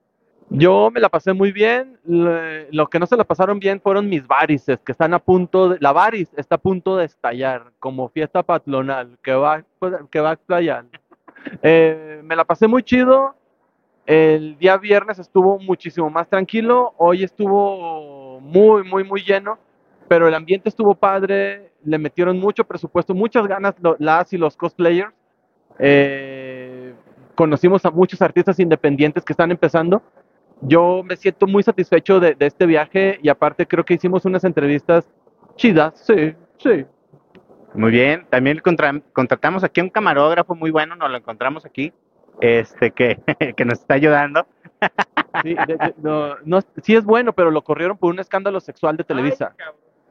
Yo 0.50 0.90
me 0.92 1.00
la 1.00 1.08
pasé 1.08 1.32
muy 1.32 1.52
bien. 1.52 1.98
le- 2.04 2.70
Lo 2.70 2.88
que 2.88 2.98
no 2.98 3.06
se 3.06 3.16
la 3.16 3.24
pasaron 3.24 3.58
bien 3.58 3.80
fueron 3.80 4.08
mis 4.10 4.26
varices, 4.26 4.78
que 4.84 4.92
están 4.92 5.14
a 5.14 5.18
punto 5.18 5.70
de. 5.70 5.78
La 5.80 5.92
varis 5.92 6.28
está 6.36 6.56
a 6.56 6.58
punto 6.58 6.98
de 6.98 7.06
estallar, 7.06 7.72
como 7.78 8.10
fiesta 8.10 8.42
patronal, 8.42 9.16
que 9.22 9.32
va, 9.32 9.62
que 10.10 10.20
va 10.20 10.30
a 10.30 10.34
estallar. 10.34 10.84
Eh, 11.62 12.22
me 12.24 12.36
la 12.36 12.44
pasé 12.44 12.66
muy 12.66 12.82
chido. 12.82 13.34
El 14.06 14.58
día 14.58 14.76
viernes 14.76 15.18
estuvo 15.18 15.58
muchísimo 15.58 16.10
más 16.10 16.28
tranquilo. 16.28 16.94
Hoy 16.98 17.24
estuvo 17.24 18.40
muy, 18.40 18.84
muy, 18.84 19.04
muy 19.04 19.22
lleno. 19.22 19.58
Pero 20.08 20.28
el 20.28 20.34
ambiente 20.34 20.68
estuvo 20.68 20.94
padre. 20.94 21.70
Le 21.84 21.98
metieron 21.98 22.38
mucho 22.38 22.64
presupuesto, 22.64 23.14
muchas 23.14 23.46
ganas 23.46 23.74
las 23.98 24.32
y 24.32 24.38
los 24.38 24.56
cosplayers. 24.56 25.12
Eh, 25.78 26.94
conocimos 27.34 27.84
a 27.84 27.90
muchos 27.90 28.22
artistas 28.22 28.58
independientes 28.60 29.24
que 29.24 29.32
están 29.32 29.50
empezando. 29.50 30.02
Yo 30.60 31.02
me 31.02 31.16
siento 31.16 31.46
muy 31.46 31.62
satisfecho 31.62 32.20
de, 32.20 32.34
de 32.34 32.46
este 32.46 32.64
viaje 32.64 33.18
y 33.22 33.28
aparte 33.28 33.66
creo 33.66 33.84
que 33.84 33.94
hicimos 33.94 34.24
unas 34.24 34.44
entrevistas 34.44 35.10
chidas, 35.56 35.92
sí, 36.06 36.34
sí. 36.58 36.86
Muy 37.74 37.90
bien, 37.90 38.24
también 38.30 38.60
contra- 38.60 39.02
contratamos 39.12 39.64
aquí 39.64 39.80
a 39.80 39.84
un 39.84 39.90
camarógrafo 39.90 40.54
muy 40.54 40.70
bueno, 40.70 40.94
nos 40.94 41.10
lo 41.10 41.16
encontramos 41.16 41.66
aquí, 41.66 41.92
este 42.40 42.90
que, 42.90 43.18
que 43.56 43.64
nos 43.64 43.80
está 43.80 43.94
ayudando. 43.94 44.46
Sí, 45.42 45.54
de- 45.54 45.76
de- 45.76 45.94
no, 46.02 46.36
no, 46.44 46.60
sí 46.82 46.94
es 46.94 47.04
bueno, 47.04 47.32
pero 47.32 47.50
lo 47.50 47.62
corrieron 47.62 47.96
por 47.96 48.12
un 48.12 48.20
escándalo 48.20 48.60
sexual 48.60 48.96
de 48.96 49.04
Televisa. 49.04 49.54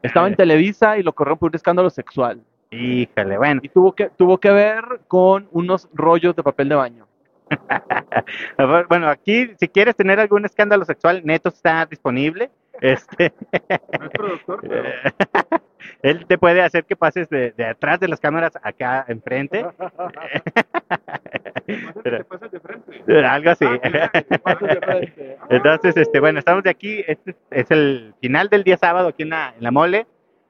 Estaba 0.02 0.26
en 0.28 0.36
Televisa 0.36 0.98
y 0.98 1.02
lo 1.02 1.12
corrieron 1.14 1.38
por 1.38 1.50
un 1.50 1.54
escándalo 1.56 1.88
sexual. 1.90 2.40
Híjole, 2.70 3.38
bueno. 3.38 3.60
Y 3.62 3.68
tuvo 3.68 3.94
que, 3.94 4.10
tuvo 4.10 4.38
que 4.38 4.50
ver 4.50 4.84
con 5.08 5.48
unos 5.52 5.88
rollos 5.94 6.34
de 6.36 6.42
papel 6.42 6.68
de 6.68 6.74
baño. 6.74 7.06
Bueno, 8.88 9.08
aquí 9.08 9.50
si 9.58 9.68
quieres 9.68 9.96
tener 9.96 10.18
algún 10.20 10.44
escándalo 10.44 10.84
sexual, 10.84 11.20
Neto 11.24 11.48
está 11.50 11.84
disponible. 11.86 12.50
Este, 12.80 13.32
él 16.02 16.26
te 16.26 16.38
puede 16.38 16.62
hacer 16.62 16.84
que 16.84 16.96
pases 16.96 17.28
de, 17.28 17.52
de 17.52 17.64
atrás 17.66 18.00
de 18.00 18.08
las 18.08 18.20
cámaras 18.20 18.52
acá 18.62 19.04
enfrente. 19.08 19.66
Pero- 22.02 22.26
algo 23.28 23.50
así. 23.50 23.64
Entonces, 25.50 25.96
este, 25.96 26.20
bueno, 26.20 26.38
estamos 26.38 26.62
de 26.62 26.70
aquí. 26.70 27.04
Este 27.06 27.34
es 27.50 27.70
el 27.70 28.14
final 28.20 28.48
del 28.48 28.64
día 28.64 28.76
sábado 28.76 29.08
aquí 29.08 29.22
en 29.22 29.30
la, 29.30 29.54
en 29.56 29.62
la 29.62 29.70
mole. 29.70 30.06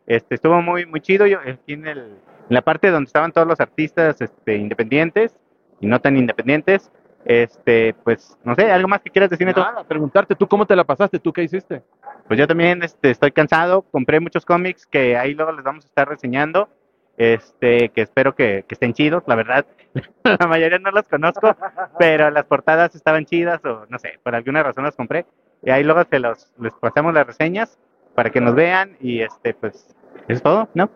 Este, 0.06 0.34
estuvo 0.34 0.60
muy, 0.60 0.86
muy 0.86 1.00
chido. 1.00 1.26
Yo 1.26 1.38
aquí 1.40 1.74
en, 1.74 1.86
el, 1.86 1.98
en 1.98 2.14
la 2.48 2.62
parte 2.62 2.90
donde 2.90 3.06
estaban 3.06 3.32
todos 3.32 3.46
los 3.46 3.60
artistas, 3.60 4.20
este, 4.20 4.56
independientes 4.56 5.36
y 5.80 5.86
no 5.86 6.00
tan 6.00 6.16
independientes. 6.16 6.90
Este, 7.24 7.94
pues, 8.04 8.36
no 8.44 8.54
sé, 8.54 8.70
algo 8.70 8.88
más 8.88 9.00
que 9.00 9.10
quieras 9.10 9.30
decir. 9.30 9.46
Nada, 9.46 9.84
preguntarte, 9.84 10.34
¿tú 10.34 10.46
cómo 10.46 10.66
te 10.66 10.76
la 10.76 10.84
pasaste? 10.84 11.18
¿Tú 11.18 11.32
qué 11.32 11.42
hiciste? 11.42 11.82
Pues 12.28 12.38
yo 12.38 12.46
también 12.46 12.82
este, 12.82 13.10
estoy 13.10 13.32
cansado, 13.32 13.82
compré 13.82 14.20
muchos 14.20 14.44
cómics 14.44 14.86
que 14.86 15.16
ahí 15.16 15.34
luego 15.34 15.52
les 15.52 15.64
vamos 15.64 15.84
a 15.84 15.88
estar 15.88 16.08
reseñando, 16.08 16.68
este, 17.16 17.90
que 17.90 18.02
espero 18.02 18.34
que, 18.34 18.64
que 18.66 18.74
estén 18.74 18.92
chidos, 18.92 19.22
la 19.26 19.34
verdad, 19.36 19.66
la 20.24 20.46
mayoría 20.46 20.78
no 20.78 20.90
los 20.90 21.06
conozco, 21.08 21.56
pero 21.98 22.30
las 22.30 22.44
portadas 22.44 22.94
estaban 22.94 23.24
chidas 23.24 23.64
o 23.64 23.86
no 23.88 23.98
sé, 23.98 24.18
por 24.22 24.34
alguna 24.34 24.62
razón 24.62 24.84
las 24.84 24.96
compré, 24.96 25.26
y 25.62 25.70
ahí 25.70 25.84
luego 25.84 26.02
se 26.08 26.18
los, 26.18 26.52
les 26.58 26.72
pasamos 26.74 27.14
las 27.14 27.26
reseñas 27.26 27.78
para 28.14 28.30
que 28.30 28.40
nos 28.40 28.54
vean 28.54 28.96
y 29.00 29.20
este, 29.20 29.54
pues, 29.54 29.94
eso 30.14 30.24
es 30.28 30.42
todo, 30.42 30.68
¿no? 30.74 30.90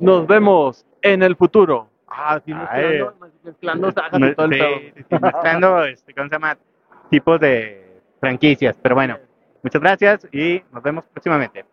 Nos 0.00 0.26
vemos 0.26 0.86
en 1.02 1.22
el 1.22 1.36
futuro. 1.36 1.91
Ah, 2.14 2.40
sí, 2.44 2.52
Ay. 2.52 2.58
mezclando, 3.00 3.16
mezclando 3.42 3.92
sagas 3.92 4.12
y 4.14 4.18
Me- 4.22 4.34
todo 4.34 4.46
el 4.46 4.52
sí, 4.52 4.58
pedo. 4.58 4.78
sí, 4.78 4.92
sí, 5.08 5.18
mezclando, 5.22 5.84
este, 5.84 6.14
¿cómo 6.14 6.28
se 6.28 6.34
llama? 6.34 6.58
Tipos 7.10 7.40
de 7.40 8.00
franquicias, 8.20 8.76
pero 8.82 8.94
bueno, 8.94 9.18
muchas 9.62 9.80
gracias 9.80 10.28
y 10.32 10.62
nos 10.72 10.82
vemos 10.82 11.04
próximamente. 11.06 11.64